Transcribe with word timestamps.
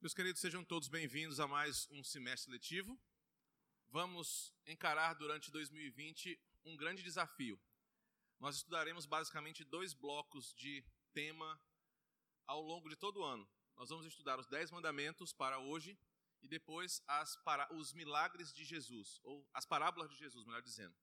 Meus 0.00 0.14
queridos, 0.14 0.40
sejam 0.40 0.64
todos 0.64 0.86
bem-vindos 0.86 1.40
a 1.40 1.48
mais 1.48 1.88
um 1.90 2.04
semestre 2.04 2.52
letivo. 2.52 2.96
Vamos 3.88 4.54
encarar 4.64 5.14
durante 5.14 5.50
2020 5.50 6.40
um 6.64 6.76
grande 6.76 7.02
desafio. 7.02 7.60
Nós 8.38 8.54
estudaremos 8.54 9.06
basicamente 9.06 9.64
dois 9.64 9.92
blocos 9.92 10.54
de 10.54 10.84
tema 11.12 11.60
ao 12.46 12.62
longo 12.62 12.88
de 12.88 12.94
todo 12.94 13.18
o 13.18 13.24
ano. 13.24 13.50
Nós 13.74 13.88
vamos 13.88 14.06
estudar 14.06 14.38
os 14.38 14.46
Dez 14.46 14.70
Mandamentos 14.70 15.32
para 15.32 15.58
hoje 15.58 15.98
e 16.42 16.46
depois 16.46 17.02
para, 17.44 17.68
os 17.74 17.92
milagres 17.92 18.52
de 18.52 18.64
Jesus, 18.64 19.18
ou 19.24 19.44
as 19.52 19.66
parábolas 19.66 20.08
de 20.10 20.16
Jesus, 20.16 20.46
melhor 20.46 20.62
dizendo. 20.62 20.94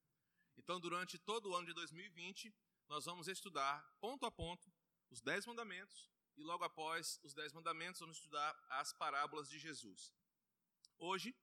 Então, 0.55 0.79
durante 0.79 1.17
todo 1.17 1.49
o 1.49 1.55
ano 1.57 1.67
de 1.67 1.73
2020, 1.73 2.55
nós 2.87 3.03
vamos 3.03 3.27
estudar 3.27 3.85
ponto 3.99 4.25
a 4.25 4.31
ponto 4.31 4.71
os 5.09 5.19
Dez 5.19 5.45
Mandamentos 5.45 6.14
e 6.37 6.43
logo 6.43 6.63
após 6.63 7.19
os 7.23 7.33
Dez 7.33 7.53
Mandamentos 7.53 7.99
vamos 7.99 8.17
estudar 8.17 8.55
as 8.69 8.91
parábolas 8.93 9.49
de 9.49 9.57
Jesus. 9.57 10.13
Hoje 10.97 11.35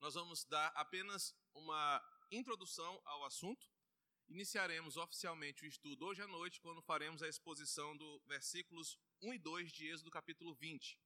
nós 0.00 0.14
vamos 0.14 0.44
dar 0.44 0.68
apenas 0.74 1.34
uma 1.54 2.02
introdução 2.30 3.00
ao 3.04 3.24
assunto. 3.24 3.68
Iniciaremos 4.28 4.96
oficialmente 4.96 5.64
o 5.64 5.66
estudo 5.66 6.06
hoje 6.06 6.22
à 6.22 6.26
noite, 6.26 6.60
quando 6.60 6.82
faremos 6.82 7.22
a 7.22 7.28
exposição 7.28 7.96
do 7.96 8.20
versículos 8.26 8.98
1 9.22 9.34
e 9.34 9.38
2 9.38 9.72
de 9.72 9.86
Êxodo 9.86 10.10
capítulo 10.10 10.54
20. 10.54 10.98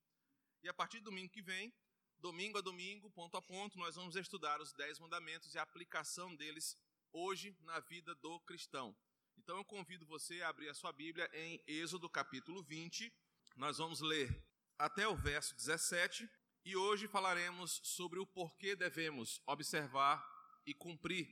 E 0.62 0.68
a 0.68 0.74
partir 0.74 1.00
do 1.00 1.04
domingo 1.04 1.32
que 1.32 1.42
vem, 1.42 1.72
domingo 2.18 2.58
a 2.58 2.60
domingo, 2.60 3.10
ponto 3.10 3.36
a 3.36 3.42
ponto, 3.42 3.78
nós 3.78 3.96
vamos 3.96 4.14
estudar 4.16 4.60
os 4.60 4.72
Dez 4.72 4.98
Mandamentos 4.98 5.54
e 5.54 5.58
a 5.58 5.62
aplicação 5.62 6.34
deles 6.36 6.76
hoje 7.12 7.56
na 7.60 7.80
vida 7.80 8.14
do 8.16 8.40
cristão. 8.40 8.96
Então 9.36 9.56
eu 9.56 9.64
convido 9.64 10.06
você 10.06 10.42
a 10.42 10.48
abrir 10.48 10.68
a 10.68 10.74
sua 10.74 10.92
Bíblia 10.92 11.28
em 11.32 11.60
Êxodo 11.66 12.08
capítulo 12.08 12.62
20, 12.62 13.12
nós 13.56 13.78
vamos 13.78 14.00
ler 14.00 14.44
até 14.78 15.06
o 15.06 15.16
verso 15.16 15.54
17 15.54 16.28
e 16.64 16.76
hoje 16.76 17.06
falaremos 17.06 17.80
sobre 17.84 18.18
o 18.18 18.26
porquê 18.26 18.74
devemos 18.74 19.40
observar 19.46 20.24
e 20.64 20.72
cumprir 20.72 21.28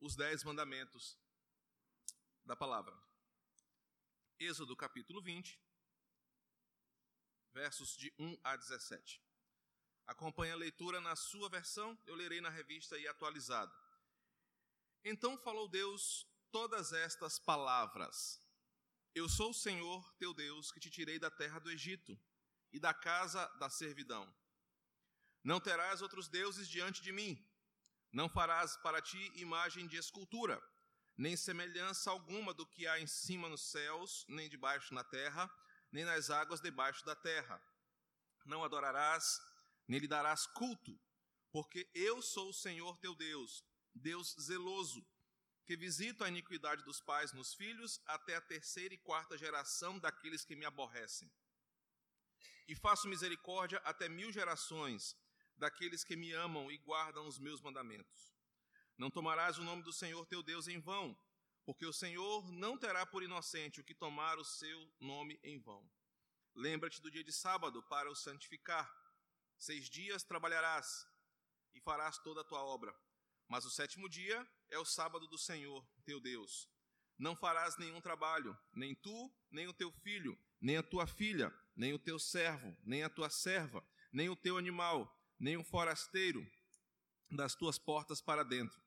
os 0.00 0.14
dez 0.14 0.44
mandamentos 0.44 1.18
da 2.44 2.54
palavra. 2.54 2.94
Êxodo 4.38 4.76
capítulo 4.76 5.22
20, 5.22 5.58
versos 7.52 7.96
de 7.96 8.12
1 8.18 8.36
a 8.42 8.56
17. 8.56 9.22
Acompanhe 10.06 10.52
a 10.52 10.56
leitura 10.56 11.00
na 11.00 11.16
sua 11.16 11.48
versão, 11.48 11.98
eu 12.04 12.14
lerei 12.14 12.40
na 12.40 12.50
revista 12.50 12.98
e 12.98 13.08
atualizada. 13.08 13.74
Então 15.02 15.38
falou 15.38 15.68
Deus 15.68 16.26
todas 16.50 16.92
estas 16.92 17.38
palavras 17.38 18.43
eu 19.14 19.28
sou 19.28 19.50
o 19.50 19.54
Senhor 19.54 20.12
teu 20.14 20.34
Deus 20.34 20.72
que 20.72 20.80
te 20.80 20.90
tirei 20.90 21.18
da 21.18 21.30
terra 21.30 21.60
do 21.60 21.70
Egito 21.70 22.18
e 22.72 22.80
da 22.80 22.92
casa 22.92 23.46
da 23.60 23.70
servidão. 23.70 24.32
Não 25.42 25.60
terás 25.60 26.02
outros 26.02 26.28
deuses 26.28 26.68
diante 26.68 27.00
de 27.00 27.12
mim. 27.12 27.38
Não 28.10 28.28
farás 28.28 28.76
para 28.78 29.00
ti 29.00 29.32
imagem 29.36 29.86
de 29.86 29.96
escultura, 29.96 30.60
nem 31.16 31.36
semelhança 31.36 32.10
alguma 32.10 32.52
do 32.52 32.66
que 32.66 32.86
há 32.86 32.98
em 32.98 33.06
cima 33.06 33.48
nos 33.48 33.70
céus, 33.70 34.24
nem 34.28 34.48
debaixo 34.48 34.92
na 34.92 35.04
terra, 35.04 35.48
nem 35.92 36.04
nas 36.04 36.30
águas 36.30 36.60
debaixo 36.60 37.04
da 37.04 37.14
terra. 37.14 37.62
Não 38.44 38.64
adorarás, 38.64 39.40
nem 39.86 40.00
lhe 40.00 40.08
darás 40.08 40.46
culto, 40.46 41.00
porque 41.52 41.88
eu 41.94 42.20
sou 42.20 42.50
o 42.50 42.54
Senhor 42.54 42.96
teu 42.98 43.14
Deus, 43.14 43.64
Deus 43.94 44.34
zeloso 44.40 45.06
que 45.64 45.76
visito 45.76 46.22
a 46.22 46.28
iniquidade 46.28 46.84
dos 46.84 47.00
pais 47.00 47.32
nos 47.32 47.54
filhos 47.54 48.00
até 48.06 48.36
a 48.36 48.40
terceira 48.40 48.94
e 48.94 48.98
quarta 48.98 49.36
geração 49.36 49.98
daqueles 49.98 50.44
que 50.44 50.54
me 50.54 50.64
aborrecem. 50.64 51.30
E 52.68 52.74
faço 52.74 53.08
misericórdia 53.08 53.78
até 53.78 54.08
mil 54.08 54.30
gerações 54.30 55.16
daqueles 55.56 56.04
que 56.04 56.16
me 56.16 56.32
amam 56.32 56.70
e 56.70 56.78
guardam 56.78 57.26
os 57.26 57.38
meus 57.38 57.60
mandamentos. 57.60 58.34
Não 58.96 59.10
tomarás 59.10 59.58
o 59.58 59.64
nome 59.64 59.82
do 59.82 59.92
Senhor 59.92 60.26
teu 60.26 60.42
Deus 60.42 60.68
em 60.68 60.78
vão, 60.78 61.18
porque 61.64 61.86
o 61.86 61.92
Senhor 61.92 62.50
não 62.52 62.76
terá 62.76 63.06
por 63.06 63.22
inocente 63.22 63.80
o 63.80 63.84
que 63.84 63.94
tomar 63.94 64.38
o 64.38 64.44
seu 64.44 64.92
nome 65.00 65.40
em 65.42 65.58
vão. 65.58 65.90
Lembra-te 66.54 67.00
do 67.00 67.10
dia 67.10 67.24
de 67.24 67.32
sábado 67.32 67.82
para 67.84 68.10
o 68.10 68.14
santificar. 68.14 68.92
Seis 69.56 69.88
dias 69.88 70.22
trabalharás 70.22 71.06
e 71.74 71.80
farás 71.80 72.18
toda 72.18 72.42
a 72.42 72.44
tua 72.44 72.62
obra 72.62 72.94
mas 73.48 73.64
o 73.64 73.70
sétimo 73.70 74.08
dia 74.08 74.46
é 74.70 74.78
o 74.78 74.84
sábado 74.84 75.26
do 75.26 75.38
Senhor, 75.38 75.86
teu 76.04 76.20
Deus. 76.20 76.68
Não 77.18 77.36
farás 77.36 77.76
nenhum 77.78 78.00
trabalho, 78.00 78.56
nem 78.72 78.94
tu, 78.94 79.32
nem 79.50 79.68
o 79.68 79.72
teu 79.72 79.92
filho, 79.92 80.38
nem 80.60 80.76
a 80.76 80.82
tua 80.82 81.06
filha, 81.06 81.52
nem 81.76 81.92
o 81.92 81.98
teu 81.98 82.18
servo, 82.18 82.76
nem 82.82 83.04
a 83.04 83.08
tua 83.08 83.30
serva, 83.30 83.86
nem 84.12 84.28
o 84.28 84.36
teu 84.36 84.58
animal, 84.58 85.14
nem 85.38 85.56
o 85.56 85.64
forasteiro 85.64 86.44
das 87.30 87.54
tuas 87.54 87.78
portas 87.78 88.20
para 88.20 88.42
dentro. 88.42 88.80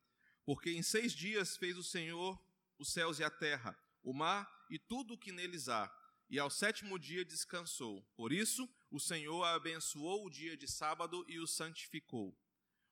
Porque 0.46 0.72
em 0.72 0.82
seis 0.82 1.14
dias 1.14 1.56
fez 1.56 1.78
o 1.78 1.84
Senhor 1.84 2.42
os 2.78 2.92
céus 2.92 3.20
e 3.20 3.24
a 3.24 3.30
terra, 3.30 3.78
o 4.04 4.14
mar 4.14 4.48
e 4.70 4.78
tudo 4.78 5.14
o 5.14 5.18
que 5.18 5.32
neles 5.32 5.70
há, 5.70 5.92
e 6.30 6.38
ao 6.38 6.50
sétimo 6.50 7.00
dia 7.00 7.24
descansou. 7.24 8.04
Por 8.16 8.34
isso, 8.34 8.70
o 8.92 9.00
Senhor 9.00 9.44
abençoou 9.44 10.26
o 10.26 10.30
dia 10.30 10.58
de 10.58 10.68
sábado 10.68 11.26
e 11.28 11.40
o 11.40 11.48
santificou. 11.48 12.38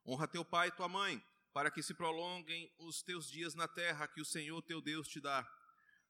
Honra 0.05 0.27
teu 0.27 0.45
pai 0.45 0.69
e 0.69 0.71
tua 0.71 0.87
mãe 0.87 1.23
para 1.55 1.71
que 1.71 1.81
se 1.81 1.93
prolonguem 1.93 2.69
os 2.77 3.01
teus 3.01 3.29
dias 3.31 3.55
na 3.55 3.65
terra 3.65 4.09
que 4.09 4.19
o 4.19 4.25
Senhor 4.25 4.61
teu 4.63 4.81
Deus 4.81 5.07
te 5.07 5.21
dá. 5.21 5.49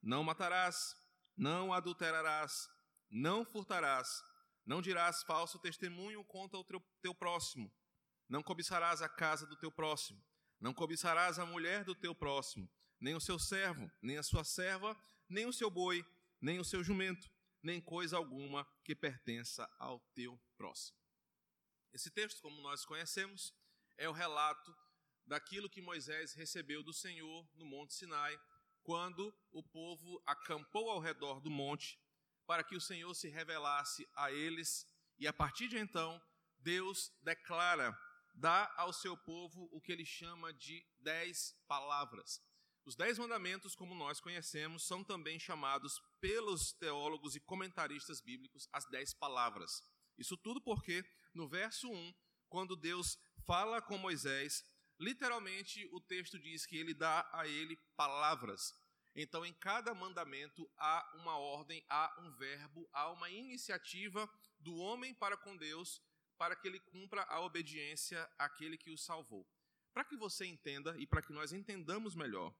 Não 0.02 0.24
matarás, 0.24 0.96
não 1.38 1.72
adulterarás, 1.72 2.68
não 3.12 3.46
furtarás, 3.46 4.24
não 4.66 4.82
dirás 4.82 5.22
falso 5.22 5.60
testemunho 5.60 6.26
contra 6.26 6.58
o 6.58 6.64
teu, 6.64 6.80
teu 7.00 7.14
próximo, 7.14 7.72
não 8.28 8.42
cobiçarás 8.42 9.04
a 9.04 9.08
casa 9.08 9.46
do 9.46 9.56
teu 9.56 9.72
próximo, 9.72 10.20
não 10.60 10.74
cobiçarás 10.74 11.38
a 11.38 11.46
mulher 11.46 11.84
do 11.84 11.94
teu 11.94 12.16
próximo, 12.16 12.68
nem 13.00 13.14
o 13.14 13.22
seu 13.22 13.38
servo, 13.38 13.88
nem 14.02 14.18
a 14.18 14.24
sua 14.24 14.44
serva, 14.44 15.00
nem 15.30 15.46
o 15.46 15.54
seu 15.54 15.70
boi, 15.70 16.04
nem 16.42 16.60
o 16.60 16.66
seu 16.66 16.84
jumento, 16.84 17.30
nem 17.62 17.80
coisa 17.80 18.18
alguma 18.18 18.68
que 18.84 18.96
pertença 18.96 19.72
ao 19.78 20.00
teu 20.16 20.42
próximo. 20.58 20.98
Esse 21.94 22.10
texto, 22.10 22.42
como 22.42 22.60
nós 22.64 22.84
conhecemos, 22.84 23.54
é 23.96 24.10
o 24.10 24.12
relato 24.12 24.76
daquilo 25.26 25.70
que 25.70 25.82
Moisés 25.82 26.34
recebeu 26.34 26.84
do 26.84 26.94
Senhor 26.94 27.48
no 27.56 27.66
Monte 27.66 27.94
Sinai, 27.94 28.40
quando 28.84 29.34
o 29.52 29.64
povo 29.64 30.22
acampou 30.26 30.90
ao 30.90 31.00
redor 31.00 31.40
do 31.42 31.50
monte 31.50 32.00
para 32.46 32.64
que 32.64 32.76
o 32.76 32.82
Senhor 32.82 33.14
se 33.16 33.28
revelasse 33.28 34.08
a 34.16 34.32
eles, 34.32 34.88
e 35.18 35.28
a 35.28 35.34
partir 35.34 35.68
de 35.68 35.78
então, 35.78 36.22
Deus 36.60 37.12
declara, 37.24 37.98
dá 38.36 38.72
ao 38.78 38.94
seu 38.94 39.18
povo 39.18 39.68
o 39.72 39.82
que 39.82 39.92
ele 39.92 40.06
chama 40.06 40.54
de 40.54 40.86
dez 41.00 41.56
palavras. 41.68 42.40
Os 42.86 42.96
dez 42.96 43.18
mandamentos, 43.18 43.76
como 43.76 43.96
nós 43.96 44.20
conhecemos, 44.20 44.86
são 44.86 45.04
também 45.04 45.40
chamados 45.40 46.00
pelos 46.22 46.72
teólogos 46.74 47.36
e 47.36 47.40
comentaristas 47.40 48.22
bíblicos 48.22 48.68
as 48.72 48.86
dez 48.86 49.12
palavras. 49.12 49.82
Isso 50.20 50.38
tudo 50.38 50.62
porque, 50.62 51.04
no 51.34 51.48
verso 51.48 51.90
1, 51.90 52.14
quando 52.48 52.76
Deus 52.76 53.18
fala 53.46 53.82
com 53.82 53.98
Moisés, 53.98 54.64
Literalmente, 55.00 55.88
o 55.92 56.00
texto 56.00 56.40
diz 56.40 56.66
que 56.66 56.78
ele 56.78 56.94
dá 56.94 57.28
a 57.34 57.48
ele 57.48 57.76
palavras. 57.96 58.74
Então, 59.16 59.46
em 59.46 59.54
cada 59.54 59.94
mandamento 59.94 60.70
há 60.78 61.10
uma 61.16 61.38
ordem, 61.38 61.84
há 61.90 62.16
um 62.22 62.32
verbo, 62.34 62.90
há 62.92 63.12
uma 63.12 63.30
iniciativa 63.30 64.30
do 64.60 64.76
homem 64.76 65.14
para 65.14 65.38
com 65.38 65.56
Deus, 65.56 66.02
para 66.38 66.56
que 66.56 66.68
ele 66.68 66.80
cumpra 66.80 67.24
a 67.24 67.40
obediência 67.40 68.30
àquele 68.38 68.78
que 68.78 68.92
o 68.92 68.98
salvou. 68.98 69.48
Para 69.94 70.04
que 70.04 70.18
você 70.18 70.46
entenda 70.46 70.98
e 70.98 71.08
para 71.08 71.22
que 71.22 71.32
nós 71.32 71.54
entendamos 71.54 72.16
melhor 72.16 72.54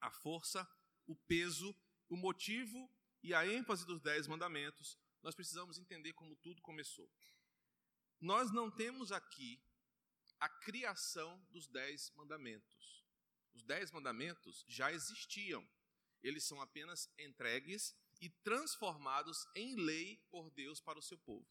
a 0.00 0.10
força, 0.10 0.68
o 1.06 1.16
peso, 1.16 1.74
o 2.08 2.16
motivo 2.16 2.88
e 3.22 3.34
a 3.34 3.44
ênfase 3.46 3.84
dos 3.84 4.00
dez 4.00 4.28
mandamentos, 4.28 4.96
nós 5.20 5.34
precisamos 5.34 5.78
entender 5.78 6.12
como 6.12 6.36
tudo 6.36 6.62
começou. 6.62 7.10
Nós 8.20 8.52
não 8.52 8.70
temos 8.70 9.10
aqui 9.10 9.60
a 10.40 10.48
criação 10.48 11.38
dos 11.50 11.66
Dez 11.66 12.12
Mandamentos. 12.16 13.04
Os 13.54 13.62
Dez 13.62 13.90
Mandamentos 13.90 14.64
já 14.68 14.92
existiam, 14.92 15.66
eles 16.22 16.44
são 16.44 16.60
apenas 16.60 17.08
entregues 17.18 17.94
e 18.20 18.28
transformados 18.28 19.46
em 19.54 19.76
lei 19.76 20.16
por 20.30 20.50
Deus 20.50 20.80
para 20.80 20.98
o 20.98 21.02
seu 21.02 21.18
povo. 21.18 21.46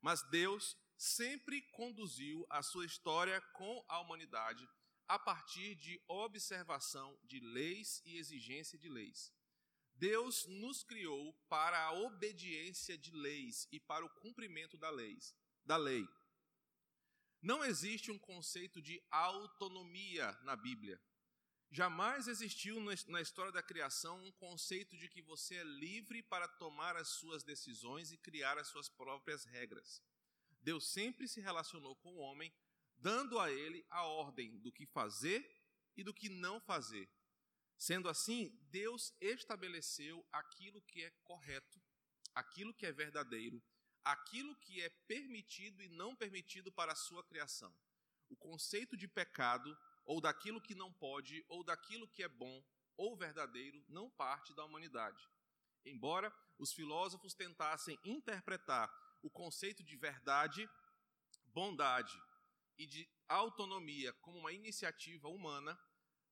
Mas 0.00 0.22
Deus 0.30 0.76
sempre 0.96 1.62
conduziu 1.72 2.46
a 2.50 2.62
sua 2.62 2.84
história 2.84 3.40
com 3.52 3.84
a 3.88 4.00
humanidade 4.00 4.68
a 5.08 5.18
partir 5.18 5.74
de 5.74 6.00
observação 6.06 7.18
de 7.24 7.40
leis 7.40 8.00
e 8.04 8.16
exigência 8.16 8.78
de 8.78 8.88
leis. 8.88 9.32
Deus 9.94 10.46
nos 10.46 10.84
criou 10.84 11.34
para 11.48 11.78
a 11.78 11.92
obediência 11.92 12.96
de 12.96 13.10
leis 13.10 13.66
e 13.72 13.80
para 13.80 14.04
o 14.04 14.08
cumprimento 14.08 14.78
da, 14.78 14.88
leis, 14.88 15.34
da 15.64 15.76
lei. 15.76 16.08
Não 17.42 17.64
existe 17.64 18.10
um 18.10 18.18
conceito 18.18 18.82
de 18.82 19.02
autonomia 19.10 20.30
na 20.42 20.54
Bíblia. 20.54 21.00
Jamais 21.70 22.28
existiu 22.28 22.78
na 23.08 23.20
história 23.20 23.52
da 23.52 23.62
criação 23.62 24.22
um 24.26 24.32
conceito 24.32 24.96
de 24.96 25.08
que 25.08 25.22
você 25.22 25.54
é 25.54 25.64
livre 25.64 26.22
para 26.22 26.48
tomar 26.48 26.96
as 26.96 27.08
suas 27.08 27.42
decisões 27.42 28.12
e 28.12 28.18
criar 28.18 28.58
as 28.58 28.66
suas 28.66 28.88
próprias 28.88 29.44
regras. 29.44 30.02
Deus 30.60 30.92
sempre 30.92 31.26
se 31.26 31.40
relacionou 31.40 31.96
com 31.96 32.12
o 32.12 32.18
homem, 32.18 32.52
dando 32.98 33.38
a 33.38 33.50
ele 33.50 33.86
a 33.88 34.04
ordem 34.04 34.58
do 34.58 34.70
que 34.70 34.84
fazer 34.84 35.48
e 35.96 36.04
do 36.04 36.12
que 36.12 36.28
não 36.28 36.60
fazer. 36.60 37.08
Sendo 37.78 38.08
assim, 38.08 38.54
Deus 38.70 39.14
estabeleceu 39.20 40.26
aquilo 40.30 40.82
que 40.82 41.02
é 41.02 41.10
correto, 41.22 41.80
aquilo 42.34 42.74
que 42.74 42.84
é 42.84 42.92
verdadeiro, 42.92 43.62
aquilo 44.04 44.54
que 44.56 44.80
é 44.80 44.88
permitido 45.06 45.82
e 45.82 45.88
não 45.88 46.14
permitido 46.14 46.70
para 46.72 46.92
a 46.92 46.96
sua 46.96 47.22
criação. 47.24 47.74
O 48.28 48.36
conceito 48.36 48.96
de 48.96 49.08
pecado, 49.08 49.76
ou 50.04 50.20
daquilo 50.20 50.60
que 50.60 50.74
não 50.74 50.92
pode, 50.92 51.44
ou 51.48 51.62
daquilo 51.62 52.08
que 52.08 52.22
é 52.22 52.28
bom 52.28 52.64
ou 52.96 53.16
verdadeiro, 53.16 53.82
não 53.88 54.10
parte 54.10 54.54
da 54.54 54.64
humanidade. 54.64 55.26
Embora 55.84 56.32
os 56.58 56.72
filósofos 56.72 57.34
tentassem 57.34 57.98
interpretar 58.04 58.90
o 59.22 59.30
conceito 59.30 59.82
de 59.82 59.96
verdade, 59.96 60.68
bondade 61.46 62.20
e 62.76 62.86
de 62.86 63.08
autonomia 63.28 64.12
como 64.14 64.38
uma 64.38 64.52
iniciativa 64.52 65.28
humana, 65.28 65.78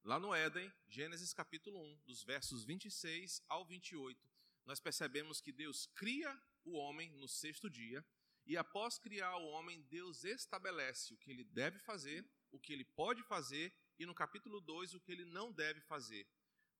lá 0.05 0.19
no 0.19 0.35
Éden, 0.35 0.73
Gênesis 0.89 1.33
capítulo 1.33 1.79
1, 1.79 2.01
dos 2.07 2.23
versos 2.23 2.65
26 2.65 3.43
ao 3.49 3.65
28, 3.65 4.29
nós 4.65 4.81
percebemos 4.81 5.41
que 5.41 5.53
Deus 5.53 5.87
cria 5.95 6.39
o 6.69 6.75
homem 6.75 7.11
no 7.13 7.29
sexto 7.29 7.69
dia, 7.69 8.05
e 8.47 8.57
após 8.57 8.99
criar 8.99 9.37
o 9.37 9.47
homem, 9.47 9.83
Deus 9.91 10.25
estabelece 10.25 11.13
o 11.13 11.17
que 11.19 11.31
ele 11.31 11.45
deve 11.45 11.79
fazer, 11.79 12.25
o 12.51 12.59
que 12.59 12.73
ele 12.73 12.85
pode 12.85 13.23
fazer, 13.25 13.73
e 13.99 14.07
no 14.07 14.15
capítulo 14.15 14.61
2, 14.61 14.95
o 14.95 15.01
que 15.01 15.13
ele 15.13 15.25
não 15.25 15.53
deve 15.53 15.81
fazer. 15.83 16.27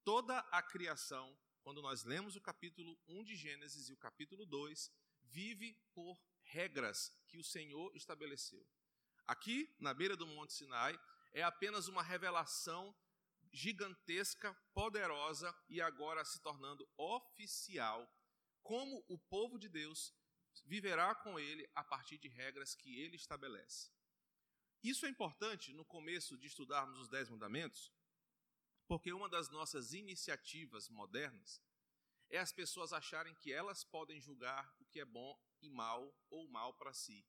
Toda 0.03 0.39
a 0.51 0.63
criação, 0.63 1.37
quando 1.61 1.81
nós 1.81 2.03
lemos 2.03 2.35
o 2.35 2.41
capítulo 2.41 2.99
1 3.07 3.23
de 3.23 3.35
Gênesis 3.35 3.89
e 3.89 3.93
o 3.93 3.97
capítulo 3.97 4.45
2, 4.45 4.91
vive 5.23 5.77
por 5.93 6.19
regras 6.41 7.11
que 7.27 7.37
o 7.37 7.43
Senhor 7.43 7.95
estabeleceu. 7.95 8.65
Aqui, 9.27 9.71
na 9.79 9.93
beira 9.93 10.15
do 10.15 10.25
Monte 10.25 10.53
Sinai, 10.53 10.99
é 11.33 11.43
apenas 11.43 11.87
uma 11.87 12.01
revelação 12.01 12.95
gigantesca, 13.51 14.53
poderosa 14.73 15.55
e 15.69 15.81
agora 15.81 16.25
se 16.25 16.41
tornando 16.41 16.87
oficial, 16.97 18.09
como 18.63 19.03
o 19.07 19.17
povo 19.17 19.57
de 19.57 19.69
Deus 19.69 20.13
viverá 20.65 21.15
com 21.15 21.39
ele 21.39 21.69
a 21.75 21.83
partir 21.83 22.17
de 22.17 22.27
regras 22.27 22.75
que 22.75 22.99
ele 22.99 23.15
estabelece. 23.15 23.91
Isso 24.83 25.05
é 25.05 25.09
importante 25.09 25.73
no 25.73 25.83
começo 25.83 26.37
de 26.37 26.47
estudarmos 26.47 26.97
os 26.99 27.09
Dez 27.09 27.29
Mandamentos, 27.29 27.91
porque 28.87 29.11
uma 29.11 29.27
das 29.27 29.49
nossas 29.49 29.93
iniciativas 29.93 30.89
modernas 30.89 31.61
é 32.29 32.37
as 32.37 32.51
pessoas 32.51 32.93
acharem 32.93 33.33
que 33.35 33.51
elas 33.51 33.83
podem 33.83 34.21
julgar 34.21 34.73
o 34.79 34.85
que 34.85 34.99
é 34.99 35.05
bom 35.05 35.37
e 35.61 35.69
mal 35.69 36.15
ou 36.29 36.47
mal 36.47 36.73
para 36.75 36.93
si, 36.93 37.25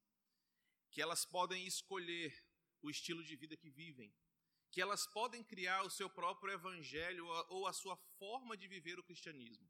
que 0.90 1.02
elas 1.02 1.24
podem 1.24 1.66
escolher 1.66 2.46
o 2.82 2.90
estilo 2.90 3.24
de 3.24 3.34
vida 3.36 3.56
que 3.56 3.70
vivem, 3.70 4.14
que 4.70 4.80
elas 4.80 5.06
podem 5.06 5.42
criar 5.42 5.82
o 5.82 5.90
seu 5.90 6.08
próprio 6.08 6.52
evangelho 6.52 7.26
ou 7.48 7.66
a 7.66 7.72
sua 7.72 7.96
forma 8.18 8.56
de 8.56 8.68
viver 8.68 8.98
o 8.98 9.02
cristianismo. 9.02 9.68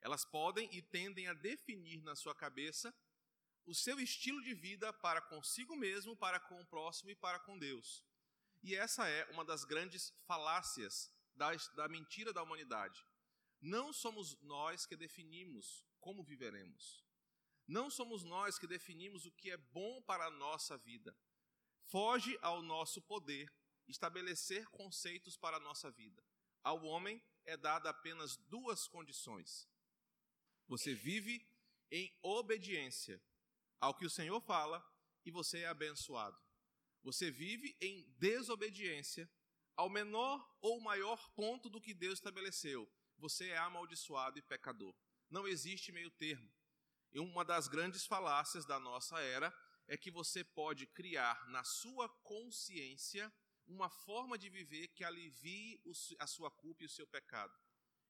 Elas 0.00 0.24
podem 0.24 0.68
e 0.74 0.80
tendem 0.80 1.28
a 1.28 1.34
definir 1.34 2.02
na 2.02 2.14
sua 2.14 2.34
cabeça 2.34 2.94
o 3.66 3.74
seu 3.74 4.00
estilo 4.00 4.42
de 4.42 4.54
vida 4.54 4.92
para 4.92 5.20
consigo 5.20 5.76
mesmo, 5.76 6.16
para 6.16 6.40
com 6.40 6.60
o 6.60 6.66
próximo 6.66 7.10
e 7.10 7.14
para 7.14 7.38
com 7.38 7.58
Deus. 7.58 8.04
E 8.62 8.74
essa 8.74 9.08
é 9.08 9.24
uma 9.30 9.44
das 9.44 9.64
grandes 9.64 10.12
falácias 10.26 11.10
da, 11.34 11.54
da 11.74 11.88
mentira 11.88 12.32
da 12.32 12.42
humanidade. 12.42 13.04
Não 13.60 13.92
somos 13.92 14.40
nós 14.42 14.86
que 14.86 14.96
definimos 14.96 15.86
como 16.00 16.24
viveremos. 16.24 17.04
Não 17.66 17.90
somos 17.90 18.24
nós 18.24 18.58
que 18.58 18.66
definimos 18.66 19.26
o 19.26 19.32
que 19.32 19.50
é 19.50 19.56
bom 19.56 20.02
para 20.02 20.26
a 20.26 20.30
nossa 20.30 20.76
vida. 20.78 21.16
Foge 21.86 22.38
ao 22.42 22.62
nosso 22.62 23.00
poder 23.02 23.52
estabelecer 23.86 24.66
conceitos 24.70 25.36
para 25.36 25.58
a 25.58 25.60
nossa 25.60 25.90
vida. 25.90 26.24
Ao 26.62 26.82
homem 26.84 27.22
é 27.44 27.56
dada 27.56 27.90
apenas 27.90 28.36
duas 28.36 28.86
condições. 28.88 29.68
Você 30.70 30.94
vive 30.94 31.46
em 31.90 32.10
obediência 32.22 33.22
ao 33.78 33.94
que 33.94 34.06
o 34.06 34.10
Senhor 34.10 34.40
fala 34.40 34.82
e 35.26 35.30
você 35.30 35.58
é 35.58 35.66
abençoado. 35.66 36.40
Você 37.02 37.30
vive 37.30 37.76
em 37.78 38.08
desobediência 38.18 39.30
ao 39.76 39.90
menor 39.90 40.58
ou 40.62 40.80
maior 40.80 41.28
ponto 41.34 41.68
do 41.68 41.78
que 41.78 41.92
Deus 41.92 42.14
estabeleceu 42.14 42.90
você 43.20 43.50
é 43.50 43.58
amaldiçoado 43.58 44.38
e 44.38 44.42
pecador. 44.42 44.94
Não 45.28 45.46
existe 45.46 45.92
meio 45.92 46.10
termo. 46.10 46.50
E 47.12 47.20
uma 47.20 47.44
das 47.44 47.68
grandes 47.68 48.06
falácias 48.06 48.64
da 48.64 48.80
nossa 48.80 49.20
era 49.20 49.54
é 49.86 49.96
que 49.96 50.10
você 50.10 50.42
pode 50.42 50.86
criar 50.86 51.46
na 51.48 51.62
sua 51.62 52.08
consciência 52.08 53.32
uma 53.66 53.90
forma 53.90 54.38
de 54.38 54.48
viver 54.48 54.88
que 54.88 55.04
alivie 55.04 55.80
a 56.18 56.26
sua 56.26 56.50
culpa 56.50 56.82
e 56.82 56.86
o 56.86 56.90
seu 56.90 57.06
pecado. 57.06 57.52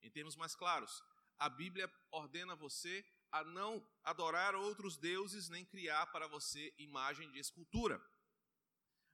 Em 0.01 0.11
termos 0.11 0.37
mais 0.37 0.55
claros, 0.55 1.03
a 1.41 1.49
Bíblia 1.49 1.93
ordena 2.13 2.55
você 2.55 3.05
a 3.33 3.43
não 3.43 3.85
adorar 4.05 4.55
outros 4.55 4.97
deuses 4.97 5.49
nem 5.49 5.65
criar 5.65 6.07
para 6.09 6.29
você 6.29 6.73
imagem 6.79 7.31
de 7.33 7.39
escultura. 7.41 8.01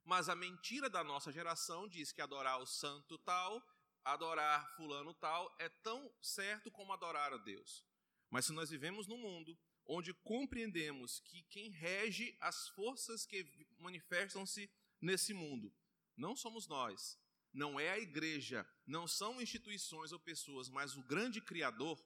Mas 0.04 0.28
a 0.28 0.34
mentira 0.34 0.90
da 0.90 1.02
nossa 1.02 1.32
geração 1.32 1.88
diz 1.88 2.12
que 2.12 2.20
adorar 2.20 2.60
o 2.60 2.66
santo 2.66 3.16
tal 3.18 3.62
adorar 4.06 4.72
fulano 4.76 5.12
tal 5.14 5.52
é 5.58 5.68
tão 5.68 6.14
certo 6.22 6.70
como 6.70 6.92
adorar 6.92 7.32
a 7.32 7.38
Deus. 7.38 7.84
Mas 8.30 8.46
se 8.46 8.52
nós 8.52 8.70
vivemos 8.70 9.08
num 9.08 9.18
mundo 9.18 9.58
onde 9.84 10.14
compreendemos 10.14 11.20
que 11.20 11.42
quem 11.44 11.70
rege 11.70 12.36
as 12.40 12.68
forças 12.68 13.26
que 13.26 13.44
manifestam-se 13.78 14.70
nesse 15.00 15.34
mundo 15.34 15.74
não 16.16 16.36
somos 16.36 16.68
nós, 16.68 17.18
não 17.52 17.80
é 17.80 17.90
a 17.90 17.98
igreja, 17.98 18.68
não 18.86 19.08
são 19.08 19.40
instituições 19.40 20.12
ou 20.12 20.20
pessoas, 20.20 20.68
mas 20.68 20.96
o 20.96 21.02
grande 21.02 21.40
Criador, 21.40 22.00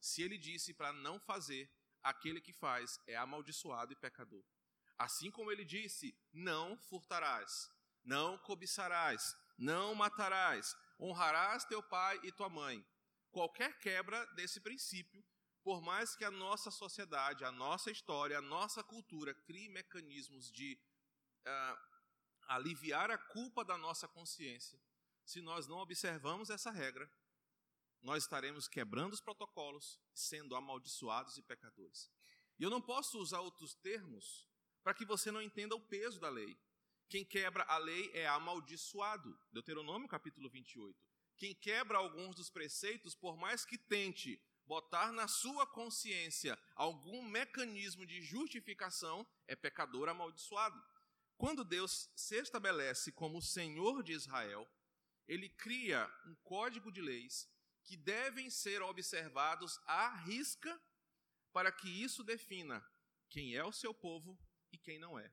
se 0.00 0.22
ele 0.22 0.38
disse 0.38 0.72
para 0.72 0.92
não 0.92 1.20
fazer, 1.20 1.70
aquele 2.02 2.40
que 2.40 2.52
faz 2.52 2.98
é 3.06 3.16
amaldiçoado 3.16 3.92
e 3.92 3.96
pecador. 3.96 4.44
Assim 4.98 5.30
como 5.30 5.50
ele 5.50 5.64
disse: 5.64 6.16
não 6.32 6.76
furtarás, 6.76 7.70
não 8.04 8.38
cobiçarás, 8.38 9.36
não 9.58 9.94
matarás, 9.94 10.76
honrarás 10.98 11.64
teu 11.64 11.82
pai 11.82 12.18
e 12.22 12.32
tua 12.32 12.48
mãe. 12.48 12.84
Qualquer 13.30 13.78
quebra 13.78 14.24
desse 14.34 14.60
princípio, 14.60 15.24
por 15.62 15.80
mais 15.80 16.16
que 16.16 16.24
a 16.24 16.30
nossa 16.30 16.70
sociedade, 16.70 17.44
a 17.44 17.52
nossa 17.52 17.90
história, 17.90 18.38
a 18.38 18.42
nossa 18.42 18.82
cultura 18.82 19.34
crie 19.34 19.68
mecanismos 19.68 20.50
de 20.50 20.78
uh, 21.46 21.78
aliviar 22.48 23.10
a 23.10 23.18
culpa 23.18 23.64
da 23.64 23.78
nossa 23.78 24.08
consciência, 24.08 24.80
se 25.24 25.40
nós 25.40 25.68
não 25.68 25.78
observamos 25.78 26.50
essa 26.50 26.70
regra, 26.70 27.10
nós 28.02 28.24
estaremos 28.24 28.66
quebrando 28.66 29.12
os 29.12 29.20
protocolos, 29.20 30.00
sendo 30.14 30.56
amaldiçoados 30.56 31.36
e 31.36 31.42
pecadores. 31.42 32.10
E 32.58 32.62
eu 32.62 32.70
não 32.70 32.80
posso 32.80 33.18
usar 33.18 33.40
outros 33.40 33.74
termos 33.74 34.48
para 34.82 34.94
que 34.94 35.04
você 35.04 35.30
não 35.30 35.42
entenda 35.42 35.74
o 35.74 35.80
peso 35.80 36.18
da 36.18 36.28
lei. 36.28 36.58
Quem 37.08 37.24
quebra 37.24 37.64
a 37.64 37.76
lei 37.78 38.10
é 38.14 38.26
amaldiçoado. 38.28 39.38
Deuteronômio 39.52 40.08
capítulo 40.08 40.48
28. 40.48 40.96
Quem 41.36 41.54
quebra 41.54 41.98
alguns 41.98 42.36
dos 42.36 42.50
preceitos, 42.50 43.14
por 43.14 43.36
mais 43.36 43.64
que 43.64 43.76
tente 43.76 44.40
botar 44.66 45.10
na 45.10 45.26
sua 45.26 45.66
consciência 45.66 46.56
algum 46.76 47.22
mecanismo 47.22 48.06
de 48.06 48.22
justificação, 48.22 49.26
é 49.48 49.56
pecador 49.56 50.08
amaldiçoado. 50.08 50.80
Quando 51.36 51.64
Deus 51.64 52.10
se 52.14 52.36
estabelece 52.36 53.10
como 53.12 53.42
Senhor 53.42 54.02
de 54.02 54.12
Israel, 54.12 54.68
ele 55.26 55.48
cria 55.48 56.06
um 56.26 56.34
código 56.44 56.92
de 56.92 57.00
leis 57.00 57.48
que 57.84 57.96
devem 57.96 58.50
ser 58.50 58.82
observados 58.82 59.78
à 59.86 60.14
risca 60.16 60.80
para 61.52 61.72
que 61.72 61.88
isso 61.88 62.22
defina 62.22 62.84
quem 63.28 63.54
é 63.54 63.64
o 63.64 63.72
seu 63.72 63.92
povo 63.92 64.38
e 64.72 64.78
quem 64.78 64.98
não 64.98 65.18
é. 65.18 65.32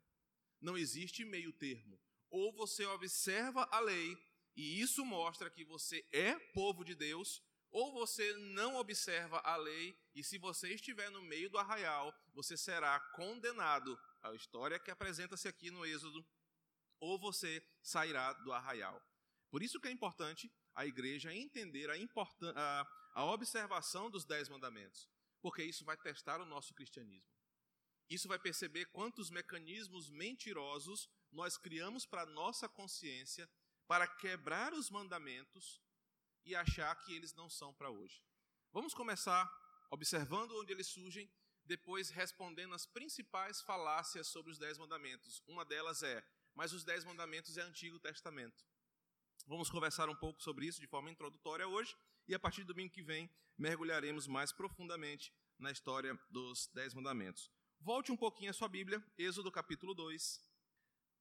Não 0.59 0.77
existe 0.77 1.23
meio 1.23 1.53
termo. 1.53 1.99
Ou 2.29 2.51
você 2.53 2.85
observa 2.85 3.67
a 3.71 3.79
lei, 3.79 4.17
e 4.55 4.81
isso 4.81 5.05
mostra 5.05 5.49
que 5.49 5.63
você 5.63 6.05
é 6.11 6.37
povo 6.53 6.83
de 6.83 6.95
Deus, 6.95 7.41
ou 7.69 7.91
você 7.91 8.33
não 8.33 8.75
observa 8.75 9.39
a 9.39 9.55
lei, 9.55 9.97
e 10.15 10.23
se 10.23 10.37
você 10.37 10.73
estiver 10.73 11.09
no 11.11 11.21
meio 11.21 11.49
do 11.49 11.57
arraial, 11.57 12.13
você 12.33 12.57
será 12.57 12.99
condenado. 13.15 13.99
A 14.21 14.33
história 14.33 14.79
que 14.79 14.91
apresenta-se 14.91 15.47
aqui 15.47 15.69
no 15.69 15.85
Êxodo, 15.85 16.25
ou 16.99 17.19
você 17.19 17.63
sairá 17.81 18.33
do 18.33 18.51
arraial. 18.51 19.01
Por 19.49 19.61
isso 19.61 19.79
que 19.79 19.87
é 19.87 19.91
importante 19.91 20.51
a 20.77 20.85
igreja 20.85 21.33
entender 21.33 21.89
a, 21.89 21.95
a, 22.55 22.87
a 23.15 23.25
observação 23.25 24.11
dos 24.11 24.23
dez 24.23 24.47
mandamentos, 24.47 25.09
porque 25.41 25.63
isso 25.63 25.83
vai 25.83 25.97
testar 25.97 26.39
o 26.39 26.45
nosso 26.45 26.71
cristianismo. 26.75 27.35
Isso 28.07 28.27
vai 28.27 28.37
perceber 28.37 28.85
quantos 28.85 29.31
mecanismos 29.31 30.09
mentirosos 30.11 31.09
nós 31.31 31.57
criamos 31.57 32.05
para 32.05 32.27
nossa 32.27 32.69
consciência 32.69 33.49
para 33.87 34.07
quebrar 34.07 34.71
os 34.71 34.91
mandamentos 34.91 35.81
e 36.45 36.55
achar 36.55 36.95
que 36.95 37.11
eles 37.13 37.33
não 37.33 37.49
são 37.49 37.73
para 37.73 37.89
hoje. 37.89 38.23
Vamos 38.71 38.93
começar 38.93 39.51
observando 39.89 40.51
onde 40.51 40.71
eles 40.71 40.87
surgem. 40.87 41.27
depois 41.65 42.09
respondendo 42.09 42.73
as 42.73 42.85
principais 42.85 43.61
falácias 43.61 44.27
sobre 44.27 44.51
os 44.51 44.57
Dez 44.57 44.77
Mandamentos. 44.77 45.43
Uma 45.47 45.65
delas 45.65 46.01
é: 46.01 46.23
mas 46.55 46.71
os 46.71 46.85
Dez 46.85 47.03
Mandamentos 47.03 47.57
é 47.57 47.61
Antigo 47.61 47.99
Testamento. 47.99 48.63
Vamos 49.47 49.69
conversar 49.69 50.09
um 50.09 50.15
pouco 50.15 50.43
sobre 50.43 50.65
isso 50.65 50.81
de 50.81 50.87
forma 50.87 51.09
introdutória 51.09 51.65
hoje, 51.65 51.95
e 52.27 52.35
a 52.35 52.39
partir 52.39 52.65
do 52.65 52.73
domingo 52.73 52.93
que 52.93 53.01
vem 53.01 53.29
mergulharemos 53.57 54.27
mais 54.27 54.51
profundamente 54.51 55.33
na 55.57 55.71
história 55.71 56.19
dos 56.29 56.67
Dez 56.73 56.93
Mandamentos. 56.93 57.49
Volte 57.79 58.11
um 58.11 58.17
pouquinho 58.17 58.51
a 58.51 58.53
sua 58.53 58.67
Bíblia, 58.67 59.01
Êxodo 59.17 59.49
capítulo 59.49 59.93
2. 59.93 60.41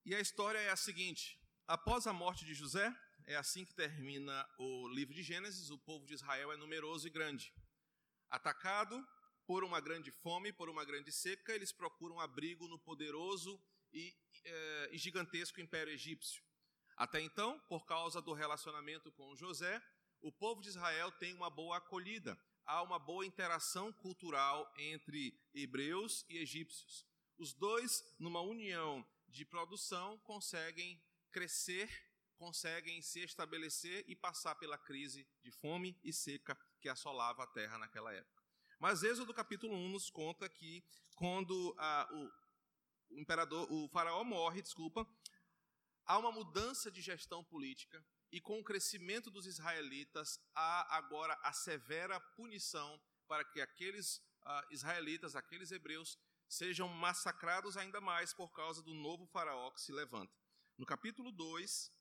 E 0.05 0.13
a 0.13 0.19
história 0.19 0.59
é 0.59 0.71
a 0.71 0.77
seguinte: 0.77 1.41
após 1.69 2.09
a 2.09 2.13
morte 2.13 2.45
de 2.45 2.53
José, 2.53 2.93
é 3.27 3.37
assim 3.37 3.65
que 3.65 3.73
termina 3.73 4.45
o 4.59 4.89
livro 4.89 5.15
de 5.15 5.23
Gênesis, 5.23 5.71
o 5.71 5.79
povo 5.79 6.05
de 6.05 6.15
Israel 6.15 6.51
é 6.51 6.57
numeroso 6.57 7.07
e 7.07 7.11
grande. 7.11 7.55
Atacado 8.29 9.07
por 9.47 9.63
uma 9.63 9.81
grande 9.81 10.11
fome, 10.11 10.53
por 10.53 10.69
uma 10.69 10.85
grande 10.85 11.13
seca, 11.13 11.55
eles 11.55 11.71
procuram 11.71 12.19
abrigo 12.19 12.67
no 12.67 12.79
poderoso 12.81 13.63
e, 13.93 14.13
eh, 14.45 14.89
e 14.91 14.99
gigantesco 14.99 15.61
império 15.61 15.93
egípcio. 15.93 16.45
Até 16.97 17.21
então, 17.21 17.59
por 17.69 17.85
causa 17.85 18.23
do 18.23 18.33
relacionamento 18.33 19.13
com 19.13 19.37
José, 19.37 19.83
o 20.23 20.33
povo 20.33 20.63
de 20.63 20.69
Israel 20.69 21.13
tem 21.13 21.35
uma 21.35 21.51
boa 21.51 21.77
acolhida, 21.77 22.39
há 22.65 22.83
uma 22.83 22.99
boa 22.99 23.27
interação 23.27 23.93
cultural 23.93 24.73
entre 24.79 25.39
hebreus 25.53 26.25
e 26.29 26.39
egípcios. 26.39 27.07
Os 27.37 27.53
dois, 27.53 28.03
numa 28.19 28.41
união 28.41 29.07
de 29.29 29.45
produção, 29.45 30.19
conseguem 30.21 30.99
crescer, 31.31 31.91
conseguem 32.39 33.03
se 33.03 33.21
estabelecer 33.21 34.05
e 34.09 34.17
passar 34.17 34.55
pela 34.55 34.79
crise 34.79 35.29
de 35.43 35.51
fome 35.51 35.99
e 36.03 36.15
seca 36.15 36.59
que 36.81 36.89
assolava 36.89 37.45
a 37.45 37.47
terra 37.47 37.77
naquela 37.77 38.13
época. 38.13 38.43
Mas 38.79 39.03
Êxodo 39.03 39.35
capítulo 39.35 39.75
1 39.75 39.89
nos 39.91 40.09
conta 40.09 40.49
que 40.49 40.83
quando 41.15 41.75
ah, 41.79 42.09
o, 42.11 43.15
o 43.17 43.21
imperador, 43.21 43.71
o 43.71 43.89
faraó 43.89 44.25
morre, 44.25 44.63
desculpa, 44.63 45.07
há 46.07 46.19
uma 46.19 46.33
mudança 46.33 46.91
de 46.91 47.01
gestão 47.03 47.45
política 47.45 48.05
e 48.31 48.41
com 48.41 48.59
o 48.59 48.65
crescimento 48.65 49.31
dos 49.31 49.47
israelitas 49.47 50.39
há 50.55 50.97
agora 50.97 51.39
a 51.43 51.53
severa 51.53 52.19
punição 52.37 53.01
para 53.27 53.45
que 53.45 53.61
aqueles 53.61 54.23
ah, 54.45 54.67
israelitas, 54.71 55.35
aqueles 55.35 55.71
hebreus, 55.71 56.19
sejam 56.49 56.89
massacrados 56.89 57.77
ainda 57.77 58.01
mais 58.01 58.33
por 58.33 58.53
causa 58.53 58.83
do 58.83 58.95
novo 58.95 59.27
faraó 59.27 59.71
que 59.71 59.81
se 59.81 59.93
levanta. 59.93 60.33
No 60.79 60.87
capítulo 60.87 61.33
2, 61.33 61.93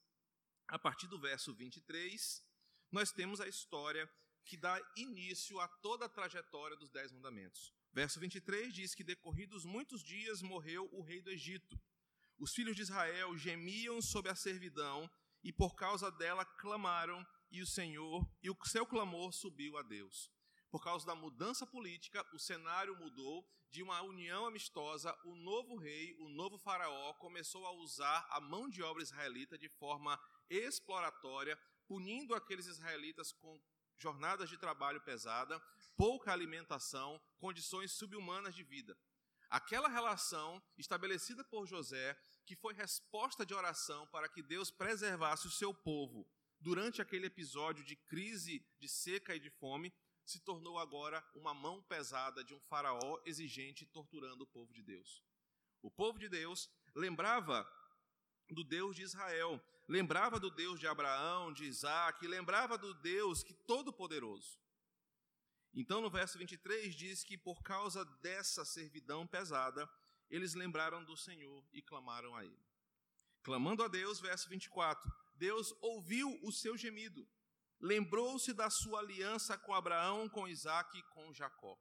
a 0.68 0.78
partir 0.78 1.08
do 1.08 1.20
verso 1.20 1.54
23, 1.54 2.44
nós 2.92 3.12
temos 3.12 3.42
a 3.42 3.48
história 3.48 4.10
que 4.44 4.56
dá 4.56 4.80
início 4.96 5.60
a 5.60 5.68
toda 5.68 6.06
a 6.06 6.10
trajetória 6.10 6.78
dos 6.78 6.92
Dez 6.92 7.12
Mandamentos. 7.12 7.74
Verso 7.92 8.20
23 8.20 8.74
diz 8.74 8.94
que, 8.94 9.04
decorridos 9.04 9.66
muitos 9.66 10.04
dias, 10.04 10.42
morreu 10.42 10.88
o 10.92 11.02
rei 11.02 11.22
do 11.22 11.32
Egito. 11.32 11.80
Os 12.38 12.54
filhos 12.54 12.76
de 12.76 12.82
Israel 12.82 13.38
gemiam 13.38 14.02
sob 14.02 14.30
a 14.30 14.36
servidão 14.36 15.10
e, 15.44 15.54
por 15.54 15.76
causa 15.76 16.12
dela, 16.12 16.44
clamaram, 16.44 17.26
e 17.52 17.62
o 17.62 17.68
Senhor, 17.68 18.28
e 18.44 18.50
o 18.50 18.58
seu 18.66 18.86
clamor 18.86 19.32
subiu 19.32 19.78
a 19.78 19.82
Deus. 19.82 20.30
Por 20.70 20.84
causa 20.84 21.06
da 21.06 21.16
mudança 21.16 21.66
política, 21.66 22.26
o 22.34 22.40
cenário 22.40 22.98
mudou 22.98 23.48
de 23.72 23.82
uma 23.82 24.02
união 24.02 24.46
amistosa. 24.46 25.16
O 25.24 25.36
novo 25.36 25.78
rei, 25.78 26.14
o 26.20 26.28
novo 26.28 26.58
faraó, 26.58 27.14
começou 27.14 27.66
a 27.66 27.72
usar 27.72 28.28
a 28.30 28.42
mão 28.42 28.70
de 28.70 28.82
obra 28.82 29.02
israelita 29.02 29.58
de 29.58 29.70
forma 29.70 30.20
exploratória, 30.50 31.58
punindo 31.88 32.36
aqueles 32.36 32.66
israelitas 32.66 33.32
com 33.32 33.62
jornadas 33.98 34.50
de 34.50 34.58
trabalho 34.58 35.00
pesada, 35.02 35.62
pouca 35.96 36.34
alimentação, 36.34 37.22
condições 37.38 37.92
subhumanas 37.94 38.54
de 38.54 38.64
vida. 38.64 38.98
Aquela 39.56 39.88
relação 39.88 40.62
estabelecida 40.78 41.42
por 41.42 41.66
José, 41.66 42.14
que 42.46 42.58
foi 42.58 42.74
resposta 42.74 43.46
de 43.46 43.54
oração 43.54 44.06
para 44.08 44.28
que 44.28 44.44
Deus 44.44 44.70
preservasse 44.70 45.48
o 45.48 45.50
seu 45.50 45.74
povo 45.74 46.28
durante 46.60 47.02
aquele 47.02 47.28
episódio 47.28 47.82
de 47.86 47.96
crise, 47.96 48.68
de 48.78 48.90
seca 48.90 49.34
e 49.34 49.40
de 49.40 49.50
fome, 49.50 49.94
se 50.26 50.42
tornou 50.42 50.78
agora 50.78 51.26
uma 51.34 51.54
mão 51.54 51.82
pesada 51.84 52.44
de 52.44 52.54
um 52.54 52.60
faraó 52.60 53.22
exigente 53.26 53.86
torturando 53.86 54.44
o 54.44 54.48
povo 54.48 54.74
de 54.74 54.84
Deus. 54.84 55.24
O 55.82 55.90
povo 55.90 56.20
de 56.20 56.28
Deus 56.28 56.70
lembrava 56.94 57.66
do 58.50 58.62
Deus 58.62 58.94
de 58.94 59.04
Israel, 59.04 59.64
lembrava 59.88 60.38
do 60.38 60.52
Deus 60.52 60.82
de 60.82 60.86
Abraão, 60.86 61.54
de 61.54 61.64
Isaac, 61.64 62.28
lembrava 62.28 62.78
do 62.78 62.94
Deus 62.96 63.42
que 63.42 63.54
todo-poderoso. 63.54 64.60
Então, 65.76 66.00
no 66.00 66.10
verso 66.10 66.38
23, 66.38 66.96
diz 66.96 67.22
que 67.22 67.38
por 67.38 67.62
causa 67.62 68.06
dessa 68.22 68.64
servidão 68.64 69.28
pesada, 69.28 69.88
eles 70.30 70.54
lembraram 70.54 71.04
do 71.04 71.18
Senhor 71.18 71.68
e 71.74 71.82
clamaram 71.82 72.34
a 72.34 72.46
Ele. 72.46 72.66
Clamando 73.44 73.84
a 73.84 73.90
Deus, 73.90 74.22
verso 74.22 74.48
24: 74.50 75.12
Deus 75.36 75.76
ouviu 75.82 76.40
o 76.42 76.52
seu 76.52 76.78
gemido, 76.78 77.28
lembrou-se 77.80 78.54
da 78.54 78.70
sua 78.70 79.00
aliança 79.00 79.58
com 79.58 79.74
Abraão, 79.74 80.30
com 80.30 80.48
Isaac 80.48 80.98
e 80.98 81.04
com 81.14 81.34
Jacó. 81.34 81.78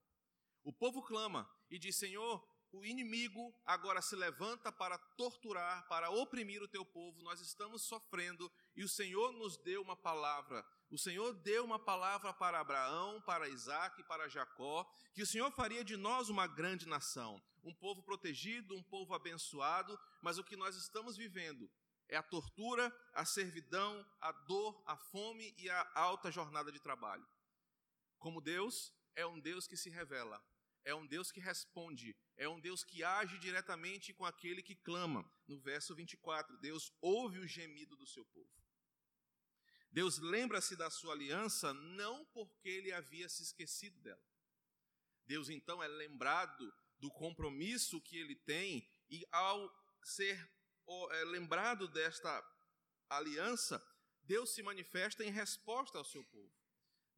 O 0.64 0.72
povo 0.72 1.00
clama 1.00 1.48
e 1.70 1.78
diz: 1.78 1.96
Senhor, 1.96 2.44
o 2.72 2.84
inimigo 2.84 3.54
agora 3.64 4.02
se 4.02 4.16
levanta 4.16 4.72
para 4.72 4.98
torturar, 5.16 5.86
para 5.86 6.10
oprimir 6.10 6.60
o 6.62 6.68
teu 6.68 6.84
povo. 6.84 7.22
Nós 7.22 7.40
estamos 7.40 7.82
sofrendo 7.82 8.50
e 8.74 8.82
o 8.82 8.88
Senhor 8.88 9.32
nos 9.32 9.56
deu 9.58 9.80
uma 9.82 9.96
palavra. 9.96 10.66
O 10.90 10.98
Senhor 10.98 11.32
deu 11.34 11.64
uma 11.64 11.78
palavra 11.78 12.32
para 12.32 12.60
Abraão, 12.60 13.20
para 13.22 13.48
Isaac 13.48 14.00
e 14.00 14.04
para 14.04 14.28
Jacó, 14.28 14.88
que 15.12 15.22
o 15.22 15.26
Senhor 15.26 15.50
faria 15.50 15.84
de 15.84 15.96
nós 15.96 16.28
uma 16.28 16.46
grande 16.46 16.86
nação, 16.86 17.42
um 17.62 17.74
povo 17.74 18.02
protegido, 18.02 18.76
um 18.76 18.82
povo 18.82 19.14
abençoado, 19.14 19.98
mas 20.22 20.38
o 20.38 20.44
que 20.44 20.56
nós 20.56 20.76
estamos 20.76 21.16
vivendo 21.16 21.70
é 22.08 22.16
a 22.16 22.22
tortura, 22.22 22.94
a 23.12 23.24
servidão, 23.24 24.06
a 24.20 24.30
dor, 24.30 24.82
a 24.86 24.96
fome 24.96 25.54
e 25.58 25.70
a 25.70 25.90
alta 25.94 26.30
jornada 26.30 26.70
de 26.70 26.78
trabalho. 26.78 27.26
Como 28.18 28.40
Deus 28.40 28.92
é 29.16 29.26
um 29.26 29.40
Deus 29.40 29.66
que 29.66 29.76
se 29.76 29.90
revela, 29.90 30.42
é 30.84 30.94
um 30.94 31.06
Deus 31.06 31.32
que 31.32 31.40
responde, 31.40 32.14
é 32.36 32.48
um 32.48 32.60
Deus 32.60 32.84
que 32.84 33.02
age 33.02 33.38
diretamente 33.38 34.12
com 34.12 34.24
aquele 34.24 34.62
que 34.62 34.76
clama. 34.76 35.28
No 35.48 35.58
verso 35.58 35.94
24, 35.94 36.56
Deus 36.58 36.92
ouve 37.00 37.38
o 37.38 37.46
gemido 37.46 37.96
do 37.96 38.06
seu 38.06 38.24
povo. 38.26 38.63
Deus 39.94 40.18
lembra-se 40.18 40.74
da 40.74 40.90
sua 40.90 41.12
aliança 41.14 41.72
não 41.72 42.24
porque 42.24 42.68
ele 42.68 42.92
havia 42.92 43.28
se 43.28 43.44
esquecido 43.44 43.96
dela. 44.00 44.20
Deus 45.24 45.48
então 45.48 45.80
é 45.80 45.86
lembrado 45.86 46.74
do 46.98 47.08
compromisso 47.12 48.00
que 48.00 48.18
ele 48.18 48.34
tem 48.34 48.84
e 49.08 49.24
ao 49.30 49.72
ser 50.02 50.36
é, 51.12 51.24
lembrado 51.26 51.86
desta 51.86 52.28
aliança, 53.08 53.80
Deus 54.24 54.50
se 54.50 54.64
manifesta 54.64 55.24
em 55.24 55.30
resposta 55.30 55.96
ao 55.96 56.04
seu 56.04 56.24
povo. 56.24 56.52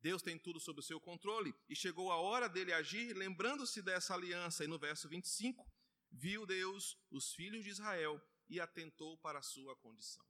Deus 0.02 0.21
tem 0.21 0.38
tudo 0.38 0.61
sob 0.61 0.80
o 0.80 0.83
seu 0.83 1.00
controle 1.00 1.54
e 1.71 1.75
chegou 1.75 2.12
a 2.12 2.16
hora 2.16 2.47
dele 2.47 2.75
agir, 2.75 3.16
lembrando-se 3.16 3.80
dessa 3.80 4.12
aliança. 4.12 4.64
E 4.64 4.68
no 4.68 4.78
verso 4.78 5.09
25, 5.09 5.66
viu 6.12 6.45
Deus 6.45 6.99
os 7.11 7.33
filhos 7.33 7.64
de 7.64 7.71
Israel 7.71 8.21
e 8.50 8.61
atentou 8.61 9.16
para 9.16 9.38
a 9.38 9.42
sua 9.42 9.75
condição. 9.76 10.23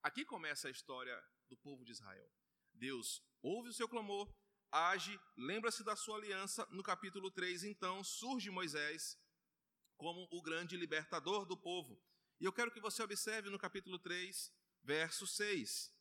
Aqui 0.00 0.24
começa 0.24 0.68
a 0.68 0.70
história 0.70 1.20
do 1.50 1.56
povo 1.56 1.84
de 1.84 1.92
Israel. 1.92 2.30
Deus 2.72 3.22
ouve 3.42 3.68
o 3.68 3.72
seu 3.72 3.88
clamor, 3.88 4.32
age, 4.70 5.20
lembra-se 5.36 5.84
da 5.84 5.96
sua 5.96 6.16
aliança. 6.16 6.66
No 6.70 6.82
capítulo 6.82 7.30
3, 7.30 7.64
então, 7.64 8.02
surge 8.02 8.50
Moisés 8.50 9.18
como 9.98 10.26
o 10.30 10.40
grande 10.40 10.76
libertador 10.76 11.44
do 11.44 11.56
povo. 11.56 12.00
E 12.40 12.44
eu 12.44 12.52
quero 12.52 12.70
que 12.70 12.80
você 12.80 13.02
observe 13.02 13.50
no 13.50 13.58
capítulo 13.58 13.98
3, 13.98 14.50
verso 14.82 15.26
6. 15.26 15.92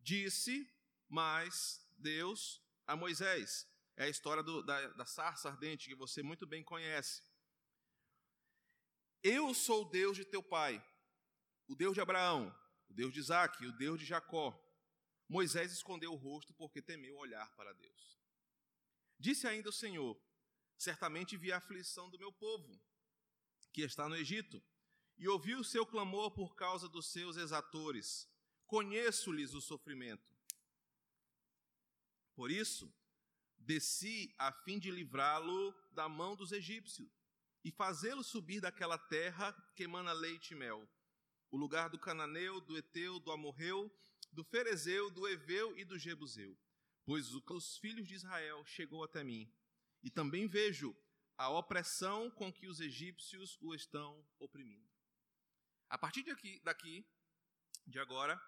Disse, 0.00 0.70
mas 1.08 1.84
Deus 1.98 2.62
a 2.86 2.94
Moisés. 2.94 3.66
É 3.96 4.04
a 4.04 4.08
história 4.08 4.42
do, 4.42 4.62
da, 4.62 4.88
da 4.88 5.04
sarça 5.04 5.48
ardente 5.48 5.88
que 5.88 5.94
você 5.94 6.22
muito 6.22 6.46
bem 6.46 6.62
conhece. 6.62 7.22
Eu 9.22 9.54
sou 9.54 9.82
o 9.82 9.90
Deus 9.90 10.16
de 10.16 10.24
teu 10.24 10.42
pai, 10.42 10.84
o 11.68 11.76
Deus 11.76 11.94
de 11.94 12.00
Abraão, 12.00 12.54
o 12.92 12.94
Deus 12.94 13.12
de 13.14 13.20
Isaac, 13.20 13.66
o 13.66 13.72
Deus 13.72 13.98
de 13.98 14.04
Jacó. 14.04 14.54
Moisés 15.26 15.72
escondeu 15.72 16.12
o 16.12 16.16
rosto 16.16 16.52
porque 16.52 16.82
temeu 16.82 17.16
olhar 17.16 17.50
para 17.56 17.72
Deus. 17.72 18.20
Disse 19.18 19.46
ainda 19.46 19.70
o 19.70 19.72
Senhor: 19.72 20.20
Certamente 20.76 21.36
vi 21.38 21.50
a 21.50 21.56
aflição 21.56 22.10
do 22.10 22.18
meu 22.18 22.30
povo, 22.30 22.78
que 23.72 23.80
está 23.80 24.08
no 24.10 24.16
Egito, 24.16 24.62
e 25.16 25.26
ouvi 25.26 25.54
o 25.54 25.64
seu 25.64 25.86
clamor 25.86 26.32
por 26.32 26.54
causa 26.54 26.86
dos 26.86 27.06
seus 27.10 27.38
exatores. 27.38 28.28
Conheço-lhes 28.66 29.54
o 29.54 29.60
sofrimento. 29.60 30.30
Por 32.34 32.50
isso, 32.50 32.92
desci 33.56 34.34
a 34.38 34.52
fim 34.52 34.78
de 34.78 34.90
livrá-lo 34.90 35.74
da 35.92 36.08
mão 36.10 36.36
dos 36.36 36.52
egípcios 36.52 37.10
e 37.64 37.70
fazê-lo 37.70 38.22
subir 38.22 38.60
daquela 38.60 38.98
terra 38.98 39.52
que 39.74 39.84
emana 39.84 40.12
leite 40.12 40.52
e 40.52 40.56
mel, 40.56 40.86
o 41.52 41.56
lugar 41.58 41.90
do 41.90 41.98
cananeu, 41.98 42.60
do 42.62 42.76
eteu, 42.78 43.20
do 43.20 43.30
amorreu, 43.30 43.94
do 44.32 44.42
ferezeu, 44.42 45.10
do 45.10 45.28
eveu 45.28 45.78
e 45.78 45.84
do 45.84 45.98
jebuseu. 45.98 46.58
Pois 47.04 47.34
os 47.34 47.76
filhos 47.76 48.08
de 48.08 48.14
Israel 48.14 48.64
chegou 48.64 49.04
até 49.04 49.22
mim, 49.22 49.52
e 50.02 50.10
também 50.10 50.48
vejo 50.48 50.96
a 51.36 51.50
opressão 51.50 52.30
com 52.30 52.50
que 52.50 52.66
os 52.66 52.80
egípcios 52.80 53.58
o 53.60 53.74
estão 53.74 54.26
oprimindo. 54.38 54.88
A 55.90 55.98
partir 55.98 56.24
daqui, 56.64 57.06
de 57.86 57.98
agora, 57.98 58.40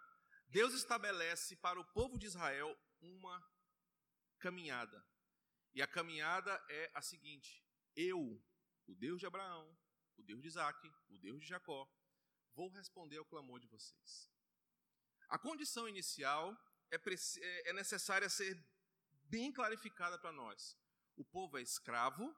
Deus 0.46 0.72
estabelece 0.72 1.56
para 1.56 1.78
o 1.78 1.84
povo 1.84 2.18
de 2.18 2.26
Israel 2.26 2.74
uma 3.02 3.46
caminhada. 4.38 5.04
E 5.74 5.82
a 5.82 5.86
caminhada 5.86 6.64
é 6.70 6.90
a 6.94 7.02
seguinte: 7.02 7.62
eu, 7.94 8.42
o 8.86 8.94
Deus 8.94 9.20
de 9.20 9.26
Abraão, 9.26 9.76
o 10.16 10.22
Deus 10.22 10.40
de 10.40 10.48
Isaac, 10.48 10.90
o 11.10 11.18
Deus 11.18 11.42
de 11.42 11.48
Jacó, 11.48 11.86
vou 12.54 12.68
responder 12.68 13.18
ao 13.18 13.24
clamor 13.24 13.60
de 13.60 13.66
vocês. 13.66 14.30
A 15.28 15.38
condição 15.38 15.88
inicial 15.88 16.56
é, 16.90 16.96
é, 16.96 17.70
é 17.70 17.72
necessária 17.72 18.28
ser 18.28 18.56
bem 19.24 19.52
clarificada 19.52 20.18
para 20.18 20.32
nós. 20.32 20.76
O 21.16 21.24
povo 21.24 21.58
é 21.58 21.62
escravo, 21.62 22.34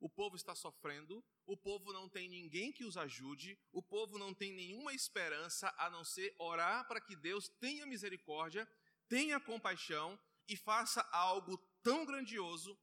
o 0.00 0.08
povo 0.08 0.36
está 0.36 0.54
sofrendo, 0.54 1.24
o 1.46 1.56
povo 1.56 1.92
não 1.92 2.08
tem 2.08 2.28
ninguém 2.28 2.72
que 2.72 2.84
os 2.84 2.96
ajude, 2.96 3.58
o 3.72 3.82
povo 3.82 4.18
não 4.18 4.32
tem 4.32 4.52
nenhuma 4.52 4.92
esperança 4.92 5.74
a 5.76 5.90
não 5.90 6.04
ser 6.04 6.34
orar 6.38 6.86
para 6.86 7.00
que 7.00 7.16
Deus 7.16 7.48
tenha 7.60 7.86
misericórdia, 7.86 8.68
tenha 9.08 9.40
compaixão 9.40 10.18
e 10.46 10.56
faça 10.56 11.00
algo 11.12 11.58
tão 11.82 12.04
grandioso 12.04 12.78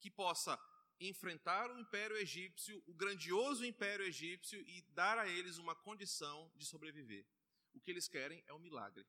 que 0.00 0.10
possa 0.10 0.58
enfrentar 1.00 1.70
o 1.70 1.78
império 1.78 2.16
egípcio, 2.16 2.82
o 2.86 2.94
grandioso 2.94 3.64
império 3.64 4.04
egípcio 4.04 4.60
e 4.66 4.82
dar 4.92 5.18
a 5.18 5.28
eles 5.28 5.58
uma 5.58 5.74
condição 5.74 6.50
de 6.56 6.64
sobreviver. 6.64 7.26
O 7.74 7.80
que 7.80 7.90
eles 7.90 8.08
querem 8.08 8.42
é 8.46 8.54
um 8.54 8.58
milagre. 8.58 9.06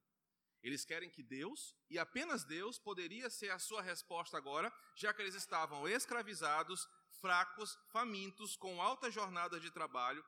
Eles 0.61 0.83
querem 0.83 1.09
que 1.09 1.23
Deus, 1.23 1.75
e 1.89 1.97
apenas 1.97 2.43
Deus, 2.43 2.77
poderia 2.77 3.29
ser 3.29 3.51
a 3.51 3.59
sua 3.59 3.81
resposta 3.81 4.37
agora, 4.37 4.73
já 4.95 5.13
que 5.13 5.21
eles 5.21 5.35
estavam 5.35 5.87
escravizados, 5.87 6.87
fracos, 7.21 7.77
famintos, 7.91 8.55
com 8.57 8.81
alta 8.81 9.09
jornada 9.09 9.59
de 9.59 9.71
trabalho. 9.71 10.23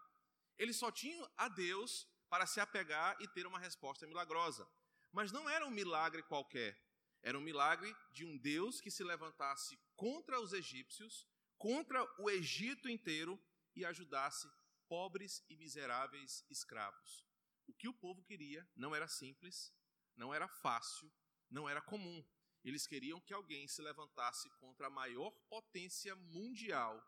Eles 0.58 0.78
só 0.78 0.92
tinham 0.92 1.30
a 1.36 1.48
Deus 1.48 2.08
para 2.30 2.46
se 2.46 2.60
apegar 2.60 3.18
e 3.20 3.28
ter 3.28 3.48
uma 3.48 3.60
resposta 3.60 4.06
milagrosa. 4.06 4.68
Mas 5.12 5.32
não 5.32 5.50
era 5.50 5.66
um 5.66 5.72
milagre 5.72 6.22
qualquer. 6.24 6.80
Era 7.22 7.38
um 7.38 7.42
milagre 7.42 7.94
de 8.14 8.24
um 8.24 8.38
Deus 8.38 8.80
que 8.80 8.92
se 8.92 9.04
levantasse 9.04 9.78
contra 9.96 10.40
os 10.40 10.54
egípcios, 10.54 11.28
contra 11.60 12.04
o 12.18 12.30
Egito 12.30 12.90
inteiro 12.90 13.40
e 13.76 13.86
ajudasse 13.86 14.50
pobres 14.88 15.44
e 15.50 15.56
miseráveis 15.56 16.44
escravos. 16.50 17.24
O 17.68 17.74
que 17.74 17.88
o 17.88 17.94
povo 17.94 18.24
queria 18.24 18.68
não 18.76 18.96
era 18.96 19.08
simples, 19.08 19.72
não 20.16 20.34
era 20.34 20.48
fácil, 20.48 21.12
não 21.52 21.70
era 21.70 21.82
comum. 21.82 22.26
Eles 22.64 22.88
queriam 22.88 23.20
que 23.22 23.34
alguém 23.34 23.68
se 23.68 23.82
levantasse 23.82 24.50
contra 24.58 24.88
a 24.88 24.90
maior 24.90 25.32
potência 25.50 26.16
mundial 26.16 27.06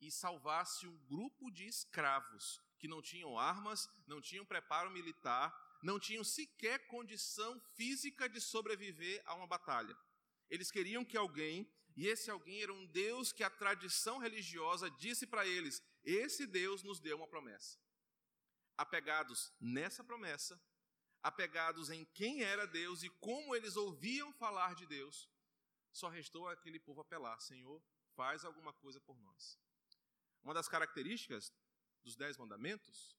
e 0.00 0.10
salvasse 0.10 0.86
um 0.86 0.96
grupo 1.06 1.50
de 1.50 1.66
escravos 1.66 2.62
que 2.78 2.86
não 2.86 3.02
tinham 3.02 3.38
armas, 3.38 3.88
não 4.06 4.20
tinham 4.20 4.46
preparo 4.46 4.90
militar, 4.90 5.52
não 5.82 5.98
tinham 5.98 6.22
sequer 6.22 6.86
condição 6.86 7.60
física 7.74 8.28
de 8.28 8.40
sobreviver 8.40 9.20
a 9.24 9.34
uma 9.34 9.46
batalha. 9.46 9.96
Eles 10.48 10.70
queriam 10.70 11.04
que 11.04 11.16
alguém, 11.16 11.70
e 11.98 12.06
esse 12.06 12.30
alguém 12.30 12.62
era 12.62 12.72
um 12.72 12.86
Deus 12.86 13.32
que 13.32 13.42
a 13.42 13.50
tradição 13.50 14.18
religiosa 14.18 14.88
disse 14.88 15.26
para 15.26 15.44
eles: 15.44 15.82
esse 16.04 16.46
Deus 16.46 16.84
nos 16.84 17.00
deu 17.00 17.16
uma 17.16 17.26
promessa. 17.26 17.76
Apegados 18.76 19.52
nessa 19.58 20.04
promessa, 20.04 20.62
apegados 21.20 21.90
em 21.90 22.04
quem 22.14 22.44
era 22.44 22.68
Deus 22.68 23.02
e 23.02 23.10
como 23.10 23.52
eles 23.52 23.74
ouviam 23.74 24.32
falar 24.34 24.76
de 24.76 24.86
Deus, 24.86 25.28
só 25.92 26.08
restou 26.08 26.46
aquele 26.46 26.78
povo 26.78 27.00
apelar: 27.00 27.40
Senhor, 27.40 27.82
faz 28.14 28.44
alguma 28.44 28.72
coisa 28.72 29.00
por 29.00 29.18
nós. 29.18 29.58
Uma 30.44 30.54
das 30.54 30.68
características 30.68 31.52
dos 32.04 32.14
Dez 32.14 32.36
Mandamentos 32.36 33.16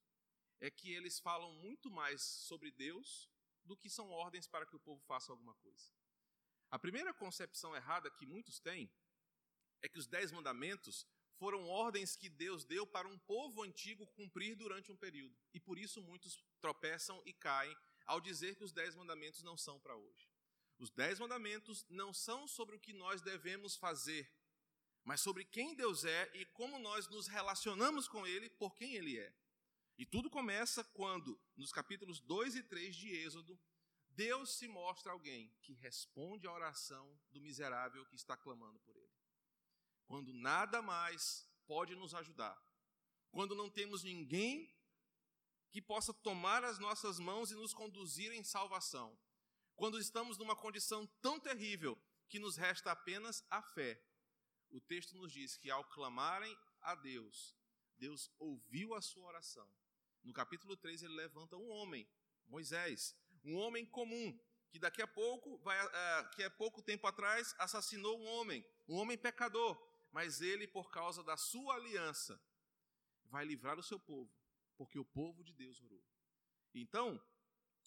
é 0.58 0.70
que 0.70 0.90
eles 0.90 1.20
falam 1.20 1.52
muito 1.52 1.90
mais 1.90 2.22
sobre 2.22 2.70
Deus 2.70 3.28
do 3.62 3.76
que 3.76 3.90
são 3.90 4.08
ordens 4.08 4.46
para 4.46 4.64
que 4.64 4.74
o 4.74 4.80
povo 4.80 5.02
faça 5.02 5.30
alguma 5.30 5.54
coisa. 5.56 5.99
A 6.70 6.78
primeira 6.78 7.12
concepção 7.12 7.74
errada 7.74 8.10
que 8.10 8.26
muitos 8.26 8.60
têm 8.60 8.90
é 9.82 9.88
que 9.88 9.98
os 9.98 10.06
Dez 10.06 10.30
Mandamentos 10.30 11.06
foram 11.40 11.66
ordens 11.66 12.14
que 12.14 12.28
Deus 12.28 12.64
deu 12.64 12.86
para 12.86 13.08
um 13.08 13.18
povo 13.18 13.62
antigo 13.62 14.06
cumprir 14.08 14.54
durante 14.54 14.92
um 14.92 14.96
período. 14.96 15.34
E 15.54 15.58
por 15.58 15.78
isso 15.78 16.02
muitos 16.02 16.44
tropeçam 16.60 17.22
e 17.24 17.32
caem 17.32 17.74
ao 18.06 18.20
dizer 18.20 18.56
que 18.56 18.64
os 18.64 18.72
dez 18.72 18.94
mandamentos 18.94 19.42
não 19.42 19.56
são 19.56 19.80
para 19.80 19.96
hoje. 19.96 20.28
Os 20.78 20.90
dez 20.90 21.18
mandamentos 21.18 21.86
não 21.88 22.12
são 22.12 22.46
sobre 22.46 22.76
o 22.76 22.80
que 22.80 22.92
nós 22.92 23.22
devemos 23.22 23.74
fazer, 23.74 24.30
mas 25.02 25.22
sobre 25.22 25.46
quem 25.46 25.74
Deus 25.74 26.04
é 26.04 26.30
e 26.34 26.44
como 26.44 26.78
nós 26.78 27.08
nos 27.08 27.26
relacionamos 27.26 28.06
com 28.06 28.26
Ele 28.26 28.50
por 28.50 28.76
quem 28.76 28.94
Ele 28.94 29.18
é. 29.18 29.32
E 29.96 30.04
tudo 30.04 30.28
começa 30.28 30.84
quando, 30.84 31.40
nos 31.56 31.72
capítulos 31.72 32.20
2 32.20 32.56
e 32.56 32.62
3 32.62 32.94
de 32.94 33.08
Êxodo, 33.10 33.58
Deus 34.10 34.56
se 34.58 34.68
mostra 34.68 35.12
alguém 35.12 35.52
que 35.62 35.72
responde 35.74 36.46
à 36.46 36.52
oração 36.52 37.18
do 37.30 37.40
miserável 37.40 38.04
que 38.06 38.16
está 38.16 38.36
clamando 38.36 38.78
por 38.80 38.96
Ele. 38.96 39.10
Quando 40.06 40.32
nada 40.32 40.82
mais 40.82 41.48
pode 41.66 41.94
nos 41.94 42.14
ajudar, 42.14 42.60
quando 43.30 43.54
não 43.54 43.70
temos 43.70 44.02
ninguém 44.02 44.74
que 45.70 45.80
possa 45.80 46.12
tomar 46.12 46.64
as 46.64 46.78
nossas 46.78 47.18
mãos 47.18 47.50
e 47.50 47.54
nos 47.54 47.72
conduzir 47.72 48.32
em 48.32 48.42
salvação. 48.42 49.16
Quando 49.76 49.98
estamos 49.98 50.36
numa 50.36 50.56
condição 50.56 51.06
tão 51.22 51.38
terrível 51.38 51.96
que 52.28 52.38
nos 52.38 52.56
resta 52.56 52.92
apenas 52.92 53.44
a 53.48 53.62
fé. 53.62 54.00
O 54.70 54.80
texto 54.80 55.16
nos 55.16 55.32
diz 55.32 55.56
que 55.56 55.70
ao 55.70 55.84
clamarem 55.84 56.56
a 56.80 56.94
Deus, 56.94 57.56
Deus 57.96 58.30
ouviu 58.38 58.94
a 58.94 59.02
sua 59.02 59.26
oração. 59.26 59.68
No 60.22 60.32
capítulo 60.32 60.76
3 60.76 61.02
ele 61.02 61.14
levanta 61.14 61.56
um 61.56 61.68
homem, 61.70 62.08
Moisés, 62.46 63.16
um 63.44 63.56
homem 63.56 63.86
comum, 63.86 64.38
que 64.70 64.78
daqui 64.78 65.02
a 65.02 65.06
pouco, 65.06 65.58
vai, 65.58 65.84
uh, 65.84 66.30
que 66.30 66.42
há 66.42 66.50
pouco 66.50 66.82
tempo 66.82 67.06
atrás 67.06 67.54
assassinou 67.58 68.18
um 68.18 68.26
homem, 68.26 68.64
um 68.88 68.96
homem 68.96 69.18
pecador, 69.18 69.80
mas 70.12 70.40
ele, 70.40 70.66
por 70.66 70.90
causa 70.90 71.22
da 71.22 71.36
sua 71.36 71.74
aliança, 71.74 72.40
vai 73.24 73.44
livrar 73.44 73.78
o 73.78 73.82
seu 73.82 73.98
povo 73.98 74.40
porque 74.80 74.98
o 74.98 75.04
povo 75.04 75.44
de 75.44 75.52
Deus 75.52 75.78
orou. 75.82 76.02
Então, 76.72 77.22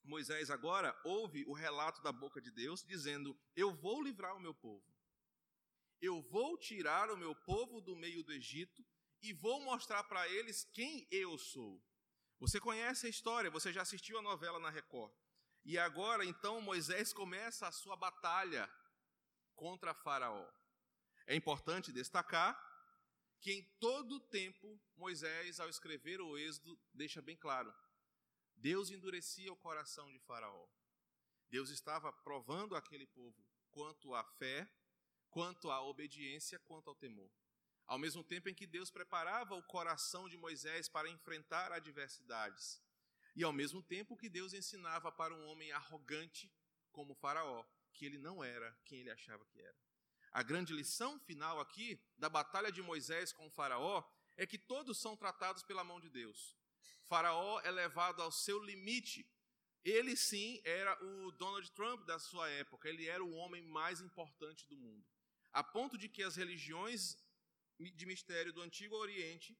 Moisés 0.03 0.51
agora 0.51 0.95
ouve 1.03 1.43
o 1.45 1.53
relato 1.53 2.03
da 2.03 2.11
boca 2.11 2.39
de 2.39 2.51
Deus 2.51 2.85
dizendo: 2.85 3.35
Eu 3.55 3.73
vou 3.73 3.99
livrar 3.99 4.35
o 4.35 4.39
meu 4.39 4.53
povo. 4.53 4.85
Eu 5.99 6.21
vou 6.21 6.55
tirar 6.55 7.09
o 7.09 7.17
meu 7.17 7.33
povo 7.33 7.81
do 7.81 7.95
meio 7.95 8.23
do 8.23 8.31
Egito 8.31 8.85
e 9.23 9.33
vou 9.33 9.59
mostrar 9.61 10.03
para 10.03 10.27
eles 10.29 10.65
quem 10.71 11.07
eu 11.09 11.35
sou. 11.35 11.83
Você 12.39 12.59
conhece 12.59 13.07
a 13.07 13.09
história, 13.09 13.49
você 13.49 13.73
já 13.73 13.81
assistiu 13.81 14.19
a 14.19 14.21
novela 14.21 14.59
na 14.59 14.69
Record. 14.69 15.11
E 15.65 15.77
agora, 15.77 16.25
então, 16.25 16.59
Moisés 16.59 17.13
começa 17.13 17.67
a 17.67 17.71
sua 17.71 17.95
batalha 17.95 18.69
contra 19.55 19.93
Faraó. 19.93 20.45
É 21.25 21.35
importante 21.35 21.91
destacar 21.91 22.53
que 23.39 23.51
em 23.51 23.63
todo 23.79 24.15
o 24.15 24.19
tempo 24.19 24.79
Moisés, 24.95 25.59
ao 25.59 25.69
escrever 25.69 26.19
o 26.21 26.37
Êxodo, 26.37 26.79
deixa 26.93 27.21
bem 27.21 27.35
claro: 27.37 27.73
Deus 28.55 28.89
endurecia 28.89 29.51
o 29.51 29.57
coração 29.57 30.11
de 30.11 30.19
Faraó. 30.19 30.67
Deus 31.49 31.69
estava 31.69 32.11
provando 32.11 32.75
aquele 32.75 33.05
povo 33.05 33.45
quanto 33.69 34.13
à 34.13 34.23
fé, 34.23 34.69
quanto 35.29 35.71
à 35.71 35.81
obediência, 35.81 36.59
quanto 36.59 36.89
ao 36.89 36.95
temor. 36.95 37.31
Ao 37.85 37.99
mesmo 37.99 38.23
tempo 38.23 38.49
em 38.49 38.53
que 38.53 38.65
Deus 38.65 38.89
preparava 38.89 39.55
o 39.55 39.63
coração 39.63 40.27
de 40.27 40.37
Moisés 40.37 40.87
para 40.87 41.09
enfrentar 41.09 41.71
adversidades, 41.71 42.81
e 43.35 43.43
ao 43.43 43.53
mesmo 43.53 43.81
tempo 43.81 44.17
que 44.17 44.29
Deus 44.29 44.53
ensinava 44.53 45.11
para 45.11 45.33
um 45.33 45.47
homem 45.47 45.71
arrogante 45.71 46.51
como 46.91 47.15
Faraó 47.15 47.65
que 47.93 48.05
ele 48.05 48.17
não 48.17 48.43
era 48.43 48.75
quem 48.85 48.99
ele 48.99 49.11
achava 49.11 49.45
que 49.45 49.61
era. 49.61 49.77
A 50.31 50.41
grande 50.41 50.73
lição 50.73 51.19
final 51.19 51.59
aqui 51.59 52.01
da 52.17 52.27
batalha 52.27 52.71
de 52.71 52.81
Moisés 52.81 53.31
com 53.31 53.49
Faraó 53.51 54.03
é 54.35 54.47
que 54.47 54.57
todos 54.57 54.97
são 54.99 55.15
tratados 55.15 55.63
pela 55.63 55.83
mão 55.83 55.99
de 55.99 56.09
Deus. 56.09 56.57
Faraó 57.03 57.59
é 57.61 57.69
levado 57.69 58.21
ao 58.21 58.31
seu 58.31 58.59
limite. 58.63 59.29
Ele 59.83 60.15
sim 60.15 60.59
era 60.63 60.97
o 61.03 61.31
Donald 61.33 61.69
Trump 61.71 62.05
da 62.05 62.17
sua 62.17 62.49
época, 62.49 62.89
ele 62.89 63.07
era 63.07 63.23
o 63.23 63.33
homem 63.33 63.61
mais 63.61 64.01
importante 64.01 64.65
do 64.67 64.77
mundo. 64.77 65.05
A 65.51 65.63
ponto 65.63 65.97
de 65.97 66.09
que 66.09 66.23
as 66.23 66.35
religiões 66.35 67.17
de 67.79 68.05
mistério 68.05 68.53
do 68.53 68.61
Antigo 68.61 68.95
Oriente 68.95 69.55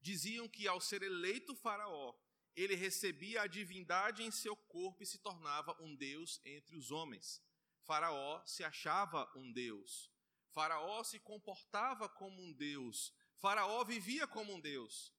diziam 0.00 0.48
que 0.48 0.66
ao 0.66 0.80
ser 0.80 1.02
eleito 1.02 1.54
Faraó, 1.54 2.14
ele 2.56 2.74
recebia 2.74 3.42
a 3.42 3.46
divindade 3.46 4.22
em 4.22 4.30
seu 4.30 4.56
corpo 4.56 5.02
e 5.02 5.06
se 5.06 5.18
tornava 5.18 5.76
um 5.78 5.94
Deus 5.94 6.40
entre 6.44 6.74
os 6.74 6.90
homens. 6.90 7.42
Faraó 7.82 8.42
se 8.46 8.64
achava 8.64 9.30
um 9.36 9.52
Deus. 9.52 10.10
Faraó 10.48 11.04
se 11.04 11.20
comportava 11.20 12.08
como 12.08 12.42
um 12.42 12.52
Deus. 12.54 13.12
Faraó 13.36 13.84
vivia 13.84 14.26
como 14.26 14.54
um 14.54 14.60
Deus. 14.60 15.14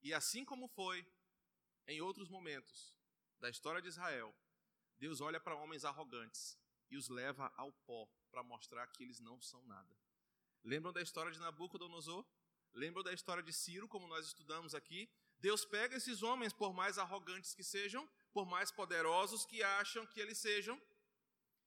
E 0.00 0.14
assim 0.14 0.44
como 0.44 0.68
foi 0.68 1.04
em 1.88 2.00
outros 2.00 2.28
momentos 2.28 2.94
da 3.40 3.50
história 3.50 3.82
de 3.82 3.88
Israel, 3.88 4.32
Deus 4.96 5.20
olha 5.20 5.40
para 5.40 5.56
homens 5.56 5.84
arrogantes 5.84 6.56
e 6.88 6.96
os 6.96 7.08
leva 7.08 7.52
ao 7.56 7.72
pó 7.72 8.08
para 8.30 8.44
mostrar 8.44 8.86
que 8.86 9.02
eles 9.02 9.18
não 9.18 9.40
são 9.40 9.60
nada. 9.64 9.98
Lembram 10.62 10.92
da 10.92 11.02
história 11.02 11.32
de 11.32 11.40
Nabucodonosor? 11.40 12.24
Lembram 12.72 13.02
da 13.02 13.12
história 13.12 13.42
de 13.42 13.52
Ciro, 13.52 13.88
como 13.88 14.06
nós 14.06 14.26
estudamos 14.26 14.74
aqui? 14.74 15.10
Deus 15.40 15.64
pega 15.64 15.96
esses 15.96 16.22
homens, 16.22 16.52
por 16.52 16.72
mais 16.72 16.98
arrogantes 16.98 17.54
que 17.54 17.64
sejam, 17.64 18.08
por 18.32 18.46
mais 18.46 18.70
poderosos 18.70 19.44
que 19.44 19.62
acham 19.62 20.06
que 20.06 20.20
eles 20.20 20.38
sejam, 20.38 20.80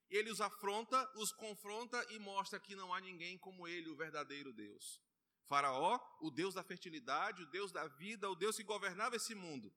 ele 0.09 0.29
os 0.29 0.39
afronta, 0.39 1.11
os 1.15 1.31
confronta 1.31 2.05
e 2.11 2.19
mostra 2.19 2.59
que 2.59 2.75
não 2.75 2.93
há 2.93 3.01
ninguém 3.01 3.37
como 3.37 3.67
ele, 3.67 3.89
o 3.89 3.95
verdadeiro 3.95 4.53
Deus. 4.53 5.01
Faraó, 5.47 5.99
o 6.21 6.29
Deus 6.29 6.53
da 6.53 6.63
fertilidade, 6.63 7.43
o 7.43 7.47
Deus 7.47 7.71
da 7.71 7.87
vida, 7.87 8.29
o 8.29 8.35
Deus 8.35 8.55
que 8.55 8.63
governava 8.63 9.15
esse 9.15 9.33
mundo, 9.33 9.73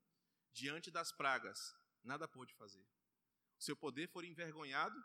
diante 0.52 0.90
das 0.90 1.10
pragas, 1.10 1.74
nada 2.04 2.28
pôde 2.28 2.54
fazer. 2.54 2.86
Seu 3.58 3.74
poder 3.74 4.08
foi 4.08 4.26
envergonhado, 4.26 5.02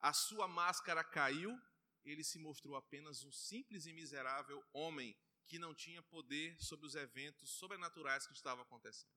a 0.00 0.12
sua 0.12 0.48
máscara 0.48 1.04
caiu, 1.04 1.60
ele 2.04 2.24
se 2.24 2.38
mostrou 2.38 2.74
apenas 2.74 3.22
um 3.22 3.32
simples 3.32 3.86
e 3.86 3.92
miserável 3.92 4.64
homem 4.72 5.14
que 5.46 5.58
não 5.58 5.74
tinha 5.74 6.02
poder 6.02 6.60
sobre 6.62 6.86
os 6.86 6.94
eventos 6.94 7.50
sobrenaturais 7.50 8.26
que 8.26 8.32
estavam 8.32 8.62
acontecendo. 8.62 9.12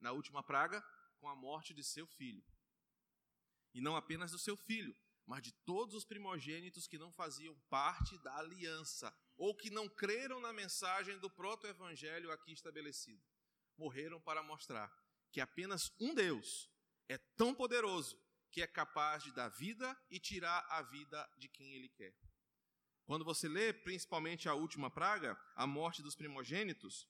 Na 0.00 0.12
última 0.12 0.42
praga, 0.42 0.82
com 1.18 1.28
a 1.28 1.34
morte 1.34 1.74
de 1.74 1.82
seu 1.82 2.06
filho. 2.06 2.44
E 3.74 3.80
não 3.80 3.96
apenas 3.96 4.30
do 4.30 4.38
seu 4.38 4.56
filho, 4.56 4.96
mas 5.26 5.42
de 5.42 5.52
todos 5.64 5.94
os 5.94 6.04
primogênitos 6.04 6.86
que 6.86 6.98
não 6.98 7.12
faziam 7.12 7.54
parte 7.68 8.16
da 8.18 8.36
aliança 8.36 9.14
ou 9.36 9.54
que 9.54 9.70
não 9.70 9.88
creram 9.88 10.40
na 10.40 10.52
mensagem 10.52 11.18
do 11.18 11.28
proto-evangelho 11.28 12.30
aqui 12.30 12.52
estabelecido. 12.52 13.22
Morreram 13.76 14.20
para 14.20 14.42
mostrar 14.42 14.90
que 15.30 15.40
apenas 15.40 15.92
um 16.00 16.14
Deus 16.14 16.70
é 17.08 17.18
tão 17.36 17.54
poderoso 17.54 18.18
que 18.50 18.62
é 18.62 18.66
capaz 18.66 19.22
de 19.22 19.32
dar 19.32 19.48
vida 19.48 19.94
e 20.10 20.18
tirar 20.18 20.64
a 20.70 20.80
vida 20.82 21.28
de 21.36 21.48
quem 21.48 21.74
ele 21.74 21.88
quer. 21.90 22.14
Quando 23.06 23.24
você 23.24 23.48
lê 23.48 23.72
principalmente 23.72 24.48
a 24.48 24.54
última 24.54 24.90
praga, 24.90 25.40
a 25.54 25.64
morte 25.64 26.02
dos 26.02 26.16
primogênitos, 26.16 27.06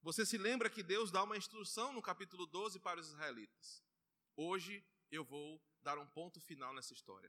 você 0.00 0.24
se 0.24 0.38
lembra 0.38 0.70
que 0.70 0.84
Deus 0.84 1.10
dá 1.10 1.24
uma 1.24 1.36
instrução 1.36 1.92
no 1.92 2.00
capítulo 2.00 2.46
12 2.46 2.78
para 2.78 3.00
os 3.00 3.08
israelitas. 3.08 3.82
Hoje 4.36 4.86
eu 5.10 5.24
vou 5.24 5.60
dar 5.82 5.98
um 5.98 6.06
ponto 6.06 6.40
final 6.40 6.72
nessa 6.72 6.92
história. 6.92 7.28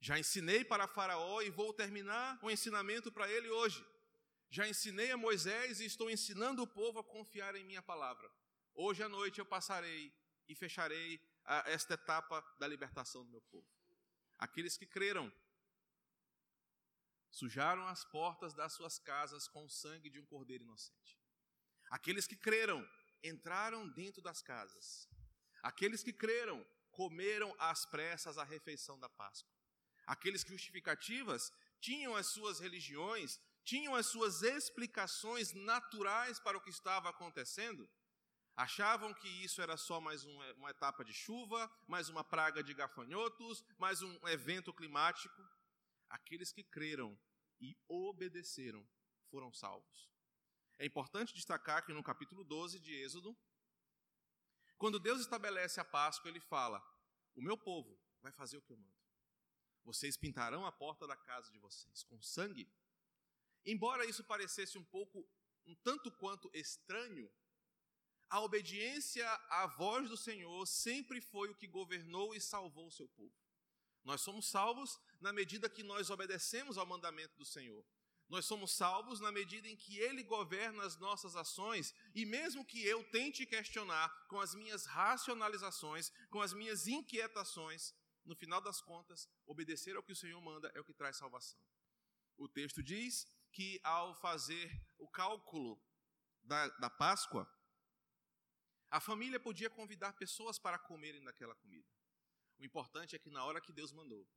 Já 0.00 0.18
ensinei 0.18 0.64
para 0.64 0.88
Faraó 0.88 1.40
e 1.40 1.48
vou 1.48 1.72
terminar 1.72 2.40
o 2.42 2.50
ensinamento 2.50 3.12
para 3.12 3.30
ele 3.30 3.48
hoje. 3.48 3.86
Já 4.50 4.68
ensinei 4.68 5.12
a 5.12 5.16
Moisés 5.16 5.78
e 5.78 5.84
estou 5.84 6.10
ensinando 6.10 6.62
o 6.62 6.66
povo 6.66 6.98
a 6.98 7.04
confiar 7.04 7.54
em 7.54 7.64
minha 7.64 7.82
palavra. 7.82 8.28
Hoje 8.74 9.00
à 9.04 9.08
noite 9.08 9.38
eu 9.38 9.46
passarei 9.46 10.12
e 10.48 10.56
fecharei 10.56 11.20
esta 11.66 11.94
etapa 11.94 12.44
da 12.58 12.66
libertação 12.66 13.24
do 13.24 13.30
meu 13.30 13.42
povo. 13.42 13.66
Aqueles 14.38 14.76
que 14.76 14.86
creram 14.86 15.32
sujaram 17.30 17.86
as 17.86 18.04
portas 18.04 18.54
das 18.54 18.72
suas 18.72 18.98
casas 18.98 19.48
com 19.48 19.64
o 19.64 19.70
sangue 19.70 20.10
de 20.10 20.18
um 20.18 20.26
cordeiro 20.26 20.64
inocente. 20.64 21.18
Aqueles 21.90 22.26
que 22.26 22.36
creram 22.36 22.86
entraram 23.22 23.88
dentro 23.88 24.22
das 24.22 24.42
casas. 24.42 25.08
Aqueles 25.62 26.02
que 26.02 26.12
creram 26.12 26.64
comeram 26.92 27.54
às 27.58 27.86
pressas 27.86 28.38
a 28.38 28.44
refeição 28.44 28.98
da 28.98 29.08
Páscoa. 29.08 29.52
Aqueles 30.06 30.42
que 30.42 30.52
justificativas 30.52 31.52
tinham 31.80 32.16
as 32.16 32.28
suas 32.28 32.60
religiões, 32.60 33.38
tinham 33.64 33.94
as 33.94 34.06
suas 34.06 34.42
explicações 34.42 35.52
naturais 35.52 36.38
para 36.40 36.56
o 36.56 36.60
que 36.60 36.70
estava 36.70 37.10
acontecendo, 37.10 37.88
achavam 38.56 39.14
que 39.14 39.28
isso 39.28 39.60
era 39.62 39.76
só 39.76 40.00
mais 40.00 40.24
uma 40.24 40.70
etapa 40.70 41.04
de 41.04 41.12
chuva, 41.12 41.70
mais 41.86 42.08
uma 42.08 42.24
praga 42.24 42.62
de 42.62 42.74
gafanhotos, 42.74 43.62
mais 43.78 44.02
um 44.02 44.28
evento 44.28 44.72
climático. 44.72 45.40
Aqueles 46.08 46.52
que 46.52 46.64
creram 46.64 47.18
e 47.60 47.76
obedeceram 47.88 48.86
foram 49.30 49.52
salvos. 49.52 50.10
É 50.78 50.86
importante 50.86 51.34
destacar 51.34 51.84
que 51.84 51.92
no 51.92 52.02
capítulo 52.02 52.44
12 52.44 52.78
de 52.78 52.94
Êxodo, 52.94 53.36
quando 54.76 55.00
Deus 55.00 55.20
estabelece 55.20 55.80
a 55.80 55.84
Páscoa, 55.84 56.28
ele 56.28 56.40
fala: 56.40 56.82
O 57.34 57.42
meu 57.42 57.58
povo 57.58 58.00
vai 58.20 58.32
fazer 58.32 58.56
o 58.56 58.62
que 58.62 58.72
eu 58.72 58.76
mando. 58.76 58.96
Vocês 59.84 60.16
pintarão 60.16 60.64
a 60.66 60.72
porta 60.72 61.06
da 61.06 61.16
casa 61.16 61.50
de 61.50 61.58
vocês 61.58 62.02
com 62.04 62.20
sangue. 62.22 62.70
Embora 63.64 64.06
isso 64.06 64.22
parecesse 64.22 64.78
um 64.78 64.84
pouco, 64.84 65.28
um 65.66 65.74
tanto 65.76 66.10
quanto 66.12 66.50
estranho, 66.54 67.30
a 68.30 68.40
obediência 68.40 69.26
à 69.48 69.66
voz 69.66 70.08
do 70.08 70.16
Senhor 70.16 70.66
sempre 70.66 71.20
foi 71.20 71.48
o 71.48 71.54
que 71.54 71.66
governou 71.66 72.34
e 72.34 72.40
salvou 72.40 72.86
o 72.86 72.92
seu 72.92 73.08
povo. 73.08 73.34
Nós 74.04 74.20
somos 74.20 74.46
salvos 74.46 74.98
na 75.20 75.32
medida 75.32 75.68
que 75.68 75.82
nós 75.82 76.10
obedecemos 76.10 76.78
ao 76.78 76.86
mandamento 76.86 77.36
do 77.36 77.44
Senhor. 77.44 77.84
Nós 78.28 78.44
somos 78.44 78.72
salvos 78.72 79.20
na 79.20 79.32
medida 79.32 79.66
em 79.68 79.76
que 79.76 79.98
Ele 79.98 80.22
governa 80.22 80.84
as 80.84 80.98
nossas 80.98 81.34
ações, 81.34 81.94
e 82.14 82.26
mesmo 82.26 82.64
que 82.64 82.84
eu 82.84 83.02
tente 83.10 83.46
questionar 83.46 84.08
com 84.28 84.38
as 84.38 84.54
minhas 84.54 84.84
racionalizações, 84.84 86.12
com 86.30 86.42
as 86.42 86.52
minhas 86.52 86.86
inquietações, 86.86 87.94
no 88.24 88.36
final 88.36 88.60
das 88.60 88.82
contas, 88.82 89.26
obedecer 89.46 89.96
ao 89.96 90.02
que 90.02 90.12
o 90.12 90.16
Senhor 90.16 90.40
manda 90.42 90.70
é 90.74 90.80
o 90.80 90.84
que 90.84 90.92
traz 90.92 91.16
salvação. 91.16 91.58
O 92.36 92.46
texto 92.46 92.82
diz 92.82 93.26
que 93.50 93.80
ao 93.82 94.14
fazer 94.20 94.70
o 94.98 95.08
cálculo 95.08 95.82
da, 96.42 96.68
da 96.78 96.90
Páscoa, 96.90 97.50
a 98.90 99.00
família 99.00 99.40
podia 99.40 99.70
convidar 99.70 100.12
pessoas 100.12 100.58
para 100.58 100.78
comerem 100.78 101.24
daquela 101.24 101.54
comida. 101.54 101.88
O 102.58 102.64
importante 102.64 103.16
é 103.16 103.18
que 103.18 103.30
na 103.30 103.44
hora 103.44 103.60
que 103.60 103.72
Deus 103.72 103.92
mandou, 103.92 104.28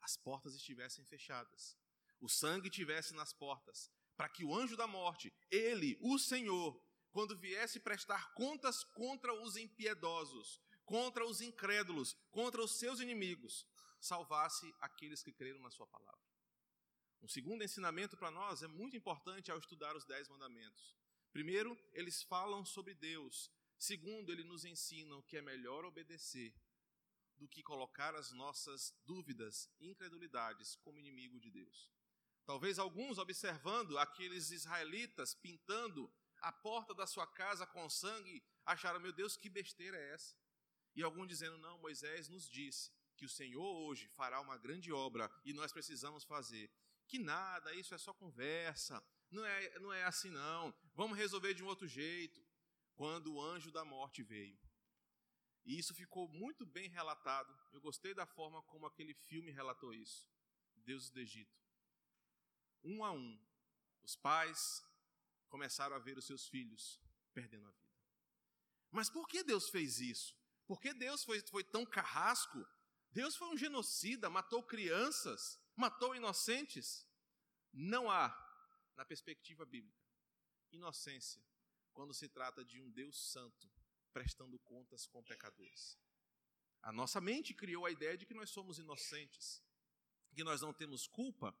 as 0.00 0.16
portas 0.16 0.54
estivessem 0.54 1.04
fechadas, 1.04 1.76
o 2.20 2.28
sangue 2.28 2.68
estivesse 2.68 3.14
nas 3.14 3.32
portas, 3.32 3.90
para 4.16 4.28
que 4.28 4.44
o 4.44 4.54
anjo 4.54 4.76
da 4.76 4.86
morte, 4.86 5.32
ele, 5.50 5.98
o 6.00 6.18
Senhor, 6.18 6.80
quando 7.10 7.38
viesse 7.38 7.80
prestar 7.80 8.32
contas 8.34 8.84
contra 8.84 9.32
os 9.34 9.56
impiedosos, 9.56 10.60
contra 10.84 11.26
os 11.26 11.40
incrédulos, 11.40 12.16
contra 12.30 12.62
os 12.62 12.78
seus 12.78 13.00
inimigos, 13.00 13.66
salvasse 14.00 14.72
aqueles 14.80 15.22
que 15.22 15.32
creram 15.32 15.60
na 15.60 15.70
sua 15.70 15.86
palavra. 15.86 16.20
Um 17.22 17.28
segundo 17.28 17.64
ensinamento 17.64 18.16
para 18.16 18.30
nós 18.30 18.62
é 18.62 18.68
muito 18.68 18.96
importante 18.96 19.50
ao 19.50 19.58
estudar 19.58 19.96
os 19.96 20.04
Dez 20.04 20.28
Mandamentos. 20.28 20.94
Primeiro, 21.32 21.76
eles 21.92 22.22
falam 22.22 22.64
sobre 22.64 22.94
Deus. 22.94 23.50
Segundo, 23.78 24.30
eles 24.30 24.46
nos 24.46 24.64
ensinam 24.64 25.20
que 25.22 25.36
é 25.36 25.42
melhor 25.42 25.84
obedecer 25.84 26.54
do 27.38 27.48
que 27.48 27.62
colocar 27.62 28.14
as 28.14 28.32
nossas 28.32 28.94
dúvidas 29.04 29.70
incredulidades 29.80 30.76
como 30.76 30.98
inimigo 30.98 31.38
de 31.38 31.50
Deus. 31.50 31.90
Talvez 32.44 32.78
alguns, 32.78 33.18
observando 33.18 33.98
aqueles 33.98 34.50
israelitas 34.50 35.34
pintando 35.34 36.12
a 36.40 36.52
porta 36.52 36.94
da 36.94 37.06
sua 37.06 37.26
casa 37.26 37.66
com 37.66 37.90
sangue, 37.90 38.42
acharam: 38.64 39.00
meu 39.00 39.12
Deus, 39.12 39.36
que 39.36 39.48
besteira 39.48 39.96
é 39.96 40.14
essa? 40.14 40.36
E 40.94 41.02
alguns 41.02 41.28
dizendo: 41.28 41.58
não, 41.58 41.78
Moisés 41.78 42.28
nos 42.28 42.48
disse 42.48 42.92
que 43.16 43.24
o 43.24 43.28
Senhor 43.28 43.62
hoje 43.62 44.08
fará 44.08 44.40
uma 44.40 44.56
grande 44.56 44.92
obra 44.92 45.30
e 45.44 45.52
nós 45.52 45.72
precisamos 45.72 46.24
fazer. 46.24 46.70
Que 47.08 47.18
nada, 47.18 47.72
isso 47.74 47.94
é 47.94 47.98
só 47.98 48.12
conversa, 48.12 49.02
não 49.30 49.44
é, 49.44 49.78
não 49.78 49.92
é 49.92 50.04
assim 50.04 50.30
não, 50.30 50.74
vamos 50.94 51.16
resolver 51.16 51.54
de 51.54 51.62
um 51.62 51.66
outro 51.66 51.86
jeito. 51.86 52.44
Quando 52.94 53.34
o 53.34 53.42
anjo 53.42 53.70
da 53.70 53.84
morte 53.84 54.22
veio, 54.22 54.58
e 55.66 55.76
isso 55.76 55.92
ficou 55.92 56.28
muito 56.28 56.64
bem 56.64 56.88
relatado. 56.88 57.52
Eu 57.72 57.80
gostei 57.80 58.14
da 58.14 58.24
forma 58.24 58.62
como 58.62 58.86
aquele 58.86 59.12
filme 59.12 59.50
relatou 59.50 59.92
isso. 59.92 60.30
Deuses 60.76 61.10
do 61.10 61.18
Egito. 61.18 61.60
Um 62.84 63.04
a 63.04 63.10
um, 63.10 63.36
os 64.04 64.14
pais 64.14 64.80
começaram 65.48 65.96
a 65.96 65.98
ver 65.98 66.16
os 66.16 66.24
seus 66.24 66.46
filhos 66.46 67.00
perdendo 67.34 67.66
a 67.66 67.70
vida. 67.72 67.86
Mas 68.92 69.10
por 69.10 69.26
que 69.26 69.42
Deus 69.42 69.68
fez 69.68 69.98
isso? 69.98 70.36
Por 70.68 70.80
que 70.80 70.94
Deus 70.94 71.24
foi, 71.24 71.40
foi 71.48 71.64
tão 71.64 71.84
carrasco? 71.84 72.64
Deus 73.10 73.34
foi 73.34 73.48
um 73.48 73.56
genocida, 73.56 74.30
matou 74.30 74.62
crianças, 74.62 75.60
matou 75.74 76.14
inocentes. 76.14 77.04
Não 77.72 78.08
há, 78.08 78.28
na 78.94 79.04
perspectiva 79.04 79.66
bíblica, 79.66 80.00
inocência 80.70 81.42
quando 81.92 82.14
se 82.14 82.28
trata 82.28 82.64
de 82.64 82.80
um 82.80 82.88
Deus 82.90 83.32
santo 83.32 83.68
prestando 84.16 84.58
contas 84.60 85.06
com 85.06 85.22
pecadores. 85.22 85.98
A 86.80 86.90
nossa 86.90 87.20
mente 87.20 87.52
criou 87.52 87.84
a 87.84 87.90
ideia 87.90 88.16
de 88.16 88.24
que 88.24 88.32
nós 88.32 88.48
somos 88.48 88.78
inocentes, 88.78 89.62
que 90.34 90.42
nós 90.42 90.62
não 90.62 90.72
temos 90.72 91.06
culpa, 91.06 91.54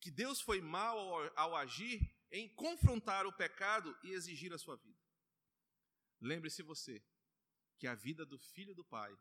que 0.00 0.10
Deus 0.10 0.40
foi 0.40 0.60
mal 0.60 0.98
ao, 0.98 1.38
ao 1.38 1.56
agir 1.56 2.00
em 2.32 2.48
confrontar 2.56 3.24
o 3.24 3.32
pecado 3.32 3.96
e 4.02 4.10
exigir 4.10 4.52
a 4.52 4.58
sua 4.58 4.74
vida. 4.74 5.00
Lembre-se 6.20 6.60
você 6.60 7.00
que 7.78 7.86
a 7.86 7.94
vida 7.94 8.26
do 8.26 8.36
Filho 8.36 8.74
do 8.74 8.84
Pai, 8.84 9.16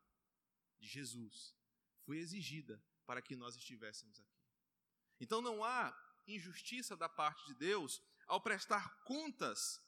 de 0.80 0.88
Jesus, 0.88 1.56
foi 2.04 2.18
exigida 2.18 2.84
para 3.06 3.22
que 3.22 3.36
nós 3.36 3.56
estivéssemos 3.56 4.20
aqui. 4.20 4.42
Então 5.20 5.40
não 5.40 5.64
há 5.64 5.96
injustiça 6.26 6.98
da 6.98 7.08
parte 7.08 7.46
de 7.46 7.54
Deus 7.54 8.02
ao 8.26 8.42
prestar 8.42 9.04
contas 9.04 9.80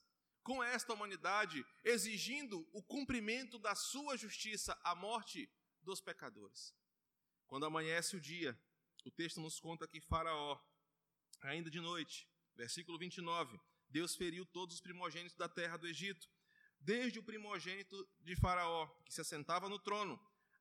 com 0.43 0.63
esta 0.63 0.93
humanidade, 0.93 1.65
exigindo 1.83 2.67
o 2.73 2.83
cumprimento 2.83 3.57
da 3.57 3.73
sua 3.73 4.17
justiça, 4.17 4.77
a 4.83 4.93
morte 4.93 5.49
dos 5.81 6.01
pecadores. 6.01 6.73
Quando 7.47 7.65
amanhece 7.65 8.15
o 8.15 8.21
dia, 8.21 8.59
o 9.05 9.11
texto 9.11 9.39
nos 9.39 9.59
conta 9.59 9.87
que 9.87 10.01
Faraó 10.01 10.59
Ainda 11.43 11.69
de 11.69 11.81
noite, 11.81 12.25
versículo 12.55 12.97
29, 12.97 13.59
Deus 13.89 14.15
feriu 14.15 14.45
todos 14.45 14.75
os 14.75 14.81
primogênitos 14.81 15.35
da 15.35 15.49
terra 15.49 15.75
do 15.75 15.85
Egito, 15.85 16.29
desde 16.79 17.19
o 17.19 17.23
primogênito 17.23 18.07
de 18.21 18.33
Faraó, 18.33 18.87
que 19.05 19.13
se 19.13 19.19
assentava 19.19 19.67
no 19.67 19.77
trono, 19.77 20.17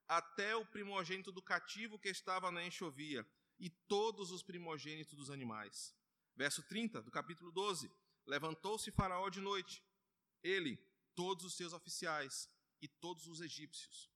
até 0.08 0.56
o 0.56 0.66
primogênito 0.66 1.30
do 1.30 1.40
cativo 1.40 2.00
que 2.00 2.08
estava 2.08 2.50
na 2.50 2.64
enxovia, 2.64 3.24
e 3.60 3.70
todos 3.70 4.32
os 4.32 4.42
primogênitos 4.42 5.14
dos 5.14 5.30
animais. 5.30 5.94
Verso 6.34 6.64
30 6.64 7.00
do 7.02 7.12
capítulo 7.12 7.52
12: 7.52 7.88
Levantou-se 8.26 8.90
Faraó 8.90 9.28
de 9.28 9.40
noite, 9.40 9.82
ele, 10.42 10.76
todos 11.14 11.44
os 11.44 11.54
seus 11.54 11.72
oficiais 11.72 12.48
e 12.80 12.88
todos 12.88 13.26
os 13.26 13.40
egípcios, 13.40 14.11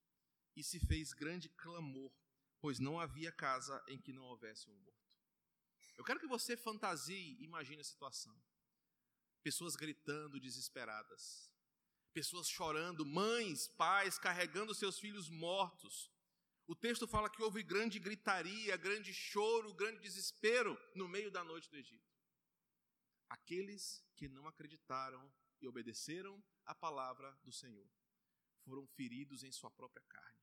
e 0.55 0.63
se 0.63 0.79
fez 0.79 1.13
grande 1.13 1.49
clamor, 1.49 2.11
pois 2.59 2.79
não 2.79 2.99
havia 2.99 3.31
casa 3.31 3.83
em 3.87 3.99
que 3.99 4.13
não 4.13 4.23
houvesse 4.23 4.69
um 4.69 4.75
morto. 4.75 4.97
Eu 5.97 6.03
quero 6.03 6.19
que 6.19 6.27
você 6.27 6.55
fantasie 6.55 7.37
e 7.39 7.43
imagine 7.43 7.81
a 7.81 7.83
situação. 7.83 8.35
Pessoas 9.43 9.75
gritando 9.75 10.39
desesperadas, 10.39 11.51
pessoas 12.13 12.47
chorando, 12.49 13.05
mães, 13.05 13.67
pais 13.67 14.17
carregando 14.17 14.73
seus 14.73 14.99
filhos 14.99 15.29
mortos. 15.29 16.11
O 16.65 16.75
texto 16.75 17.07
fala 17.07 17.29
que 17.29 17.41
houve 17.41 17.63
grande 17.63 17.99
gritaria, 17.99 18.75
grande 18.75 19.13
choro, 19.13 19.73
grande 19.73 19.99
desespero 19.99 20.77
no 20.95 21.07
meio 21.07 21.31
da 21.31 21.43
noite 21.43 21.69
do 21.69 21.77
Egito. 21.77 22.16
Aqueles 23.29 24.03
que 24.15 24.27
não 24.27 24.47
acreditaram 24.47 25.31
e 25.61 25.67
obedeceram 25.67 26.41
a 26.65 26.73
palavra 26.73 27.31
do 27.43 27.51
Senhor 27.51 27.89
foram 28.63 28.85
feridos 28.87 29.43
em 29.43 29.51
sua 29.51 29.71
própria 29.71 30.03
carne. 30.05 30.41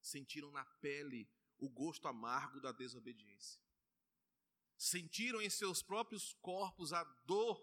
Sentiram 0.00 0.50
na 0.50 0.64
pele 0.64 1.28
o 1.58 1.68
gosto 1.68 2.06
amargo 2.06 2.60
da 2.60 2.72
desobediência. 2.72 3.60
Sentiram 4.76 5.40
em 5.40 5.50
seus 5.50 5.82
próprios 5.82 6.34
corpos 6.34 6.92
a 6.92 7.02
dor 7.26 7.60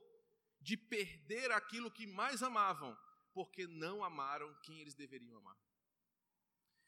de 0.60 0.76
perder 0.76 1.52
aquilo 1.52 1.92
que 1.92 2.08
mais 2.08 2.42
amavam, 2.42 2.98
porque 3.34 3.68
não 3.68 4.04
amaram 4.04 4.54
quem 4.62 4.80
eles 4.80 4.96
deveriam 4.96 5.38
amar. 5.38 5.58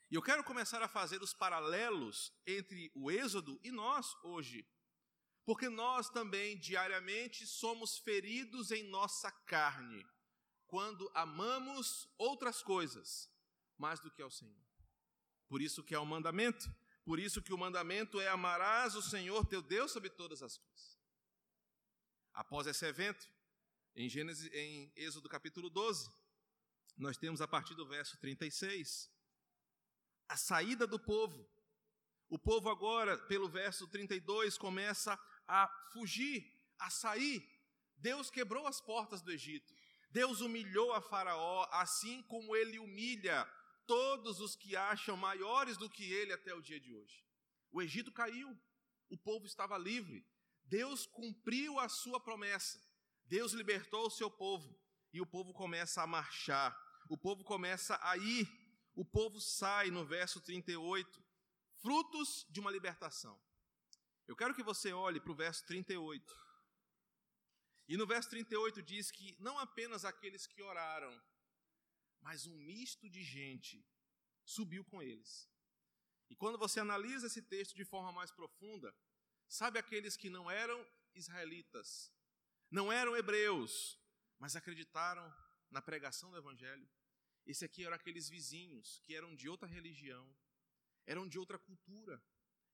E 0.10 0.16
eu 0.16 0.22
quero 0.22 0.44
começar 0.44 0.82
a 0.82 0.88
fazer 0.88 1.22
os 1.22 1.34
paralelos 1.34 2.32
entre 2.46 2.92
o 2.96 3.10
Êxodo 3.10 3.60
e 3.64 3.72
nós 3.72 4.16
hoje. 4.24 4.66
Porque 5.46 5.70
nós 5.70 6.10
também 6.10 6.58
diariamente 6.58 7.46
somos 7.46 8.00
feridos 8.00 8.72
em 8.72 8.84
nossa 8.90 9.32
carne 9.32 10.06
quando 10.66 11.10
amamos 11.14 12.10
outras 12.18 12.64
coisas 12.64 13.32
mais 13.78 14.00
do 14.00 14.10
que 14.10 14.22
ao 14.22 14.32
Senhor. 14.32 14.66
Por 15.48 15.62
isso 15.62 15.84
que 15.84 15.94
é 15.94 16.00
o 16.00 16.06
mandamento, 16.06 16.74
por 17.04 17.20
isso 17.20 17.42
que 17.42 17.54
o 17.54 17.58
mandamento 17.58 18.20
é 18.20 18.28
amarás 18.28 18.96
o 18.96 19.02
Senhor 19.02 19.46
teu 19.46 19.62
Deus 19.62 19.92
sobre 19.92 20.10
todas 20.10 20.42
as 20.42 20.58
coisas. 20.58 21.00
Após 22.34 22.66
esse 22.66 22.86
evento, 22.86 23.30
em 23.96 24.10
Gênesis, 24.10 24.52
em 24.52 24.92
Êxodo 24.96 25.30
capítulo 25.30 25.70
12, 25.70 26.10
nós 26.98 27.18
temos 27.18 27.40
a 27.40 27.48
partir 27.48 27.76
do 27.76 27.86
verso 27.86 28.18
36 28.18 29.10
a 30.28 30.36
saída 30.36 30.88
do 30.88 31.00
povo. 31.00 31.48
O 32.28 32.40
povo 32.40 32.70
agora, 32.70 33.18
pelo 33.28 33.48
verso 33.48 33.88
32, 33.88 34.58
começa 34.58 35.16
a 35.48 35.68
fugir, 35.92 36.46
a 36.80 36.90
sair. 36.90 37.48
Deus 37.98 38.30
quebrou 38.30 38.68
as 38.68 38.82
portas 38.82 39.22
do 39.22 39.32
Egito. 39.32 39.74
Deus 40.10 40.42
humilhou 40.42 40.94
a 40.94 41.02
Faraó, 41.02 41.68
assim 41.72 42.22
como 42.24 42.56
ele 42.56 42.80
humilha 42.80 43.46
todos 43.86 44.40
os 44.40 44.56
que 44.56 44.76
acham 44.76 45.16
maiores 45.18 45.78
do 45.78 45.90
que 45.90 46.12
ele 46.12 46.34
até 46.34 46.54
o 46.54 46.62
dia 46.62 46.80
de 46.80 46.94
hoje. 46.94 47.24
O 47.72 47.82
Egito 47.82 48.12
caiu, 48.12 48.58
o 49.10 49.18
povo 49.18 49.46
estava 49.46 49.78
livre. 49.78 50.26
Deus 50.64 51.06
cumpriu 51.06 51.80
a 51.80 51.90
sua 51.90 52.20
promessa. 52.20 52.82
Deus 53.26 53.54
libertou 53.54 54.08
o 54.08 54.12
seu 54.12 54.30
povo 54.30 54.80
e 55.14 55.22
o 55.22 55.26
povo 55.26 55.54
começa 55.54 56.02
a 56.02 56.08
marchar. 56.08 56.76
O 57.10 57.18
povo 57.18 57.44
começa 57.44 58.00
a 58.02 58.18
ir. 58.18 58.48
O 58.96 59.04
povo 59.04 59.42
sai 59.42 59.92
no 59.92 60.06
verso 60.06 60.40
38, 60.40 61.22
frutos 61.82 62.46
de 62.50 62.60
uma 62.62 62.72
libertação. 62.72 63.38
Eu 64.28 64.36
quero 64.36 64.56
que 64.56 64.64
você 64.64 64.92
olhe 64.92 65.20
para 65.20 65.32
o 65.32 65.36
verso 65.36 65.64
38. 65.66 66.46
E 67.88 67.96
no 67.96 68.08
verso 68.08 68.30
38 68.30 68.82
diz 68.82 69.12
que 69.12 69.36
não 69.40 69.60
apenas 69.60 70.04
aqueles 70.04 70.48
que 70.48 70.62
oraram, 70.62 71.22
mas 72.22 72.48
um 72.48 72.58
misto 72.58 73.08
de 73.08 73.24
gente 73.24 73.86
subiu 74.44 74.84
com 74.86 75.02
eles. 75.02 75.48
E 76.28 76.36
quando 76.36 76.58
você 76.58 76.80
analisa 76.80 77.28
esse 77.28 77.42
texto 77.44 77.76
de 77.76 77.86
forma 77.86 78.12
mais 78.12 78.32
profunda, 78.32 78.96
sabe 79.48 79.78
aqueles 79.78 80.18
que 80.18 80.30
não 80.30 80.50
eram 80.50 80.84
israelitas, 81.14 82.12
não 82.72 82.92
eram 82.92 83.16
hebreus, 83.16 84.00
mas 84.40 84.56
acreditaram 84.56 85.32
na 85.70 85.84
pregação 85.84 86.32
do 86.32 86.38
evangelho? 86.38 86.90
Esse 87.46 87.64
aqui 87.64 87.86
eram 87.86 87.96
aqueles 87.96 88.28
vizinhos 88.28 89.00
que 89.04 89.16
eram 89.16 89.36
de 89.36 89.48
outra 89.48 89.68
religião, 89.68 90.36
eram 91.06 91.28
de 91.28 91.38
outra 91.38 91.60
cultura, 91.60 92.20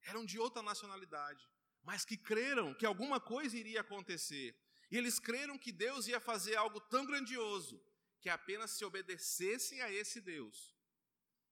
eram 0.03 0.25
de 0.25 0.39
outra 0.39 0.61
nacionalidade, 0.61 1.47
mas 1.83 2.05
que 2.05 2.17
creram 2.17 2.73
que 2.73 2.85
alguma 2.85 3.19
coisa 3.19 3.57
iria 3.57 3.81
acontecer 3.81 4.55
e 4.89 4.97
eles 4.97 5.19
creram 5.19 5.57
que 5.57 5.71
Deus 5.71 6.07
ia 6.07 6.19
fazer 6.19 6.55
algo 6.55 6.79
tão 6.81 7.05
grandioso 7.05 7.81
que 8.19 8.29
apenas 8.29 8.71
se 8.71 8.83
obedecessem 8.83 9.81
a 9.81 9.91
esse 9.91 10.19
Deus, 10.21 10.75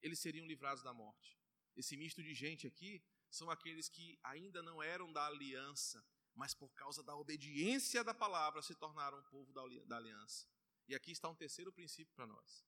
eles 0.02 0.20
seriam 0.20 0.46
livrados 0.46 0.84
da 0.84 0.94
morte. 0.94 1.40
Esse 1.76 1.96
misto 1.96 2.22
de 2.22 2.34
gente 2.34 2.68
aqui 2.68 3.04
são 3.30 3.50
aqueles 3.50 3.88
que 3.88 4.20
ainda 4.24 4.62
não 4.62 4.84
eram 4.84 5.12
da 5.12 5.26
aliança, 5.26 6.06
mas 6.36 6.54
por 6.54 6.70
causa 6.76 7.02
da 7.02 7.16
obediência 7.16 8.04
da 8.04 8.14
palavra 8.14 8.62
se 8.62 8.76
tornaram 8.76 9.24
povo 9.24 9.52
da 9.54 9.96
aliança. 9.98 10.48
E 10.88 10.94
aqui 10.94 11.12
está 11.12 11.30
um 11.30 11.36
terceiro 11.36 11.72
princípio 11.72 12.14
para 12.14 12.28
nós: 12.28 12.66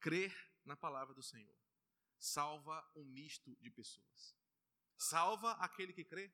crer 0.00 0.34
na 0.64 0.76
palavra 0.76 1.14
do 1.14 1.22
Senhor 1.22 1.62
salva 2.22 2.88
um 2.94 3.04
misto 3.04 3.56
de 3.56 3.70
pessoas. 3.70 4.36
Salva 5.02 5.52
aquele 5.52 5.92
que 5.92 6.04
crê 6.04 6.32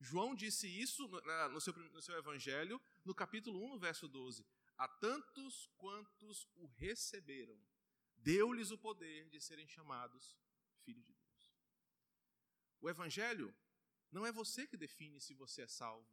João 0.00 0.34
disse 0.34 0.66
isso 0.68 1.08
no 1.52 1.60
seu, 1.60 1.72
no 1.72 2.00
seu 2.00 2.16
evangelho, 2.16 2.80
no 3.04 3.14
capítulo 3.14 3.64
1, 3.74 3.78
verso 3.78 4.06
12. 4.06 4.46
A 4.76 4.86
tantos 4.86 5.68
quantos 5.76 6.48
o 6.54 6.66
receberam, 6.66 7.60
deu-lhes 8.16 8.70
o 8.70 8.78
poder 8.78 9.28
de 9.28 9.40
serem 9.40 9.66
chamados 9.66 10.36
filhos 10.84 11.04
de 11.04 11.12
Deus. 11.12 11.52
O 12.80 12.88
evangelho 12.88 13.52
não 14.12 14.24
é 14.24 14.30
você 14.30 14.66
que 14.66 14.76
define 14.76 15.20
se 15.20 15.34
você 15.34 15.62
é 15.62 15.66
salvo. 15.66 16.08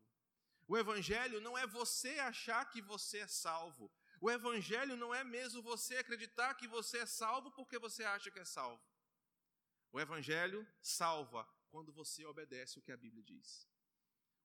O 0.67 0.75
evangelho 0.75 1.39
não 1.39 1.55
é 1.55 1.67
você 1.67 2.17
achar 2.19 2.65
que 2.71 2.81
você 2.81 3.19
é 3.19 3.27
salvo. 3.27 3.91
O 4.19 4.31
evangelho 4.31 4.97
não 4.97 5.13
é 5.13 5.23
mesmo 5.23 5.61
você 5.61 5.97
acreditar 5.97 6.55
que 6.55 6.67
você 6.67 6.99
é 6.99 7.05
salvo 7.05 7.51
porque 7.51 7.77
você 7.77 8.03
acha 8.03 8.31
que 8.31 8.39
é 8.39 8.45
salvo. 8.45 8.83
O 9.91 9.99
evangelho 9.99 10.67
salva 10.81 11.47
quando 11.65 11.91
você 11.91 12.25
obedece 12.25 12.79
o 12.79 12.81
que 12.81 12.91
a 12.91 12.97
Bíblia 12.97 13.23
diz. 13.23 13.67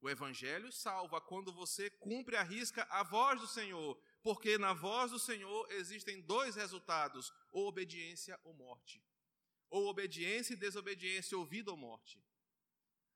O 0.00 0.09
Evangelho 0.09 0.72
salva 0.72 1.20
quando 1.20 1.52
você 1.52 1.90
cumpre 1.90 2.37
a 2.37 2.42
risca 2.42 2.87
a 2.90 3.02
voz 3.02 3.40
do 3.40 3.46
Senhor, 3.46 4.00
porque 4.22 4.56
na 4.56 4.72
voz 4.72 5.11
do 5.11 5.18
Senhor 5.18 5.70
existem 5.72 6.22
dois 6.22 6.56
resultados: 6.56 7.33
ou 7.52 7.66
obediência 7.66 8.38
ou 8.42 8.54
morte. 8.54 9.04
Ou 9.68 9.87
obediência 9.87 10.54
e 10.54 10.56
desobediência, 10.56 11.37
ou 11.37 11.44
vida 11.44 11.70
ou 11.70 11.76
morte. 11.76 12.22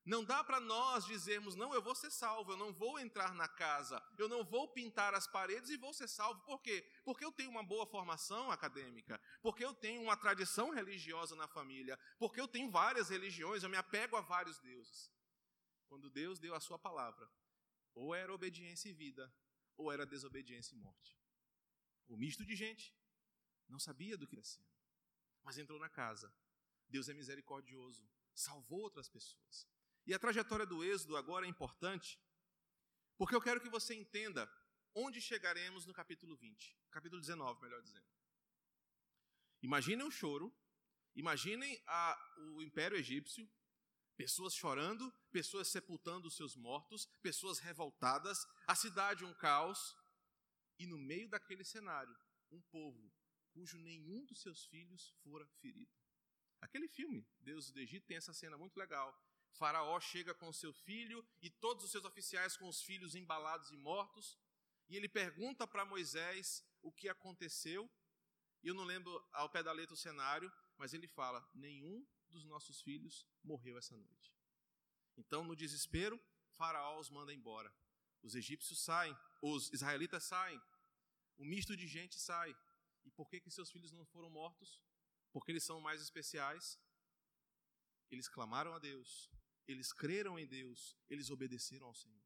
Não 0.05 0.23
dá 0.23 0.43
para 0.43 0.59
nós 0.59 1.03
dizermos, 1.05 1.55
não, 1.55 1.73
eu 1.73 1.81
vou 1.81 1.95
ser 1.95 2.11
salvo, 2.11 2.51
eu 2.51 2.57
não 2.57 2.71
vou 2.71 2.99
entrar 2.99 3.33
na 3.33 3.47
casa, 3.47 4.01
eu 4.19 4.29
não 4.29 4.43
vou 4.43 4.67
pintar 4.67 5.15
as 5.15 5.25
paredes 5.25 5.71
e 5.71 5.77
vou 5.77 5.93
ser 5.93 6.07
salvo. 6.07 6.41
Por 6.41 6.61
quê? 6.61 6.87
Porque 7.03 7.25
eu 7.25 7.31
tenho 7.31 7.49
uma 7.49 7.63
boa 7.63 7.87
formação 7.87 8.51
acadêmica, 8.51 9.19
porque 9.41 9.65
eu 9.65 9.73
tenho 9.73 10.03
uma 10.03 10.15
tradição 10.15 10.69
religiosa 10.69 11.35
na 11.35 11.47
família, 11.47 11.99
porque 12.19 12.39
eu 12.39 12.47
tenho 12.47 12.69
várias 12.69 13.09
religiões, 13.09 13.63
eu 13.63 13.69
me 13.69 13.77
apego 13.77 14.15
a 14.15 14.21
vários 14.21 14.59
deuses 14.59 15.09
quando 15.87 16.09
Deus 16.09 16.39
deu 16.39 16.53
a 16.53 16.59
sua 16.59 16.77
palavra, 16.77 17.29
ou 17.93 18.13
era 18.13 18.33
obediência 18.33 18.89
e 18.89 18.93
vida, 18.93 19.33
ou 19.77 19.91
era 19.91 20.05
desobediência 20.05 20.75
e 20.75 20.77
morte. 20.77 21.17
O 22.07 22.17
misto 22.17 22.45
de 22.45 22.55
gente 22.55 22.93
não 23.67 23.79
sabia 23.79 24.17
do 24.17 24.27
que 24.27 24.35
era 24.35 24.43
sendo, 24.43 24.69
mas 25.43 25.57
entrou 25.57 25.79
na 25.79 25.89
casa. 25.89 26.33
Deus 26.87 27.09
é 27.09 27.13
misericordioso, 27.13 28.07
salvou 28.33 28.81
outras 28.81 29.09
pessoas. 29.09 29.67
E 30.05 30.13
a 30.13 30.19
trajetória 30.19 30.65
do 30.65 30.83
Êxodo 30.83 31.17
agora 31.17 31.45
é 31.45 31.49
importante, 31.49 32.19
porque 33.17 33.35
eu 33.35 33.41
quero 33.41 33.59
que 33.59 33.69
você 33.69 33.95
entenda 33.95 34.49
onde 34.93 35.19
chegaremos 35.19 35.85
no 35.85 35.93
capítulo 35.93 36.35
20, 36.35 36.77
capítulo 36.91 37.19
19, 37.19 37.61
melhor 37.61 37.81
dizendo. 37.81 38.05
Imaginem 39.61 40.05
um 40.05 40.11
choro, 40.11 40.55
imaginem 41.15 41.81
a, 41.87 42.35
o 42.55 42.61
Império 42.61 42.97
Egípcio, 42.97 43.49
Pessoas 44.17 44.53
chorando, 44.53 45.11
pessoas 45.29 45.67
sepultando 45.67 46.27
os 46.29 46.37
seus 46.37 46.55
mortos, 46.55 47.05
pessoas 47.21 47.59
revoltadas, 47.59 48.47
a 48.65 48.73
cidade 48.73 49.25
um 49.25 49.33
caos. 49.33 49.95
E 50.79 50.85
no 50.87 50.97
meio 50.97 51.27
daquele 51.29 51.63
cenário, 51.63 52.15
um 52.51 52.61
povo 52.61 53.11
cujo 53.51 53.77
nenhum 53.77 54.25
dos 54.25 54.41
seus 54.41 54.65
filhos 54.65 55.13
fora 55.23 55.45
ferido. 55.61 55.91
Aquele 56.61 56.87
filme, 56.87 57.27
Deus 57.39 57.71
do 57.71 57.79
Egito, 57.79 58.07
tem 58.07 58.17
essa 58.17 58.33
cena 58.33 58.57
muito 58.57 58.77
legal. 58.77 59.13
Faraó 59.55 59.99
chega 59.99 60.33
com 60.33 60.51
seu 60.51 60.73
filho 60.73 61.25
e 61.41 61.49
todos 61.49 61.83
os 61.83 61.91
seus 61.91 62.05
oficiais 62.05 62.57
com 62.57 62.67
os 62.67 62.81
filhos 62.81 63.15
embalados 63.15 63.71
e 63.71 63.77
mortos, 63.77 64.37
e 64.89 64.95
ele 64.95 65.09
pergunta 65.09 65.65
para 65.65 65.85
Moisés 65.85 66.63
o 66.81 66.91
que 66.91 67.09
aconteceu. 67.09 67.89
E 68.61 68.67
eu 68.67 68.75
não 68.75 68.83
lembro 68.83 69.11
ao 69.31 69.49
pé 69.49 69.63
da 69.63 69.71
letra 69.71 69.93
o 69.93 69.97
cenário, 69.97 70.51
mas 70.77 70.93
ele 70.93 71.07
fala: 71.07 71.47
nenhum 71.53 72.05
dos 72.29 72.43
nossos 72.45 72.81
filhos 72.81 73.25
morreu 73.43 73.77
essa 73.77 73.95
noite. 73.95 74.33
Então, 75.17 75.43
no 75.43 75.55
desespero, 75.55 76.21
Faraó 76.49 76.99
os 76.99 77.09
manda 77.09 77.33
embora. 77.33 77.73
Os 78.21 78.35
egípcios 78.35 78.79
saem, 78.79 79.15
os 79.41 79.71
israelitas 79.71 80.23
saem, 80.23 80.61
o 81.37 81.45
misto 81.45 81.75
de 81.77 81.87
gente 81.87 82.19
sai. 82.19 82.55
E 83.05 83.11
por 83.11 83.29
que, 83.29 83.39
que 83.39 83.51
seus 83.51 83.71
filhos 83.71 83.91
não 83.91 84.05
foram 84.05 84.29
mortos? 84.29 84.81
Porque 85.31 85.51
eles 85.51 85.63
são 85.63 85.79
mais 85.79 86.01
especiais. 86.01 86.79
Eles 88.09 88.27
clamaram 88.27 88.73
a 88.73 88.79
Deus, 88.79 89.29
eles 89.67 89.91
creram 89.91 90.37
em 90.37 90.45
Deus, 90.45 90.95
eles 91.09 91.29
obedeceram 91.29 91.87
ao 91.87 91.95
Senhor. 91.95 92.23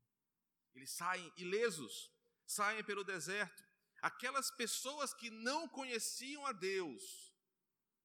Eles 0.74 0.92
saem 0.92 1.32
ilesos, 1.38 2.12
saem 2.46 2.84
pelo 2.84 3.04
deserto. 3.04 3.64
Aquelas 4.02 4.50
pessoas 4.52 5.14
que 5.14 5.30
não 5.30 5.68
conheciam 5.68 6.46
a 6.46 6.52
Deus, 6.52 7.34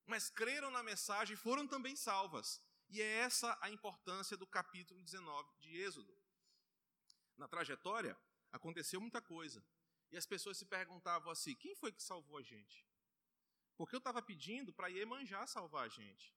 mas 0.06 0.28
creram 0.30 0.70
na 0.70 0.82
mensagem, 0.82 1.36
foram 1.36 1.66
também 1.66 1.96
salvas. 1.96 2.60
E 2.88 3.00
é 3.00 3.18
essa 3.18 3.56
a 3.60 3.70
importância 3.70 4.36
do 4.36 4.46
capítulo 4.46 5.02
19 5.02 5.52
de 5.60 5.76
Êxodo. 5.78 6.16
Na 7.36 7.48
trajetória, 7.48 8.16
aconteceu 8.52 9.00
muita 9.00 9.20
coisa. 9.20 9.64
E 10.10 10.16
as 10.16 10.26
pessoas 10.26 10.58
se 10.58 10.66
perguntavam 10.66 11.30
assim: 11.32 11.54
quem 11.54 11.74
foi 11.74 11.92
que 11.92 12.02
salvou 12.02 12.38
a 12.38 12.42
gente? 12.42 12.86
Porque 13.76 13.96
eu 13.96 13.98
estava 13.98 14.22
pedindo 14.22 14.72
para 14.72 14.88
Iemanjá 14.88 15.46
salvar 15.46 15.84
a 15.84 15.88
gente. 15.88 16.32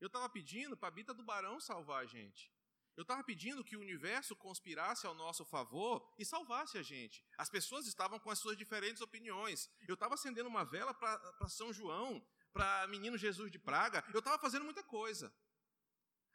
Eu 0.00 0.06
estava 0.06 0.28
pedindo 0.28 0.76
para 0.76 0.88
a 0.88 0.90
Bita 0.90 1.12
do 1.12 1.22
Barão 1.22 1.60
salvar 1.60 2.02
a 2.02 2.06
gente. 2.06 2.52
Eu 2.96 3.02
estava 3.02 3.22
pedindo 3.22 3.62
que 3.62 3.76
o 3.76 3.80
universo 3.80 4.34
conspirasse 4.34 5.06
ao 5.06 5.14
nosso 5.14 5.44
favor 5.44 6.04
e 6.18 6.24
salvasse 6.24 6.76
a 6.78 6.82
gente. 6.82 7.24
As 7.36 7.48
pessoas 7.48 7.86
estavam 7.86 8.18
com 8.18 8.28
as 8.28 8.40
suas 8.40 8.56
diferentes 8.56 9.00
opiniões. 9.00 9.70
Eu 9.86 9.94
estava 9.94 10.14
acendendo 10.14 10.48
uma 10.48 10.64
vela 10.64 10.92
para 10.92 11.48
São 11.48 11.72
João, 11.72 12.24
para 12.52 12.88
menino 12.88 13.16
Jesus 13.16 13.52
de 13.52 13.58
Praga. 13.58 14.04
Eu 14.12 14.18
estava 14.18 14.36
fazendo 14.38 14.64
muita 14.64 14.82
coisa. 14.82 15.32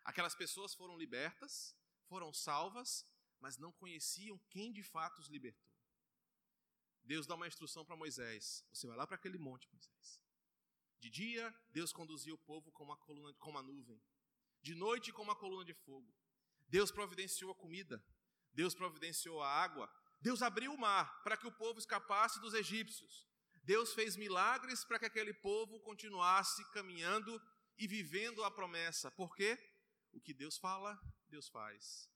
Aquelas 0.05 0.35
pessoas 0.35 0.73
foram 0.73 0.97
libertas, 0.97 1.75
foram 2.07 2.31
salvas, 2.33 3.05
mas 3.41 3.57
não 3.57 3.73
conheciam 3.73 4.37
quem 4.49 4.71
de 4.71 4.83
fato 4.83 5.19
os 5.19 5.27
libertou. 5.27 5.69
Deus 7.03 7.27
dá 7.27 7.35
uma 7.35 7.47
instrução 7.47 7.83
para 7.83 7.97
Moisés: 7.97 8.65
você 8.71 8.87
vai 8.87 8.95
lá 8.95 9.05
para 9.05 9.17
aquele 9.17 9.37
monte, 9.37 9.69
Moisés. 9.69 10.21
De 11.03 11.09
dia, 11.09 11.53
Deus 11.73 11.91
conduzia 11.91 12.33
o 12.33 12.37
povo 12.37 12.71
com 12.71 12.85
uma 12.85 12.95
coluna, 12.95 13.35
uma 13.43 13.61
nuvem. 13.61 14.01
De 14.61 14.73
noite, 14.73 15.11
com 15.11 15.21
uma 15.21 15.35
coluna 15.35 15.65
de 15.65 15.73
fogo. 15.73 16.09
Deus 16.69 16.91
providenciou 16.91 17.51
a 17.51 17.55
comida. 17.55 18.01
Deus 18.53 18.73
providenciou 18.73 19.43
a 19.43 19.49
água. 19.49 19.93
Deus 20.21 20.41
abriu 20.41 20.73
o 20.73 20.77
mar 20.77 21.21
para 21.21 21.35
que 21.35 21.45
o 21.45 21.51
povo 21.51 21.77
escapasse 21.77 22.39
dos 22.39 22.53
egípcios. 22.53 23.27
Deus 23.65 23.93
fez 23.93 24.15
milagres 24.15 24.85
para 24.85 24.97
que 24.97 25.05
aquele 25.05 25.33
povo 25.33 25.77
continuasse 25.81 26.63
caminhando 26.71 27.37
e 27.77 27.85
vivendo 27.85 28.41
a 28.41 28.49
promessa. 28.49 29.11
Por 29.11 29.35
quê? 29.35 29.59
O 30.13 30.21
que 30.21 30.33
Deus 30.33 30.57
fala, 30.57 30.97
Deus 31.27 31.49
faz. 31.49 32.09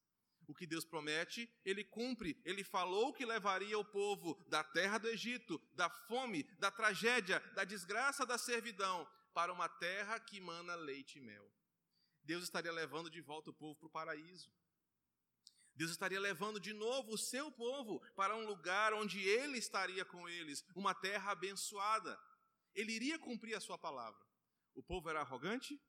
O 0.48 0.56
que 0.56 0.66
Deus 0.66 0.86
promete, 0.86 1.50
ele 1.66 1.84
cumpre. 1.84 2.42
Ele 2.46 2.64
falou 2.64 3.14
que 3.14 3.26
levaria 3.26 3.78
o 3.78 3.84
povo 3.84 4.42
da 4.48 4.64
terra 4.64 4.98
do 4.98 5.10
Egito, 5.10 5.62
da 5.74 5.90
fome, 5.90 6.44
da 6.58 6.72
tragédia, 6.72 7.40
da 7.54 7.64
desgraça 7.66 8.26
da 8.26 8.38
servidão, 8.38 9.08
para 9.34 9.52
uma 9.52 9.68
terra 9.68 10.20
que 10.20 10.40
mana 10.40 10.74
leite 10.76 11.20
e 11.20 11.22
mel. 11.22 11.52
Deus 12.24 12.44
estaria 12.44 12.72
levando 12.72 13.10
de 13.10 13.22
volta 13.22 13.50
o 13.50 13.54
povo 13.54 13.76
para 13.76 13.88
o 13.88 13.92
paraíso. 13.92 14.52
Deus 15.76 15.92
estaria 15.92 16.20
levando 16.20 16.60
de 16.60 16.74
novo 16.74 17.14
o 17.14 17.18
seu 17.18 17.52
povo 17.52 18.02
para 18.16 18.36
um 18.36 18.48
lugar 18.48 18.94
onde 18.94 19.20
ele 19.22 19.60
estaria 19.60 20.04
com 20.04 20.28
eles, 20.28 20.66
uma 20.76 20.96
terra 20.96 21.32
abençoada. 21.32 22.20
Ele 22.74 22.94
iria 22.94 23.20
cumprir 23.20 23.54
a 23.54 23.60
sua 23.60 23.78
palavra. 23.78 24.20
O 24.74 24.82
povo 24.82 25.10
era 25.10 25.22
arrogante, 25.22 25.80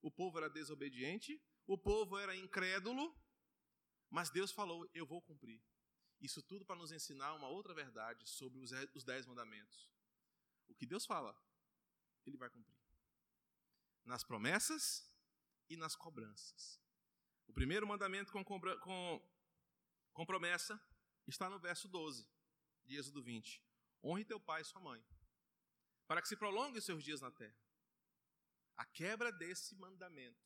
o 0.00 0.10
povo 0.10 0.38
era 0.38 0.48
desobediente, 0.48 1.38
o 1.66 1.76
povo 1.76 2.18
era 2.18 2.34
incrédulo, 2.34 3.14
mas 4.10 4.30
Deus 4.30 4.52
falou: 4.52 4.88
Eu 4.94 5.06
vou 5.06 5.20
cumprir. 5.20 5.62
Isso 6.20 6.42
tudo 6.42 6.64
para 6.64 6.76
nos 6.76 6.92
ensinar 6.92 7.34
uma 7.34 7.48
outra 7.48 7.74
verdade 7.74 8.26
sobre 8.26 8.58
os 8.60 9.04
dez 9.04 9.26
mandamentos. 9.26 9.90
O 10.68 10.74
que 10.74 10.86
Deus 10.86 11.04
fala, 11.04 11.36
Ele 12.24 12.36
vai 12.36 12.48
cumprir. 12.48 12.78
Nas 14.04 14.24
promessas 14.24 15.06
e 15.68 15.76
nas 15.76 15.94
cobranças. 15.94 16.80
O 17.46 17.52
primeiro 17.52 17.86
mandamento 17.86 18.32
com, 18.32 18.44
com, 18.44 19.30
com 20.12 20.26
promessa 20.26 20.80
está 21.26 21.48
no 21.48 21.58
verso 21.58 21.88
12 21.88 22.26
de 22.84 22.96
Êxodo 22.96 23.22
20. 23.22 23.62
Honre 24.02 24.24
teu 24.24 24.38
pai 24.38 24.60
e 24.62 24.64
sua 24.64 24.80
mãe, 24.80 25.04
para 26.06 26.20
que 26.20 26.28
se 26.28 26.36
prolongue 26.36 26.78
os 26.78 26.84
seus 26.84 27.02
dias 27.02 27.20
na 27.20 27.30
terra. 27.30 27.56
A 28.76 28.84
quebra 28.84 29.30
desse 29.30 29.74
mandamento 29.76 30.44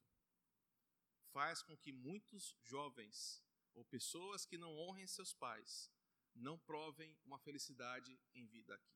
faz 1.32 1.62
com 1.62 1.76
que 1.76 1.92
muitos 1.92 2.56
jovens 2.62 3.42
ou 3.78 3.84
pessoas 3.84 4.44
que 4.44 4.58
não 4.58 4.76
honrem 4.76 5.06
seus 5.06 5.32
pais 5.32 5.88
não 6.34 6.58
provem 6.58 7.16
uma 7.24 7.38
felicidade 7.38 8.20
em 8.34 8.44
vida 8.44 8.74
aqui. 8.74 8.92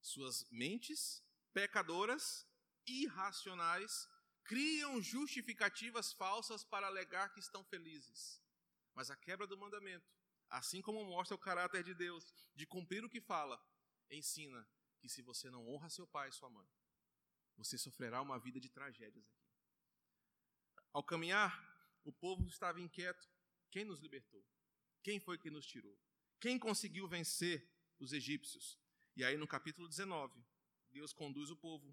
Suas 0.00 0.48
mentes 0.50 1.22
pecadoras, 1.52 2.46
irracionais, 2.86 4.08
criam 4.42 5.02
justificativas 5.02 6.14
falsas 6.14 6.64
para 6.64 6.86
alegar 6.86 7.32
que 7.34 7.40
estão 7.40 7.62
felizes. 7.64 8.42
Mas 8.94 9.10
a 9.10 9.16
quebra 9.16 9.46
do 9.46 9.58
mandamento, 9.58 10.10
assim 10.48 10.80
como 10.80 11.04
mostra 11.04 11.34
o 11.34 11.38
caráter 11.38 11.84
de 11.84 11.94
Deus 11.94 12.34
de 12.54 12.66
cumprir 12.66 13.04
o 13.04 13.10
que 13.10 13.20
fala, 13.20 13.62
ensina 14.10 14.66
que 14.98 15.10
se 15.10 15.20
você 15.20 15.50
não 15.50 15.68
honra 15.68 15.90
seu 15.90 16.06
pai 16.06 16.30
e 16.30 16.32
sua 16.32 16.48
mãe, 16.48 16.68
você 17.54 17.76
sofrerá 17.76 18.22
uma 18.22 18.38
vida 18.38 18.58
de 18.58 18.70
tragédias 18.70 19.26
aqui. 19.28 19.44
Ao 20.90 21.04
caminhar, 21.04 21.52
o 22.02 22.12
povo 22.12 22.46
estava 22.46 22.80
inquieto, 22.80 23.33
quem 23.74 23.84
nos 23.84 23.98
libertou? 23.98 24.46
Quem 25.02 25.18
foi 25.18 25.36
que 25.36 25.50
nos 25.50 25.66
tirou? 25.66 25.98
Quem 26.38 26.60
conseguiu 26.60 27.08
vencer 27.08 27.68
os 27.98 28.12
egípcios? 28.12 28.78
E 29.16 29.24
aí 29.24 29.36
no 29.36 29.48
capítulo 29.48 29.88
19, 29.88 30.40
Deus 30.92 31.12
conduz 31.12 31.50
o 31.50 31.56
povo 31.56 31.92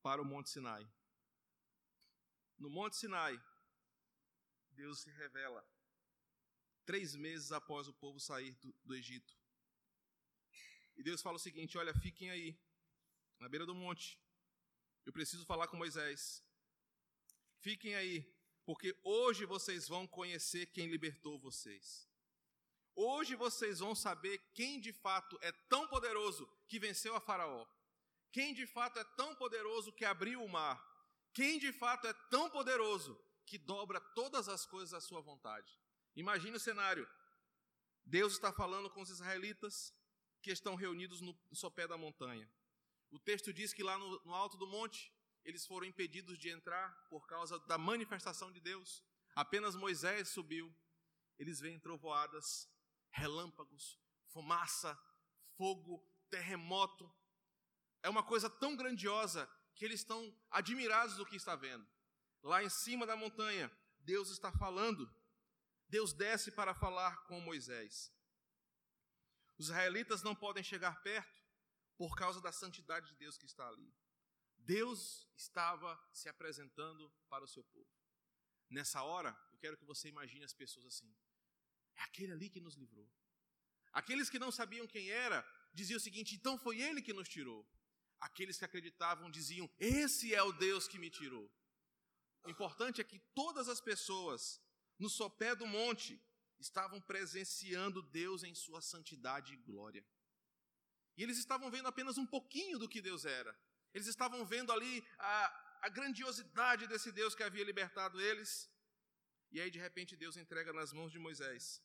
para 0.00 0.22
o 0.22 0.24
Monte 0.24 0.48
Sinai. 0.48 0.90
No 2.56 2.70
Monte 2.70 2.96
Sinai, 2.96 3.38
Deus 4.70 5.00
se 5.00 5.10
revela 5.10 5.62
três 6.86 7.14
meses 7.14 7.52
após 7.52 7.86
o 7.86 7.92
povo 7.92 8.18
sair 8.18 8.54
do, 8.54 8.72
do 8.82 8.94
Egito. 8.94 9.36
E 10.96 11.02
Deus 11.02 11.20
fala 11.20 11.36
o 11.36 11.38
seguinte: 11.46 11.76
Olha, 11.76 11.92
fiquem 11.92 12.30
aí, 12.30 12.58
na 13.38 13.46
beira 13.46 13.66
do 13.66 13.74
monte. 13.74 14.18
Eu 15.04 15.12
preciso 15.12 15.44
falar 15.44 15.68
com 15.68 15.76
Moisés. 15.76 16.42
Fiquem 17.60 17.94
aí, 17.94 18.35
porque 18.66 18.98
hoje 19.04 19.46
vocês 19.46 19.86
vão 19.86 20.08
conhecer 20.08 20.66
quem 20.66 20.88
libertou 20.88 21.38
vocês. 21.38 22.06
Hoje 22.96 23.36
vocês 23.36 23.78
vão 23.78 23.94
saber 23.94 24.38
quem 24.52 24.80
de 24.80 24.92
fato 24.92 25.38
é 25.40 25.52
tão 25.70 25.86
poderoso 25.86 26.48
que 26.66 26.80
venceu 26.80 27.14
a 27.14 27.20
Faraó. 27.20 27.64
Quem 28.32 28.52
de 28.52 28.66
fato 28.66 28.98
é 28.98 29.04
tão 29.04 29.36
poderoso 29.36 29.92
que 29.92 30.04
abriu 30.04 30.42
o 30.42 30.48
mar. 30.48 30.84
Quem 31.32 31.60
de 31.60 31.72
fato 31.72 32.08
é 32.08 32.12
tão 32.28 32.50
poderoso 32.50 33.16
que 33.46 33.56
dobra 33.56 34.00
todas 34.00 34.48
as 34.48 34.66
coisas 34.66 34.92
à 34.92 35.00
sua 35.00 35.20
vontade. 35.20 35.78
Imagine 36.16 36.56
o 36.56 36.60
cenário. 36.60 37.08
Deus 38.04 38.32
está 38.32 38.52
falando 38.52 38.90
com 38.90 39.00
os 39.00 39.10
israelitas 39.10 39.94
que 40.42 40.50
estão 40.50 40.74
reunidos 40.74 41.20
no 41.20 41.38
sopé 41.52 41.86
da 41.86 41.96
montanha. 41.96 42.50
O 43.10 43.18
texto 43.18 43.52
diz 43.52 43.72
que 43.72 43.84
lá 43.84 43.96
no, 43.96 44.20
no 44.24 44.34
alto 44.34 44.56
do 44.56 44.66
monte 44.66 45.12
eles 45.46 45.64
foram 45.64 45.86
impedidos 45.86 46.36
de 46.36 46.48
entrar 46.50 46.92
por 47.08 47.24
causa 47.24 47.56
da 47.60 47.78
manifestação 47.78 48.50
de 48.50 48.58
Deus. 48.58 49.04
Apenas 49.32 49.76
Moisés 49.76 50.28
subiu. 50.28 50.74
Eles 51.38 51.60
veem 51.60 51.78
trovoadas, 51.78 52.68
relâmpagos, 53.10 53.96
fumaça, 54.26 54.98
fogo, 55.56 56.04
terremoto. 56.28 57.08
É 58.02 58.08
uma 58.08 58.24
coisa 58.24 58.50
tão 58.50 58.74
grandiosa 58.74 59.48
que 59.76 59.84
eles 59.84 60.00
estão 60.00 60.36
admirados 60.50 61.16
do 61.16 61.24
que 61.24 61.36
está 61.36 61.54
vendo. 61.54 61.86
Lá 62.42 62.64
em 62.64 62.68
cima 62.68 63.06
da 63.06 63.14
montanha, 63.14 63.70
Deus 64.00 64.30
está 64.30 64.50
falando. 64.50 65.08
Deus 65.88 66.12
desce 66.12 66.50
para 66.50 66.74
falar 66.74 67.24
com 67.26 67.40
Moisés. 67.40 68.12
Os 69.56 69.66
israelitas 69.66 70.24
não 70.24 70.34
podem 70.34 70.64
chegar 70.64 71.00
perto 71.04 71.40
por 71.96 72.16
causa 72.16 72.40
da 72.40 72.50
santidade 72.50 73.06
de 73.06 73.14
Deus 73.14 73.38
que 73.38 73.46
está 73.46 73.68
ali. 73.68 73.94
Deus 74.66 75.28
estava 75.36 75.96
se 76.12 76.28
apresentando 76.28 77.08
para 77.28 77.44
o 77.44 77.48
seu 77.48 77.62
povo. 77.62 77.88
Nessa 78.68 79.00
hora, 79.02 79.30
eu 79.52 79.58
quero 79.58 79.76
que 79.76 79.84
você 79.84 80.08
imagine 80.08 80.44
as 80.44 80.52
pessoas 80.52 80.84
assim: 80.86 81.14
é 81.94 82.02
aquele 82.02 82.32
ali 82.32 82.50
que 82.50 82.60
nos 82.60 82.74
livrou. 82.74 83.08
Aqueles 83.92 84.28
que 84.28 84.40
não 84.40 84.50
sabiam 84.50 84.86
quem 84.86 85.08
era 85.08 85.46
diziam 85.72 85.98
o 85.98 86.00
seguinte: 86.00 86.34
então 86.34 86.58
foi 86.58 86.80
ele 86.80 87.00
que 87.00 87.12
nos 87.12 87.28
tirou. 87.28 87.64
Aqueles 88.18 88.58
que 88.58 88.64
acreditavam 88.64 89.30
diziam: 89.30 89.70
esse 89.78 90.34
é 90.34 90.42
o 90.42 90.52
Deus 90.52 90.88
que 90.88 90.98
me 90.98 91.10
tirou. 91.10 91.48
O 92.42 92.50
importante 92.50 93.00
é 93.00 93.04
que 93.04 93.20
todas 93.34 93.68
as 93.68 93.80
pessoas 93.80 94.60
no 94.98 95.08
sopé 95.08 95.54
do 95.54 95.66
monte 95.66 96.20
estavam 96.58 97.00
presenciando 97.00 98.02
Deus 98.02 98.42
em 98.42 98.54
sua 98.54 98.80
santidade 98.80 99.54
e 99.54 99.56
glória. 99.56 100.04
E 101.16 101.22
eles 101.22 101.38
estavam 101.38 101.70
vendo 101.70 101.86
apenas 101.86 102.18
um 102.18 102.26
pouquinho 102.26 102.78
do 102.78 102.88
que 102.88 103.00
Deus 103.00 103.24
era. 103.24 103.56
Eles 103.96 104.08
estavam 104.14 104.44
vendo 104.44 104.70
ali 104.76 104.94
a, 105.18 105.36
a 105.86 105.88
grandiosidade 105.88 106.86
desse 106.86 107.10
Deus 107.10 107.34
que 107.34 107.42
havia 107.42 107.64
libertado 107.64 108.20
eles. 108.20 108.70
E 109.50 109.58
aí, 109.58 109.70
de 109.70 109.78
repente, 109.78 110.14
Deus 110.24 110.36
entrega 110.36 110.70
nas 110.70 110.92
mãos 110.92 111.10
de 111.10 111.18
Moisés 111.18 111.82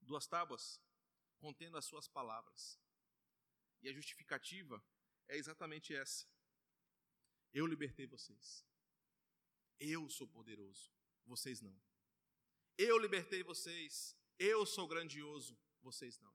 duas 0.00 0.26
tábuas 0.26 0.80
contendo 1.38 1.76
as 1.78 1.84
suas 1.84 2.08
palavras. 2.08 2.76
E 3.80 3.88
a 3.88 3.92
justificativa 3.92 4.84
é 5.28 5.36
exatamente 5.36 5.94
essa: 5.94 6.26
Eu 7.54 7.66
libertei 7.66 8.08
vocês. 8.08 8.66
Eu 9.78 10.10
sou 10.10 10.26
poderoso, 10.26 10.92
vocês 11.24 11.60
não. 11.60 11.80
Eu 12.76 12.98
libertei 12.98 13.44
vocês. 13.44 14.16
Eu 14.36 14.66
sou 14.66 14.88
grandioso, 14.88 15.56
vocês 15.82 16.18
não. 16.18 16.34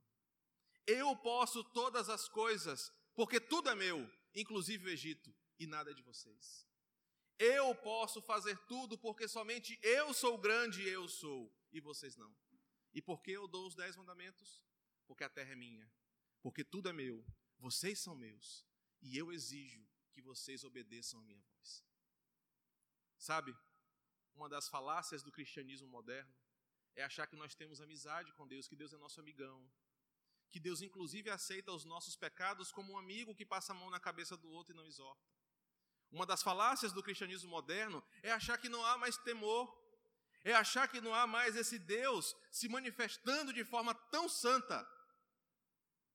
Eu 0.88 1.14
posso 1.18 1.62
todas 1.62 2.08
as 2.08 2.30
coisas, 2.30 2.90
porque 3.16 3.40
tudo 3.40 3.70
é 3.70 3.76
meu, 3.76 4.00
inclusive 4.36 4.86
o 4.86 4.90
Egito, 4.90 5.34
e 5.58 5.66
nada 5.66 5.92
é 5.92 5.94
de 5.94 6.02
vocês. 6.02 6.68
Eu 7.40 7.74
posso 7.76 8.22
fazer 8.22 8.58
tudo, 8.66 8.98
porque 8.98 9.28
somente 9.28 9.78
eu 9.82 10.14
sou 10.14 10.38
grande 10.38 10.82
e 10.84 10.90
eu 10.90 11.08
sou, 11.08 11.54
e 11.72 11.80
vocês 11.80 12.16
não. 12.16 12.36
E 12.94 13.02
por 13.02 13.22
que 13.22 13.32
eu 13.32 13.48
dou 13.48 13.68
os 13.68 13.76
dez 13.76 13.96
mandamentos? 13.96 14.64
Porque 15.08 15.24
a 15.24 15.30
terra 15.30 15.52
é 15.52 15.56
minha, 15.56 15.92
porque 16.42 16.64
tudo 16.64 16.90
é 16.90 16.94
meu, 16.94 17.26
vocês 17.58 18.00
são 18.00 18.16
meus, 18.16 18.66
e 19.02 19.18
eu 19.18 19.32
exijo 19.32 19.86
que 20.12 20.22
vocês 20.22 20.64
obedeçam 20.64 21.20
a 21.20 21.24
minha 21.24 21.40
voz. 21.40 21.84
Sabe, 23.18 23.56
uma 24.34 24.48
das 24.48 24.68
falácias 24.70 25.24
do 25.24 25.32
cristianismo 25.32 25.88
moderno 25.88 26.34
é 26.96 27.04
achar 27.04 27.28
que 27.28 27.36
nós 27.36 27.54
temos 27.54 27.82
amizade 27.82 28.32
com 28.34 28.48
Deus, 28.48 28.68
que 28.68 28.76
Deus 28.76 28.94
é 28.94 28.98
nosso 28.98 29.20
amigão, 29.20 29.70
que 30.56 30.60
Deus 30.62 30.82
inclusive 30.82 31.30
aceita 31.30 31.74
os 31.74 31.84
nossos 31.84 32.16
pecados 32.16 32.72
como 32.72 32.94
um 32.94 32.98
amigo 32.98 33.36
que 33.36 33.46
passa 33.46 33.74
a 33.74 33.76
mão 33.76 33.90
na 33.90 34.00
cabeça 34.00 34.38
do 34.38 34.50
outro 34.50 34.74
e 34.74 34.78
não 34.78 34.86
exorta. 34.86 35.22
Uma 36.10 36.26
das 36.26 36.42
falácias 36.42 36.94
do 36.94 37.04
cristianismo 37.04 37.50
moderno 37.50 38.02
é 38.24 38.32
achar 38.32 38.58
que 38.58 38.70
não 38.70 38.86
há 38.86 38.98
mais 38.98 39.18
temor, 39.18 39.68
é 40.46 40.54
achar 40.54 40.88
que 40.88 41.02
não 41.02 41.14
há 41.14 41.28
mais 41.28 41.58
esse 41.58 41.78
Deus 41.78 42.34
se 42.54 42.70
manifestando 42.70 43.52
de 43.52 43.66
forma 43.66 43.94
tão 43.94 44.30
santa 44.30 44.90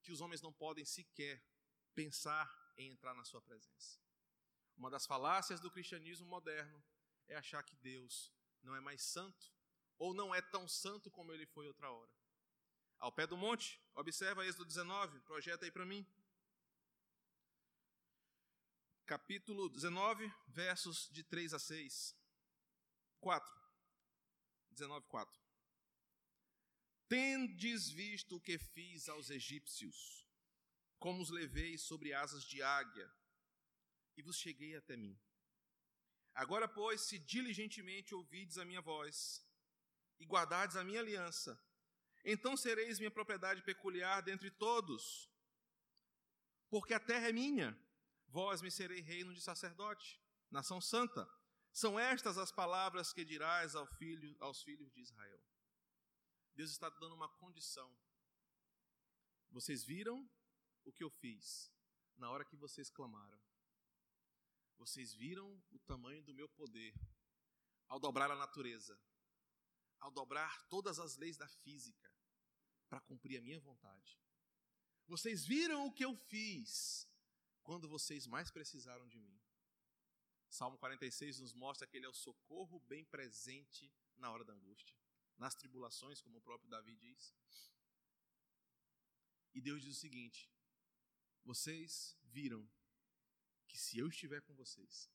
que 0.02 0.10
os 0.10 0.22
homens 0.22 0.40
não 0.40 0.54
podem 0.54 0.86
sequer 0.86 1.38
pensar 1.94 2.50
em 2.78 2.88
entrar 2.92 3.12
na 3.12 3.26
sua 3.26 3.42
presença. 3.42 4.00
Uma 4.74 4.88
das 4.88 5.04
falácias 5.04 5.60
do 5.60 5.70
cristianismo 5.70 6.26
moderno 6.26 6.82
é 7.28 7.36
achar 7.36 7.62
que 7.62 7.76
Deus 7.76 8.32
não 8.62 8.74
é 8.74 8.80
mais 8.80 9.02
santo 9.02 9.52
ou 9.98 10.14
não 10.14 10.34
é 10.34 10.40
tão 10.40 10.66
santo 10.66 11.10
como 11.10 11.30
ele 11.30 11.44
foi 11.44 11.66
outra 11.66 11.92
hora. 11.92 12.19
Ao 13.00 13.10
pé 13.10 13.26
do 13.26 13.34
monte, 13.34 13.80
observa 13.94 14.44
Êxodo 14.44 14.66
19, 14.66 15.20
projeta 15.20 15.64
aí 15.64 15.70
para 15.70 15.86
mim. 15.86 16.06
Capítulo 19.06 19.70
19, 19.70 20.30
versos 20.48 21.08
de 21.10 21.24
3 21.24 21.54
a 21.54 21.58
6. 21.58 22.14
4. 23.18 23.60
19, 24.72 25.06
4. 25.06 25.40
Tendes 27.08 27.88
visto 27.88 28.36
o 28.36 28.40
que 28.40 28.58
fiz 28.58 29.08
aos 29.08 29.30
egípcios, 29.30 30.28
como 30.98 31.22
os 31.22 31.30
levei 31.30 31.78
sobre 31.78 32.12
asas 32.12 32.44
de 32.44 32.62
águia, 32.62 33.10
e 34.14 34.20
vos 34.20 34.36
cheguei 34.36 34.76
até 34.76 34.94
mim. 34.94 35.18
Agora, 36.34 36.68
pois, 36.68 37.00
se 37.00 37.18
diligentemente 37.18 38.14
ouvides 38.14 38.58
a 38.58 38.64
minha 38.66 38.82
voz 38.82 39.42
e 40.18 40.26
guardardes 40.26 40.76
a 40.76 40.84
minha 40.84 41.00
aliança, 41.00 41.58
então 42.24 42.56
sereis 42.56 42.98
minha 42.98 43.10
propriedade 43.10 43.62
peculiar 43.62 44.22
dentre 44.22 44.50
todos, 44.50 45.30
porque 46.68 46.94
a 46.94 47.00
terra 47.00 47.28
é 47.28 47.32
minha, 47.32 47.76
vós 48.28 48.62
me 48.62 48.70
serei 48.70 49.00
reino 49.00 49.34
de 49.34 49.40
sacerdote, 49.40 50.20
nação 50.50 50.80
santa. 50.80 51.28
São 51.72 51.98
estas 51.98 52.36
as 52.36 52.50
palavras 52.50 53.12
que 53.12 53.24
dirás 53.24 53.74
ao 53.74 53.86
filho, 53.86 54.36
aos 54.40 54.62
filhos 54.62 54.92
de 54.92 55.00
Israel. 55.00 55.40
Deus 56.54 56.70
está 56.70 56.88
dando 56.88 57.14
uma 57.14 57.28
condição. 57.28 57.96
Vocês 59.50 59.84
viram 59.84 60.28
o 60.84 60.92
que 60.92 61.02
eu 61.02 61.10
fiz 61.10 61.72
na 62.16 62.30
hora 62.30 62.44
que 62.44 62.56
vocês 62.56 62.90
clamaram. 62.90 63.40
Vocês 64.78 65.12
viram 65.14 65.62
o 65.70 65.78
tamanho 65.80 66.22
do 66.22 66.34
meu 66.34 66.48
poder 66.48 66.94
ao 67.88 67.98
dobrar 67.98 68.30
a 68.30 68.36
natureza, 68.36 68.98
ao 70.00 70.10
dobrar 70.10 70.62
todas 70.68 70.98
as 70.98 71.16
leis 71.16 71.36
da 71.36 71.48
física 71.48 72.10
para 72.88 73.00
cumprir 73.00 73.38
a 73.38 73.42
minha 73.42 73.60
vontade. 73.60 74.18
Vocês 75.06 75.44
viram 75.44 75.86
o 75.86 75.92
que 75.92 76.04
eu 76.04 76.16
fiz 76.16 77.08
quando 77.62 77.88
vocês 77.88 78.26
mais 78.26 78.50
precisaram 78.50 79.06
de 79.08 79.18
mim. 79.18 79.40
Salmo 80.48 80.78
46 80.78 81.38
nos 81.40 81.52
mostra 81.52 81.86
que 81.86 81.96
ele 81.96 82.06
é 82.06 82.08
o 82.08 82.14
socorro 82.14 82.80
bem 82.80 83.04
presente 83.04 83.92
na 84.16 84.30
hora 84.30 84.44
da 84.44 84.52
angústia, 84.52 84.96
nas 85.38 85.54
tribulações, 85.54 86.20
como 86.20 86.38
o 86.38 86.42
próprio 86.42 86.68
Davi 86.68 86.96
diz. 86.96 87.34
E 89.54 89.60
Deus 89.60 89.82
diz 89.82 89.96
o 89.96 90.00
seguinte: 90.00 90.50
Vocês 91.44 92.16
viram 92.24 92.68
que 93.68 93.78
se 93.78 93.98
eu 93.98 94.08
estiver 94.08 94.42
com 94.42 94.54
vocês, 94.54 95.08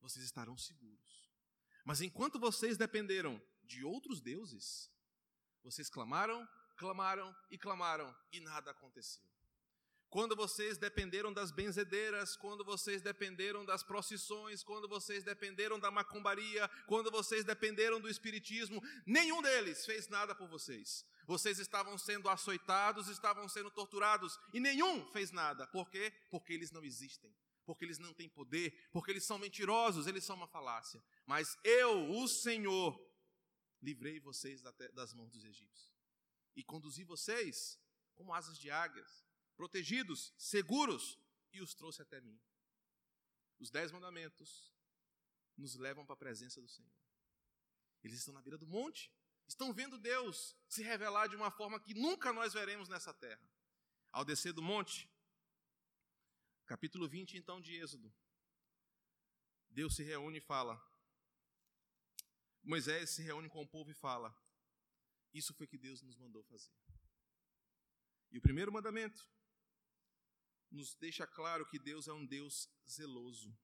vocês 0.00 0.24
estarão 0.24 0.56
seguros. 0.58 1.21
Mas 1.84 2.00
enquanto 2.00 2.38
vocês 2.38 2.76
dependeram 2.76 3.40
de 3.64 3.84
outros 3.84 4.20
deuses, 4.20 4.90
vocês 5.62 5.88
clamaram, 5.88 6.48
clamaram 6.76 7.34
e 7.50 7.58
clamaram 7.58 8.14
e 8.32 8.40
nada 8.40 8.70
aconteceu. 8.70 9.22
Quando 10.12 10.36
vocês 10.36 10.76
dependeram 10.76 11.32
das 11.32 11.50
benzedeiras, 11.50 12.36
quando 12.36 12.62
vocês 12.62 13.00
dependeram 13.00 13.64
das 13.64 13.82
procissões, 13.82 14.62
quando 14.62 14.86
vocês 14.86 15.24
dependeram 15.24 15.80
da 15.80 15.90
macumbaria, 15.90 16.68
quando 16.86 17.10
vocês 17.10 17.44
dependeram 17.44 17.98
do 17.98 18.10
espiritismo, 18.10 18.82
nenhum 19.06 19.40
deles 19.40 19.86
fez 19.86 20.08
nada 20.08 20.34
por 20.34 20.48
vocês. 20.48 21.06
Vocês 21.26 21.58
estavam 21.58 21.96
sendo 21.96 22.28
açoitados, 22.28 23.08
estavam 23.08 23.48
sendo 23.48 23.70
torturados 23.70 24.38
e 24.52 24.60
nenhum 24.60 25.06
fez 25.12 25.30
nada. 25.30 25.66
Por 25.68 25.88
quê? 25.88 26.12
Porque 26.30 26.52
eles 26.52 26.70
não 26.70 26.84
existem, 26.84 27.34
porque 27.64 27.84
eles 27.84 27.98
não 27.98 28.12
têm 28.12 28.28
poder, 28.28 28.90
porque 28.90 29.10
eles 29.10 29.24
são 29.24 29.38
mentirosos, 29.38 30.06
eles 30.06 30.24
são 30.24 30.36
uma 30.36 30.48
falácia. 30.48 31.02
Mas 31.26 31.56
eu, 31.64 32.10
o 32.10 32.28
Senhor, 32.28 32.98
livrei 33.80 34.20
vocês 34.20 34.62
das 34.94 35.12
mãos 35.12 35.30
dos 35.30 35.44
egípcios 35.44 35.92
e 36.54 36.62
conduzi 36.62 37.04
vocês 37.04 37.78
como 38.14 38.34
asas 38.34 38.58
de 38.58 38.70
águias, 38.70 39.26
protegidos, 39.56 40.32
seguros, 40.36 41.18
e 41.52 41.60
os 41.60 41.74
trouxe 41.74 42.00
até 42.00 42.20
mim. 42.20 42.40
Os 43.58 43.70
dez 43.70 43.92
mandamentos 43.92 44.72
nos 45.56 45.74
levam 45.76 46.04
para 46.04 46.14
a 46.14 46.18
presença 46.18 46.60
do 46.60 46.68
Senhor. 46.68 46.92
Eles 48.02 48.18
estão 48.18 48.34
na 48.34 48.42
beira 48.42 48.58
do 48.58 48.66
monte, 48.66 49.12
estão 49.46 49.72
vendo 49.72 49.98
Deus 49.98 50.56
se 50.68 50.82
revelar 50.82 51.28
de 51.28 51.36
uma 51.36 51.50
forma 51.50 51.78
que 51.78 51.94
nunca 51.94 52.32
nós 52.32 52.52
veremos 52.52 52.88
nessa 52.88 53.12
terra. 53.12 53.46
Ao 54.10 54.24
descer 54.24 54.52
do 54.52 54.62
monte, 54.62 55.10
capítulo 56.66 57.08
20 57.08 57.36
então 57.36 57.60
de 57.60 57.74
Êxodo, 57.74 58.12
Deus 59.70 59.96
se 59.96 60.02
reúne 60.02 60.38
e 60.38 60.40
fala. 60.40 60.80
Moisés 62.62 63.10
se 63.10 63.22
reúne 63.22 63.48
com 63.48 63.62
o 63.62 63.66
povo 63.66 63.90
e 63.90 63.94
fala: 63.94 64.34
Isso 65.32 65.54
foi 65.54 65.66
que 65.66 65.78
Deus 65.78 66.02
nos 66.02 66.16
mandou 66.16 66.42
fazer. 66.44 66.72
E 68.30 68.38
o 68.38 68.42
primeiro 68.42 68.72
mandamento 68.72 69.28
nos 70.70 70.94
deixa 70.94 71.26
claro 71.26 71.66
que 71.66 71.78
Deus 71.78 72.08
é 72.08 72.12
um 72.12 72.24
Deus 72.24 72.68
zeloso. 72.88 73.56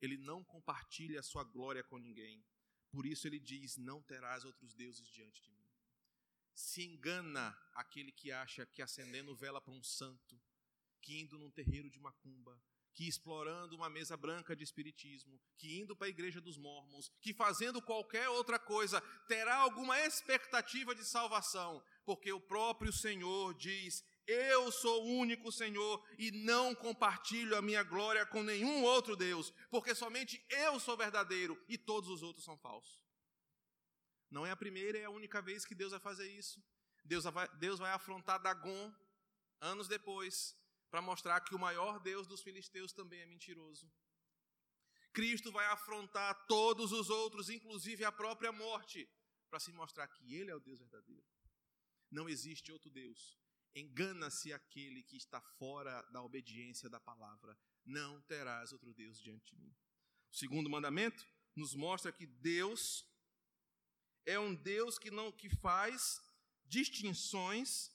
Ele 0.00 0.16
não 0.16 0.44
compartilha 0.44 1.20
a 1.20 1.22
sua 1.22 1.42
glória 1.42 1.82
com 1.82 1.98
ninguém. 1.98 2.44
Por 2.90 3.06
isso 3.06 3.26
ele 3.26 3.38
diz: 3.38 3.76
Não 3.76 4.02
terás 4.02 4.44
outros 4.44 4.74
deuses 4.74 5.08
diante 5.08 5.42
de 5.42 5.50
mim. 5.50 5.70
Se 6.54 6.82
engana 6.82 7.50
aquele 7.74 8.12
que 8.12 8.32
acha 8.32 8.64
que 8.66 8.82
acendendo 8.82 9.34
vela 9.36 9.60
para 9.60 9.74
um 9.74 9.82
santo, 9.82 10.40
que 11.06 11.20
indo 11.20 11.38
num 11.38 11.50
terreiro 11.52 11.88
de 11.88 12.00
macumba, 12.00 12.60
que 12.92 13.06
explorando 13.06 13.76
uma 13.76 13.88
mesa 13.88 14.16
branca 14.16 14.56
de 14.56 14.64
espiritismo, 14.64 15.40
que 15.56 15.78
indo 15.78 15.94
para 15.94 16.08
a 16.08 16.10
igreja 16.10 16.40
dos 16.40 16.58
mormons, 16.58 17.12
que 17.20 17.32
fazendo 17.32 17.80
qualquer 17.80 18.28
outra 18.30 18.58
coisa, 18.58 19.00
terá 19.28 19.54
alguma 19.58 20.00
expectativa 20.00 20.96
de 20.96 21.04
salvação, 21.04 21.80
porque 22.04 22.32
o 22.32 22.40
próprio 22.40 22.92
Senhor 22.92 23.54
diz: 23.54 24.04
eu 24.26 24.72
sou 24.72 25.04
o 25.04 25.18
único 25.18 25.52
Senhor 25.52 26.04
e 26.18 26.32
não 26.32 26.74
compartilho 26.74 27.56
a 27.56 27.62
minha 27.62 27.84
glória 27.84 28.26
com 28.26 28.42
nenhum 28.42 28.82
outro 28.82 29.14
Deus, 29.14 29.52
porque 29.70 29.94
somente 29.94 30.44
eu 30.50 30.80
sou 30.80 30.96
verdadeiro 30.96 31.56
e 31.68 31.78
todos 31.78 32.10
os 32.10 32.20
outros 32.20 32.44
são 32.44 32.58
falsos. 32.58 33.00
Não 34.28 34.44
é 34.44 34.50
a 34.50 34.56
primeira 34.56 34.98
e 34.98 35.02
é 35.02 35.04
a 35.04 35.10
única 35.10 35.40
vez 35.40 35.64
que 35.64 35.74
Deus 35.74 35.92
vai 35.92 36.00
fazer 36.00 36.28
isso. 36.32 36.60
Deus 37.04 37.22
vai, 37.22 37.48
Deus 37.58 37.78
vai 37.78 37.92
afrontar 37.92 38.42
Dagon 38.42 38.92
anos 39.60 39.86
depois 39.86 40.56
para 40.90 41.02
mostrar 41.02 41.40
que 41.40 41.54
o 41.54 41.58
maior 41.58 42.00
Deus 42.00 42.26
dos 42.26 42.42
filisteus 42.42 42.92
também 42.92 43.20
é 43.20 43.26
mentiroso. 43.26 43.90
Cristo 45.12 45.50
vai 45.50 45.66
afrontar 45.66 46.46
todos 46.46 46.92
os 46.92 47.08
outros, 47.08 47.48
inclusive 47.48 48.04
a 48.04 48.12
própria 48.12 48.52
morte, 48.52 49.08
para 49.48 49.58
se 49.58 49.72
mostrar 49.72 50.06
que 50.08 50.34
Ele 50.34 50.50
é 50.50 50.54
o 50.54 50.60
Deus 50.60 50.78
verdadeiro. 50.78 51.26
Não 52.10 52.28
existe 52.28 52.70
outro 52.70 52.90
Deus. 52.90 53.38
Engana-se 53.74 54.52
aquele 54.52 55.02
que 55.02 55.16
está 55.16 55.40
fora 55.40 56.02
da 56.12 56.22
obediência 56.22 56.88
da 56.88 57.00
palavra. 57.00 57.58
Não 57.84 58.20
terás 58.22 58.72
outro 58.72 58.92
Deus 58.94 59.20
diante 59.20 59.54
de 59.54 59.60
mim. 59.60 59.74
O 60.30 60.34
segundo 60.36 60.68
mandamento 60.68 61.26
nos 61.54 61.74
mostra 61.74 62.12
que 62.12 62.26
Deus 62.26 63.06
é 64.26 64.38
um 64.38 64.54
Deus 64.54 64.98
que 64.98 65.10
não 65.10 65.32
que 65.32 65.48
faz 65.48 66.20
distinções 66.64 67.90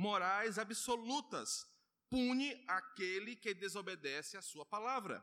morais 0.00 0.58
absolutas, 0.58 1.66
pune 2.08 2.64
aquele 2.66 3.36
que 3.36 3.52
desobedece 3.52 4.34
à 4.34 4.40
sua 4.40 4.64
palavra. 4.64 5.22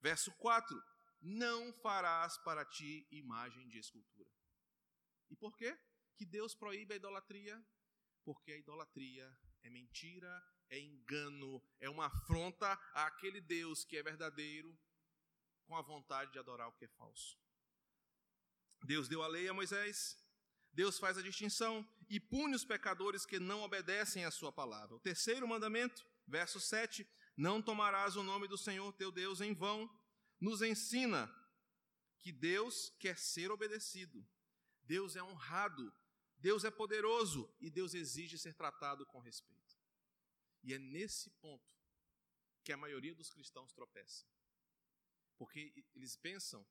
Verso 0.00 0.32
4: 0.38 0.82
Não 1.20 1.70
farás 1.74 2.38
para 2.38 2.64
ti 2.64 3.06
imagem 3.10 3.68
de 3.68 3.78
escultura. 3.78 4.30
E 5.28 5.36
por 5.36 5.54
quê? 5.58 5.78
Que 6.16 6.24
Deus 6.24 6.54
proíbe 6.54 6.94
a 6.94 6.96
idolatria? 6.96 7.62
Porque 8.24 8.52
a 8.52 8.56
idolatria 8.56 9.30
é 9.62 9.68
mentira, 9.68 10.42
é 10.70 10.78
engano, 10.78 11.62
é 11.78 11.90
uma 11.90 12.06
afronta 12.06 12.72
àquele 12.94 13.42
Deus 13.42 13.84
que 13.84 13.98
é 13.98 14.02
verdadeiro, 14.02 14.74
com 15.66 15.76
a 15.76 15.82
vontade 15.82 16.32
de 16.32 16.38
adorar 16.38 16.68
o 16.68 16.72
que 16.72 16.86
é 16.86 16.88
falso. 16.88 17.38
Deus 18.84 19.06
deu 19.06 19.22
a 19.22 19.26
lei 19.26 19.48
a 19.48 19.52
Moisés, 19.52 20.16
Deus 20.72 20.98
faz 20.98 21.18
a 21.18 21.22
distinção 21.22 21.86
e 22.08 22.20
pune 22.20 22.54
os 22.54 22.64
pecadores 22.64 23.26
que 23.26 23.38
não 23.38 23.62
obedecem 23.62 24.24
à 24.24 24.30
sua 24.30 24.52
palavra. 24.52 24.96
O 24.96 25.00
terceiro 25.00 25.46
mandamento, 25.46 26.06
verso 26.26 26.60
7, 26.60 27.06
não 27.36 27.60
tomarás 27.60 28.16
o 28.16 28.22
nome 28.22 28.48
do 28.48 28.58
Senhor 28.58 28.92
teu 28.92 29.10
Deus 29.10 29.40
em 29.40 29.54
vão, 29.54 29.90
nos 30.40 30.62
ensina 30.62 31.32
que 32.18 32.32
Deus 32.32 32.92
quer 32.98 33.18
ser 33.18 33.50
obedecido. 33.50 34.26
Deus 34.82 35.16
é 35.16 35.22
honrado, 35.22 35.92
Deus 36.38 36.64
é 36.64 36.70
poderoso 36.70 37.52
e 37.60 37.70
Deus 37.70 37.94
exige 37.94 38.38
ser 38.38 38.54
tratado 38.54 39.04
com 39.06 39.18
respeito. 39.18 39.76
E 40.62 40.74
é 40.74 40.78
nesse 40.78 41.30
ponto 41.30 41.76
que 42.62 42.72
a 42.72 42.76
maioria 42.76 43.14
dos 43.14 43.30
cristãos 43.30 43.72
tropeça. 43.72 44.26
Porque 45.36 45.84
eles 45.94 46.16
pensam 46.16 46.66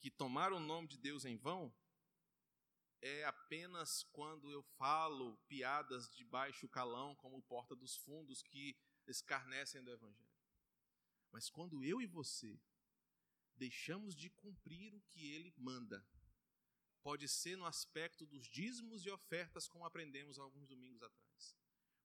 que 0.00 0.10
tomar 0.10 0.52
o 0.52 0.60
nome 0.60 0.88
de 0.88 0.98
Deus 0.98 1.24
em 1.24 1.36
vão 1.36 1.74
é 3.02 3.24
apenas 3.24 4.02
quando 4.12 4.50
eu 4.50 4.62
falo 4.62 5.36
piadas 5.48 6.08
de 6.08 6.24
baixo 6.24 6.68
calão, 6.68 7.14
como 7.16 7.42
porta 7.42 7.74
dos 7.74 7.96
fundos, 7.96 8.42
que 8.42 8.76
escarnecem 9.06 9.82
do 9.82 9.90
Evangelho. 9.90 10.26
Mas 11.30 11.48
quando 11.50 11.84
eu 11.84 12.00
e 12.00 12.06
você 12.06 12.58
deixamos 13.56 14.14
de 14.14 14.30
cumprir 14.30 14.94
o 14.94 15.00
que 15.02 15.32
ele 15.32 15.52
manda, 15.56 16.06
pode 17.02 17.28
ser 17.28 17.56
no 17.56 17.66
aspecto 17.66 18.26
dos 18.26 18.46
dízimos 18.48 19.06
e 19.06 19.10
ofertas, 19.10 19.68
como 19.68 19.84
aprendemos 19.84 20.38
alguns 20.38 20.66
domingos 20.66 21.02
atrás, 21.02 21.56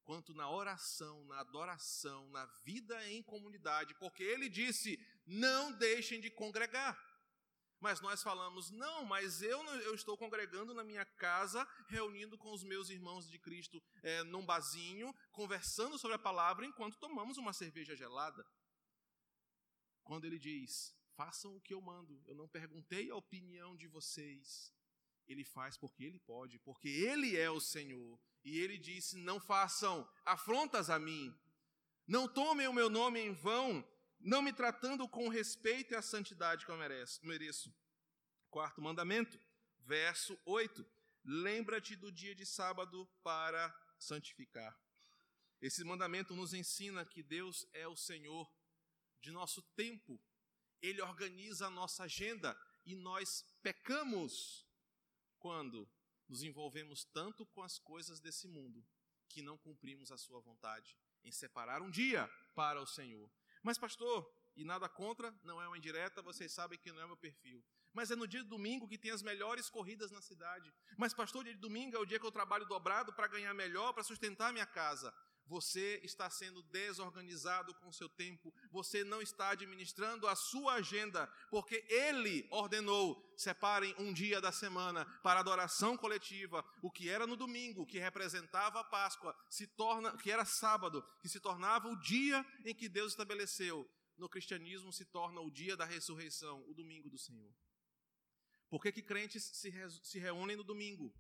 quanto 0.04 0.34
na 0.34 0.50
oração, 0.50 1.26
na 1.26 1.40
adoração, 1.40 2.30
na 2.30 2.46
vida 2.64 3.10
em 3.10 3.24
comunidade, 3.24 3.94
porque 3.96 4.24
ele 4.24 4.50
disse: 4.50 5.00
não 5.26 5.72
deixem 5.72 6.20
de 6.22 6.30
congregar. 6.30 7.11
Mas 7.82 8.00
nós 8.00 8.22
falamos, 8.22 8.70
não, 8.70 9.04
mas 9.04 9.42
eu, 9.42 9.60
eu 9.80 9.96
estou 9.96 10.16
congregando 10.16 10.72
na 10.72 10.84
minha 10.84 11.04
casa, 11.04 11.68
reunindo 11.88 12.38
com 12.38 12.54
os 12.54 12.64
meus 12.64 12.92
irmãos 12.92 13.28
de 13.28 13.40
Cristo 13.40 13.82
é, 14.04 14.24
num 14.24 14.46
bazinho, 14.46 15.12
conversando 15.32 15.98
sobre 15.98 16.16
a 16.16 16.20
palavra 16.20 16.64
enquanto 16.64 17.00
tomamos 17.00 17.40
uma 17.40 17.52
cerveja 17.52 17.96
gelada. 17.96 18.46
Quando 20.04 20.26
ele 20.26 20.38
diz, 20.38 20.96
façam 21.16 21.56
o 21.56 21.62
que 21.62 21.74
eu 21.74 21.82
mando, 21.82 22.22
eu 22.28 22.36
não 22.36 22.48
perguntei 22.48 23.10
a 23.10 23.16
opinião 23.16 23.76
de 23.76 23.88
vocês. 23.88 24.72
Ele 25.28 25.44
faz 25.44 25.76
porque 25.76 26.04
ele 26.04 26.20
pode, 26.20 26.60
porque 26.60 26.88
ele 26.88 27.36
é 27.36 27.50
o 27.50 27.60
Senhor. 27.60 28.20
E 28.44 28.60
ele 28.60 28.78
disse: 28.78 29.18
não 29.18 29.40
façam 29.40 30.08
afrontas 30.24 30.90
a 30.90 31.00
mim, 31.00 31.36
não 32.06 32.28
tomem 32.28 32.68
o 32.68 32.74
meu 32.74 32.92
nome 32.92 33.20
em 33.20 33.34
vão, 33.34 33.84
não 34.24 34.42
me 34.42 34.54
tratando 34.54 35.08
com 35.08 35.28
respeito 35.30 35.94
e 35.94 35.96
a 35.96 36.02
santidade 36.02 36.66
que 36.66 36.72
eu 36.72 36.78
mereço. 36.78 37.26
mereço. 37.26 37.74
Quarto 38.50 38.82
mandamento, 38.82 39.40
verso 39.80 40.38
8: 40.46 40.86
Lembra-te 41.24 41.96
do 41.96 42.12
dia 42.12 42.36
de 42.36 42.46
sábado 42.46 43.08
para 43.24 43.74
santificar. 43.98 44.78
Esse 45.62 45.84
mandamento 45.84 46.36
nos 46.36 46.54
ensina 46.54 47.06
que 47.06 47.22
Deus 47.22 47.68
é 47.74 47.88
o 47.88 47.96
Senhor 47.96 48.52
de 49.22 49.32
nosso 49.32 49.62
tempo, 49.76 50.20
Ele 50.82 51.02
organiza 51.02 51.68
a 51.68 51.70
nossa 51.70 52.04
agenda 52.04 52.60
e 52.86 52.96
nós 52.96 53.46
pecamos 53.62 54.66
quando 55.38 55.88
nos 56.28 56.44
envolvemos 56.44 57.04
tanto 57.04 57.46
com 57.46 57.62
as 57.62 57.78
coisas 57.78 58.20
desse 58.20 58.48
mundo 58.48 58.84
que 59.30 59.42
não 59.42 59.58
cumprimos 59.58 60.12
a 60.12 60.18
Sua 60.18 60.40
vontade 60.40 60.98
em 61.24 61.32
separar 61.32 61.82
um 61.82 61.92
dia 61.92 62.28
para 62.56 62.82
o 62.82 62.88
Senhor. 62.88 63.30
Mas, 63.64 63.78
pastor, 63.78 64.30
e 64.56 64.64
nada 64.64 64.90
contra, 64.90 65.34
não 65.44 65.62
é 65.62 65.68
uma 65.68 65.78
indireta, 65.78 66.22
vocês 66.22 66.52
sabem 66.52 66.78
que 66.78 66.92
não 66.92 67.02
é 67.02 67.08
meu 67.08 67.18
perfil. 67.18 67.64
Mas 67.94 68.10
é 68.10 68.16
no 68.16 68.28
dia 68.28 68.42
de 68.42 68.50
domingo 68.50 68.88
que 68.88 68.98
tem 68.98 69.12
as 69.12 69.22
melhores 69.22 69.70
corridas 69.70 70.12
na 70.12 70.22
cidade. 70.22 70.74
Mas, 70.98 71.14
pastor, 71.14 71.44
dia 71.44 71.54
de 71.54 71.60
domingo 71.60 71.96
é 71.96 72.00
o 72.00 72.06
dia 72.06 72.20
que 72.20 72.26
eu 72.26 72.32
trabalho 72.32 72.66
dobrado 72.66 73.14
para 73.14 73.28
ganhar 73.28 73.54
melhor, 73.54 73.94
para 73.94 74.04
sustentar 74.04 74.54
minha 74.54 74.66
casa. 74.66 75.14
Você 75.52 76.00
está 76.02 76.30
sendo 76.30 76.64
desorganizado 76.64 77.76
com 77.76 77.90
o 77.90 77.94
seu 77.94 78.08
tempo, 78.08 78.54
você 78.72 79.04
não 79.04 79.22
está 79.22 79.50
administrando 79.50 80.26
a 80.26 80.34
sua 80.34 80.76
agenda, 80.76 81.28
porque 81.50 81.86
Ele 81.90 82.48
ordenou: 82.50 83.22
separem 83.36 83.94
um 84.00 84.14
dia 84.14 84.40
da 84.40 84.54
semana 84.54 85.04
para 85.22 85.42
adoração 85.42 85.98
coletiva. 85.98 86.64
O 86.82 86.90
que 86.90 87.10
era 87.10 87.28
no 87.28 87.36
domingo, 87.36 87.86
que 87.86 88.00
representava 88.00 88.80
a 88.80 88.84
Páscoa, 88.86 89.38
se 89.50 89.68
torna, 89.68 90.16
que 90.20 90.32
era 90.32 90.46
sábado, 90.46 91.06
que 91.22 91.28
se 91.28 91.42
tornava 91.42 91.90
o 91.90 92.00
dia 92.00 92.46
em 92.64 92.74
que 92.74 92.88
Deus 92.88 93.12
estabeleceu. 93.12 93.86
No 94.18 94.30
cristianismo 94.30 94.94
se 94.94 95.04
torna 95.04 95.42
o 95.42 95.52
dia 95.52 95.76
da 95.76 95.84
ressurreição, 95.84 96.64
o 96.70 96.74
domingo 96.74 97.10
do 97.10 97.18
Senhor. 97.18 97.54
Por 98.70 98.82
que, 98.82 98.90
que 98.90 99.04
crentes 99.04 99.44
se, 99.44 99.70
re, 99.70 99.90
se 100.02 100.18
reúnem 100.18 100.56
no 100.56 100.64
domingo? 100.64 101.14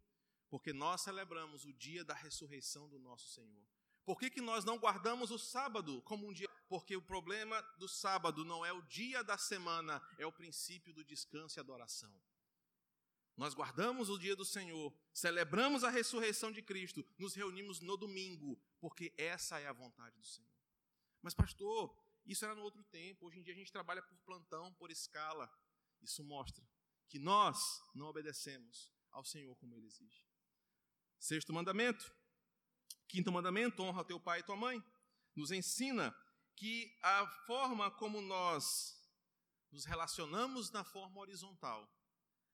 Porque 0.48 0.72
nós 0.72 1.02
celebramos 1.02 1.66
o 1.66 1.74
dia 1.74 2.06
da 2.06 2.14
ressurreição 2.14 2.88
do 2.88 2.98
nosso 2.98 3.28
Senhor. 3.28 3.81
Por 4.06 4.20
que, 4.20 4.30
que 4.30 4.42
nós 4.42 4.66
não 4.66 4.78
guardamos 4.78 5.32
o 5.32 5.38
sábado 5.38 6.02
como 6.04 6.28
um 6.28 6.34
dia? 6.34 6.50
Porque 6.68 6.96
o 6.96 7.02
problema 7.02 7.62
do 7.78 7.88
sábado 7.88 8.44
não 8.44 8.66
é 8.66 8.74
o 8.74 8.82
dia 8.84 9.24
da 9.24 9.38
semana, 9.38 10.02
é 10.18 10.26
o 10.26 10.32
princípio 10.32 10.94
do 10.94 11.04
descanso 11.04 11.58
e 11.58 11.60
adoração. 11.60 12.14
Nós 13.38 13.54
guardamos 13.54 14.10
o 14.10 14.18
dia 14.18 14.36
do 14.36 14.46
Senhor, 14.46 14.94
celebramos 15.14 15.84
a 15.84 15.90
ressurreição 15.90 16.52
de 16.52 16.62
Cristo, 16.62 17.06
nos 17.18 17.34
reunimos 17.34 17.80
no 17.80 17.98
domingo, 17.98 18.60
porque 18.80 19.14
essa 19.18 19.60
é 19.60 19.68
a 19.68 19.74
vontade 19.74 20.16
do 20.18 20.26
Senhor. 20.26 20.52
Mas, 21.22 21.34
pastor, 21.34 21.96
isso 22.26 22.44
era 22.46 22.56
no 22.56 22.62
outro 22.62 22.84
tempo, 22.84 23.26
hoje 23.26 23.40
em 23.40 23.44
dia 23.44 23.54
a 23.54 23.58
gente 23.58 23.72
trabalha 23.72 24.02
por 24.02 24.18
plantão, 24.20 24.74
por 24.74 24.92
escala. 24.92 25.52
Isso 26.02 26.24
mostra 26.24 26.68
que 27.08 27.20
nós 27.20 27.84
não 27.94 28.08
obedecemos 28.08 28.92
ao 29.12 29.24
Senhor 29.24 29.56
como 29.58 29.76
Ele 29.76 29.88
exige. 29.88 30.26
Sexto 31.20 31.54
mandamento, 31.54 32.14
Quinto 33.12 33.30
mandamento, 33.30 33.84
honra 33.84 34.06
teu 34.06 34.18
pai 34.18 34.40
e 34.40 34.44
tua 34.44 34.56
mãe, 34.56 34.82
nos 35.36 35.52
ensina 35.52 36.16
que 36.56 36.98
a 37.04 37.28
forma 37.46 37.92
como 37.92 38.22
nós 38.22 38.98
nos 39.70 39.84
relacionamos 39.84 40.72
na 40.72 40.86
forma 40.86 41.20
horizontal 41.20 41.94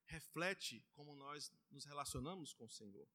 reflete 0.08 0.84
como 0.93 1.16
nós 1.16 1.53
nos 1.70 1.86
relacionamos 1.86 2.53
com 2.53 2.66
o 2.66 2.70
Senhor. 2.70 3.08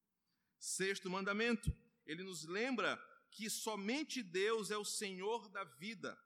Sexto 0.57 1.09
mandamento, 1.09 1.69
ele 2.05 2.23
nos 2.23 2.45
lembra 2.45 2.97
que 3.29 3.49
somente 3.49 4.23
Deus 4.23 4.71
é 4.71 4.77
o 4.77 4.85
Senhor 4.85 5.49
da 5.49 5.65
vida. 5.65 6.17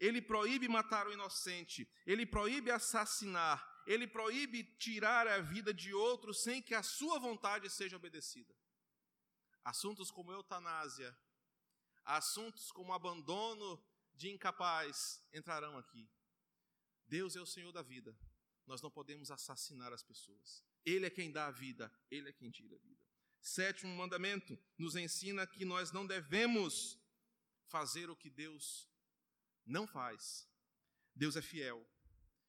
Ele 0.00 0.20
proíbe 0.20 0.66
matar 0.66 1.06
o 1.06 1.12
inocente, 1.12 1.88
ele 2.04 2.26
proíbe 2.26 2.72
assassinar, 2.72 3.64
ele 3.86 4.08
proíbe 4.08 4.64
tirar 4.76 5.28
a 5.28 5.40
vida 5.40 5.72
de 5.72 5.94
outro 5.94 6.34
sem 6.34 6.60
que 6.60 6.74
a 6.74 6.82
sua 6.82 7.20
vontade 7.20 7.70
seja 7.70 7.94
obedecida. 7.94 8.52
Assuntos 9.64 10.10
como 10.10 10.32
eutanásia, 10.32 11.16
assuntos 12.04 12.70
como 12.70 12.92
abandono 12.92 13.82
de 14.12 14.30
incapaz 14.30 15.22
entrarão 15.32 15.78
aqui. 15.78 16.08
Deus 17.06 17.34
é 17.34 17.40
o 17.40 17.46
Senhor 17.46 17.72
da 17.72 17.82
vida. 17.82 18.16
Nós 18.66 18.82
não 18.82 18.90
podemos 18.90 19.30
assassinar 19.30 19.92
as 19.92 20.02
pessoas. 20.02 20.62
Ele 20.84 21.06
é 21.06 21.10
quem 21.10 21.32
dá 21.32 21.46
a 21.46 21.50
vida, 21.50 21.92
ele 22.10 22.28
é 22.28 22.32
quem 22.32 22.50
tira 22.50 22.76
a 22.76 22.78
vida. 22.78 23.02
Sétimo 23.40 23.94
mandamento 23.94 24.58
nos 24.78 24.96
ensina 24.96 25.46
que 25.46 25.64
nós 25.64 25.92
não 25.92 26.06
devemos 26.06 26.98
fazer 27.66 28.08
o 28.08 28.16
que 28.16 28.30
Deus 28.30 28.88
não 29.64 29.86
faz. 29.86 30.48
Deus 31.14 31.36
é 31.36 31.42
fiel. 31.42 31.86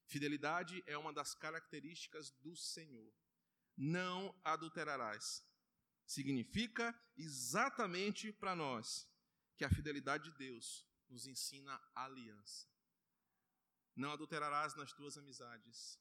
Fidelidade 0.06 0.82
é 0.86 0.96
uma 0.96 1.12
das 1.12 1.34
características 1.34 2.30
do 2.42 2.54
Senhor. 2.56 3.12
Não 3.76 4.38
adulterarás 4.44 5.44
significa 6.06 6.94
exatamente 7.16 8.32
para 8.32 8.54
nós 8.54 9.08
que 9.56 9.64
a 9.64 9.70
fidelidade 9.70 10.30
de 10.30 10.36
Deus 10.36 10.86
nos 11.08 11.26
ensina 11.26 11.80
aliança. 11.94 12.68
Não 13.94 14.12
adulterarás 14.12 14.74
nas 14.76 14.92
tuas 14.92 15.16
amizades. 15.16 15.98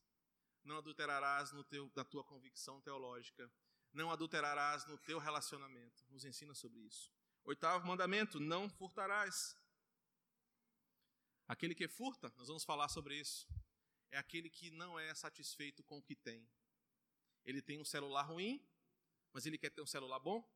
Não 0.63 0.77
adulterarás 0.77 1.51
no 1.51 1.63
teu, 1.63 1.91
na 1.95 2.03
tua 2.03 2.23
convicção 2.23 2.81
teológica. 2.81 3.51
Não 3.93 4.11
adulterarás 4.11 4.85
no 4.87 4.97
teu 4.97 5.17
relacionamento. 5.19 6.03
Nos 6.09 6.25
ensina 6.25 6.53
sobre 6.53 6.81
isso. 6.81 7.11
Oitavo 7.43 7.87
mandamento: 7.87 8.39
não 8.39 8.69
furtarás. 8.69 9.57
Aquele 11.47 11.75
que 11.75 11.87
furta, 11.87 12.33
nós 12.37 12.47
vamos 12.47 12.63
falar 12.63 12.89
sobre 12.89 13.19
isso, 13.19 13.47
é 14.09 14.17
aquele 14.17 14.49
que 14.49 14.71
não 14.71 14.97
é 14.97 15.13
satisfeito 15.13 15.83
com 15.83 15.99
o 15.99 16.01
que 16.01 16.15
tem. 16.15 16.49
Ele 17.45 17.61
tem 17.61 17.79
um 17.79 17.85
celular 17.85 18.23
ruim, 18.23 18.59
mas 19.35 19.45
ele 19.45 19.57
quer 19.57 19.69
ter 19.69 19.81
um 19.81 19.85
celular 19.85 20.17
bom. 20.17 20.49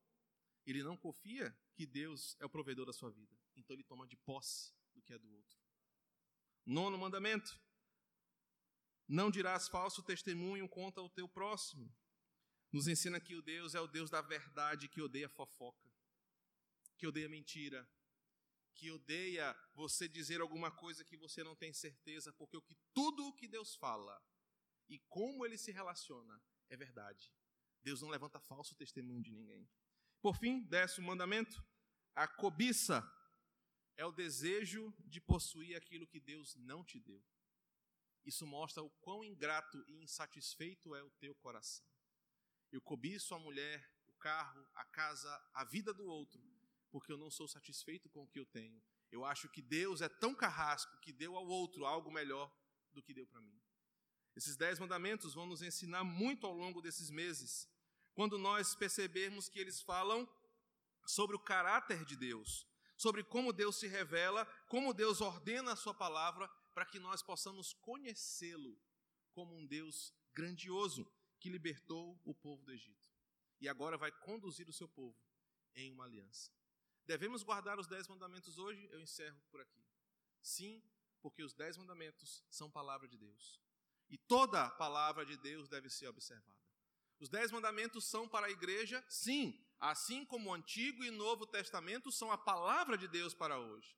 Ele 0.65 0.81
não 0.81 0.95
confia 0.95 1.53
que 1.73 1.85
Deus 1.85 2.37
é 2.39 2.45
o 2.45 2.49
provedor 2.49 2.85
da 2.85 2.93
sua 2.93 3.11
vida. 3.11 3.37
Então 3.53 3.75
ele 3.75 3.83
toma 3.83 4.07
de 4.07 4.15
posse 4.15 4.73
do 4.93 5.01
que 5.01 5.11
é 5.11 5.17
do 5.19 5.29
outro. 5.29 5.59
Nono 6.65 6.97
mandamento: 6.97 7.59
não 9.05 9.29
dirás 9.29 9.67
falso 9.67 10.01
testemunho 10.01 10.69
contra 10.69 11.03
o 11.03 11.09
teu 11.09 11.27
próximo. 11.27 11.93
Nos 12.71 12.87
ensina 12.87 13.19
que 13.19 13.35
o 13.35 13.41
Deus 13.41 13.75
é 13.75 13.81
o 13.81 13.87
Deus 13.87 14.09
da 14.09 14.21
verdade, 14.21 14.87
que 14.87 15.01
odeia 15.01 15.27
fofoca, 15.27 15.91
que 16.97 17.05
odeia 17.05 17.27
mentira, 17.27 17.85
que 18.75 18.89
odeia 18.91 19.53
você 19.73 20.07
dizer 20.07 20.39
alguma 20.39 20.71
coisa 20.71 21.03
que 21.03 21.17
você 21.17 21.43
não 21.43 21.53
tem 21.53 21.73
certeza, 21.73 22.31
porque 22.31 22.55
o 22.55 22.61
que 22.61 22.77
tudo 22.93 23.27
o 23.27 23.33
que 23.33 23.45
Deus 23.45 23.75
fala 23.75 24.23
e 24.87 24.99
como 25.09 25.45
ele 25.45 25.57
se 25.57 25.69
relaciona 25.69 26.41
é 26.69 26.77
verdade. 26.77 27.33
Deus 27.83 28.01
não 28.01 28.09
levanta 28.09 28.39
falso 28.39 28.75
testemunho 28.75 29.21
de 29.21 29.31
ninguém. 29.31 29.69
Por 30.21 30.35
fim, 30.35 30.61
décimo 30.63 31.07
mandamento, 31.07 31.63
a 32.15 32.27
cobiça 32.27 33.01
é 33.95 34.05
o 34.05 34.11
desejo 34.11 34.93
de 34.99 35.21
possuir 35.21 35.75
aquilo 35.75 36.07
que 36.07 36.19
Deus 36.19 36.55
não 36.55 36.83
te 36.83 36.99
deu. 36.99 37.23
Isso 38.25 38.45
mostra 38.45 38.83
o 38.83 38.89
quão 39.01 39.23
ingrato 39.23 39.83
e 39.87 40.03
insatisfeito 40.03 40.93
é 40.95 41.03
o 41.03 41.09
teu 41.11 41.33
coração. 41.35 41.85
Eu 42.71 42.81
cobiço 42.81 43.33
a 43.33 43.39
mulher, 43.39 43.89
o 44.07 44.13
carro, 44.13 44.67
a 44.75 44.85
casa, 44.85 45.29
a 45.53 45.63
vida 45.63 45.93
do 45.93 46.05
outro, 46.05 46.41
porque 46.91 47.11
eu 47.11 47.17
não 47.17 47.31
sou 47.31 47.47
satisfeito 47.47 48.09
com 48.09 48.23
o 48.23 48.27
que 48.27 48.39
eu 48.39 48.45
tenho. 48.45 48.81
Eu 49.11 49.25
acho 49.25 49.49
que 49.49 49.61
Deus 49.61 50.01
é 50.01 50.09
tão 50.09 50.35
carrasco 50.35 50.99
que 50.99 51.11
deu 51.11 51.35
ao 51.35 51.47
outro 51.47 51.85
algo 51.85 52.11
melhor 52.11 52.53
do 52.91 53.01
que 53.01 53.13
deu 53.13 53.25
para 53.25 53.41
mim. 53.41 53.59
Esses 54.35 54.55
dez 54.55 54.79
mandamentos 54.79 55.33
vão 55.33 55.45
nos 55.45 55.61
ensinar 55.61 56.03
muito 56.03 56.45
ao 56.45 56.53
longo 56.53 56.81
desses 56.81 57.09
meses, 57.09 57.67
quando 58.13 58.37
nós 58.37 58.75
percebermos 58.75 59.49
que 59.49 59.59
eles 59.59 59.81
falam 59.81 60.27
sobre 61.05 61.35
o 61.35 61.39
caráter 61.39 62.05
de 62.05 62.15
Deus, 62.15 62.67
sobre 62.97 63.23
como 63.23 63.53
Deus 63.53 63.77
se 63.77 63.87
revela, 63.87 64.45
como 64.67 64.93
Deus 64.93 65.21
ordena 65.21 65.73
a 65.73 65.75
sua 65.75 65.93
palavra, 65.93 66.47
para 66.73 66.85
que 66.85 66.99
nós 66.99 67.21
possamos 67.21 67.73
conhecê-lo 67.73 68.79
como 69.33 69.55
um 69.55 69.65
Deus 69.65 70.13
grandioso 70.33 71.09
que 71.39 71.49
libertou 71.49 72.21
o 72.25 72.33
povo 72.33 72.63
do 72.63 72.71
Egito 72.71 73.09
e 73.59 73.67
agora 73.67 73.97
vai 73.97 74.11
conduzir 74.11 74.67
o 74.69 74.73
seu 74.73 74.87
povo 74.87 75.17
em 75.75 75.91
uma 75.91 76.05
aliança. 76.05 76.51
Devemos 77.05 77.43
guardar 77.43 77.79
os 77.79 77.87
dez 77.87 78.07
mandamentos 78.07 78.57
hoje? 78.57 78.87
Eu 78.91 79.01
encerro 79.01 79.39
por 79.49 79.59
aqui. 79.61 79.83
Sim, 80.41 80.81
porque 81.21 81.43
os 81.43 81.53
dez 81.53 81.77
mandamentos 81.77 82.43
são 82.49 82.71
palavra 82.71 83.07
de 83.07 83.17
Deus. 83.17 83.59
E 84.09 84.17
toda 84.17 84.69
palavra 84.71 85.25
de 85.25 85.37
Deus 85.37 85.67
deve 85.67 85.89
ser 85.89 86.07
observada. 86.07 86.59
Os 87.19 87.29
dez 87.29 87.51
mandamentos 87.51 88.09
são 88.09 88.27
para 88.27 88.47
a 88.47 88.51
igreja? 88.51 89.03
Sim, 89.07 89.59
assim 89.79 90.25
como 90.25 90.49
o 90.49 90.53
Antigo 90.53 91.03
e 91.03 91.11
Novo 91.11 91.45
Testamento 91.45 92.11
são 92.11 92.31
a 92.31 92.37
palavra 92.37 92.97
de 92.97 93.07
Deus 93.07 93.33
para 93.33 93.59
hoje. 93.59 93.95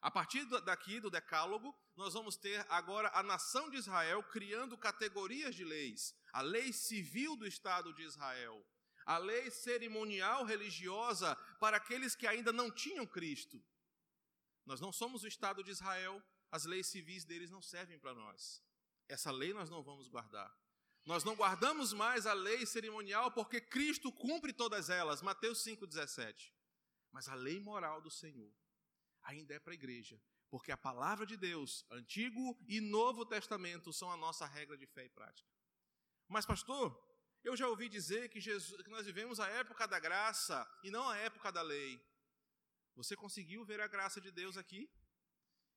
A 0.00 0.10
partir 0.10 0.44
daqui 0.64 1.00
do 1.00 1.10
Decálogo, 1.10 1.74
nós 1.96 2.12
vamos 2.12 2.36
ter 2.36 2.66
agora 2.68 3.10
a 3.14 3.22
nação 3.22 3.70
de 3.70 3.76
Israel 3.76 4.22
criando 4.24 4.76
categorias 4.76 5.54
de 5.54 5.64
leis. 5.64 6.14
A 6.32 6.42
lei 6.42 6.72
civil 6.72 7.36
do 7.36 7.46
Estado 7.46 7.92
de 7.94 8.02
Israel, 8.02 8.62
a 9.06 9.18
lei 9.18 9.50
cerimonial 9.50 10.44
religiosa 10.44 11.34
para 11.60 11.76
aqueles 11.76 12.14
que 12.14 12.26
ainda 12.26 12.52
não 12.52 12.70
tinham 12.70 13.06
Cristo. 13.06 13.62
Nós 14.66 14.80
não 14.80 14.92
somos 14.92 15.22
o 15.22 15.28
Estado 15.28 15.62
de 15.62 15.70
Israel, 15.70 16.22
as 16.50 16.64
leis 16.64 16.86
civis 16.86 17.24
deles 17.24 17.50
não 17.50 17.62
servem 17.62 17.98
para 17.98 18.14
nós. 18.14 18.62
Essa 19.08 19.30
lei 19.30 19.52
nós 19.52 19.70
não 19.70 19.82
vamos 19.82 20.08
guardar. 20.08 20.52
Nós 21.04 21.22
não 21.22 21.34
guardamos 21.34 21.92
mais 21.92 22.26
a 22.26 22.32
lei 22.32 22.64
cerimonial 22.64 23.30
porque 23.30 23.60
Cristo 23.60 24.10
cumpre 24.10 24.52
todas 24.52 24.88
elas, 24.88 25.20
Mateus 25.20 25.62
5,17. 25.62 26.50
Mas 27.12 27.28
a 27.28 27.34
lei 27.34 27.60
moral 27.60 28.00
do 28.00 28.10
Senhor 28.10 28.52
ainda 29.22 29.54
é 29.54 29.58
para 29.58 29.72
a 29.72 29.74
igreja, 29.74 30.20
porque 30.50 30.72
a 30.72 30.76
palavra 30.76 31.26
de 31.26 31.36
Deus, 31.36 31.84
Antigo 31.90 32.58
e 32.66 32.80
Novo 32.80 33.24
Testamento, 33.24 33.92
são 33.92 34.10
a 34.10 34.16
nossa 34.16 34.46
regra 34.46 34.76
de 34.76 34.86
fé 34.86 35.04
e 35.04 35.08
prática. 35.08 35.48
Mas, 36.28 36.46
pastor, 36.46 36.98
eu 37.42 37.54
já 37.56 37.68
ouvi 37.68 37.88
dizer 37.88 38.30
que, 38.30 38.40
Jesus, 38.40 38.82
que 38.82 38.90
nós 38.90 39.04
vivemos 39.04 39.38
a 39.38 39.48
época 39.48 39.86
da 39.86 39.98
graça 39.98 40.66
e 40.82 40.90
não 40.90 41.08
a 41.08 41.16
época 41.18 41.52
da 41.52 41.60
lei. 41.60 42.02
Você 42.94 43.14
conseguiu 43.14 43.64
ver 43.64 43.80
a 43.80 43.86
graça 43.86 44.20
de 44.20 44.30
Deus 44.30 44.56
aqui? 44.56 44.90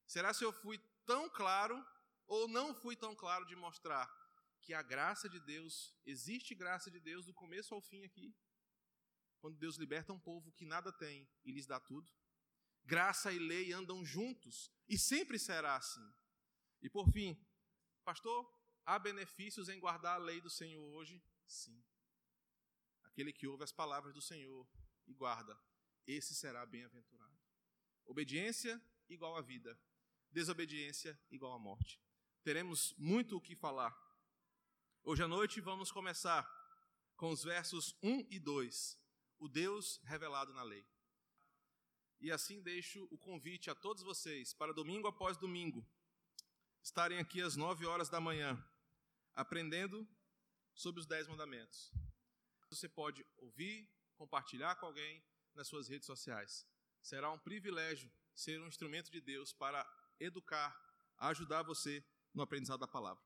Será 0.05 0.34
se 0.34 0.43
eu 0.45 0.53
fui 0.53 0.80
tão 1.05 1.30
claro 1.30 1.86
ou 2.28 2.47
não 2.47 2.73
fui 2.73 2.95
tão 2.95 3.15
claro 3.15 3.45
de 3.45 3.55
mostrar 3.55 4.07
que 4.61 4.73
a 4.73 4.82
graça 4.82 5.30
de 5.30 5.39
Deus, 5.39 5.95
existe 6.05 6.53
graça 6.53 6.91
de 6.91 6.99
Deus 6.99 7.25
do 7.25 7.34
começo 7.34 7.73
ao 7.73 7.82
fim 7.82 8.03
aqui? 8.03 8.36
Quando 9.39 9.57
Deus 9.57 9.78
liberta 9.78 10.11
um 10.11 10.19
povo 10.19 10.51
que 10.51 10.65
nada 10.65 10.91
tem 10.91 11.28
e 11.45 11.51
lhes 11.51 11.65
dá 11.65 11.80
tudo? 11.80 12.11
Graça 12.84 13.32
e 13.32 13.39
lei 13.39 13.71
andam 13.71 14.03
juntos 14.03 14.71
e 14.88 14.97
sempre 14.97 15.39
será 15.39 15.75
assim. 15.75 16.13
E 16.82 16.89
por 16.89 17.09
fim, 17.09 17.38
pastor, 18.03 18.45
há 18.86 18.99
benefícios 18.99 19.69
em 19.69 19.80
guardar 19.80 20.15
a 20.15 20.23
lei 20.23 20.41
do 20.41 20.49
Senhor 20.49 20.84
hoje? 20.93 21.23
Sim. 21.45 21.82
Aquele 23.03 23.32
que 23.32 23.47
ouve 23.47 23.63
as 23.63 23.71
palavras 23.71 24.13
do 24.13 24.21
Senhor 24.21 24.67
e 25.05 25.13
guarda, 25.13 25.57
esse 26.05 26.36
será 26.36 26.65
bem-aventurado. 26.65 27.38
Obediência 28.05 28.82
igual 29.09 29.36
a 29.36 29.41
vida, 29.41 29.80
desobediência 30.32 31.19
igual 31.30 31.53
a 31.53 31.59
morte. 31.59 32.01
Teremos 32.47 32.95
muito 32.97 33.35
o 33.35 33.41
que 33.41 33.57
falar. 33.57 33.93
Hoje 35.03 35.21
à 35.21 35.27
noite 35.27 35.59
vamos 35.59 35.91
começar 35.91 36.49
com 37.17 37.29
os 37.29 37.43
versos 37.43 37.93
1 38.01 38.25
e 38.29 38.39
2, 38.39 38.97
o 39.37 39.49
Deus 39.49 39.99
revelado 40.05 40.53
na 40.53 40.63
lei. 40.63 40.87
E 42.21 42.31
assim 42.31 42.61
deixo 42.61 43.05
o 43.11 43.17
convite 43.17 43.69
a 43.69 43.75
todos 43.75 44.01
vocês 44.01 44.53
para 44.53 44.71
domingo 44.73 45.09
após 45.09 45.35
domingo 45.35 45.85
estarem 46.81 47.19
aqui 47.19 47.41
às 47.41 47.57
9 47.57 47.85
horas 47.85 48.07
da 48.07 48.21
manhã, 48.21 48.57
aprendendo 49.35 50.07
sobre 50.73 51.01
os 51.01 51.05
dez 51.05 51.27
mandamentos. 51.27 51.91
Você 52.69 52.87
pode 52.87 53.25
ouvir, 53.35 53.91
compartilhar 54.15 54.77
com 54.77 54.85
alguém 54.85 55.21
nas 55.53 55.67
suas 55.67 55.89
redes 55.89 56.05
sociais. 56.05 56.65
Será 57.01 57.29
um 57.29 57.39
privilégio 57.39 58.09
ser 58.33 58.61
um 58.61 58.67
instrumento 58.69 59.11
de 59.11 59.19
Deus 59.19 59.51
para 59.51 59.85
educar, 60.17 60.73
ajudar 61.17 61.61
você 61.61 62.01
no 62.38 62.43
aprendizado 62.43 62.79
da 62.79 62.88
palavra. 62.88 63.21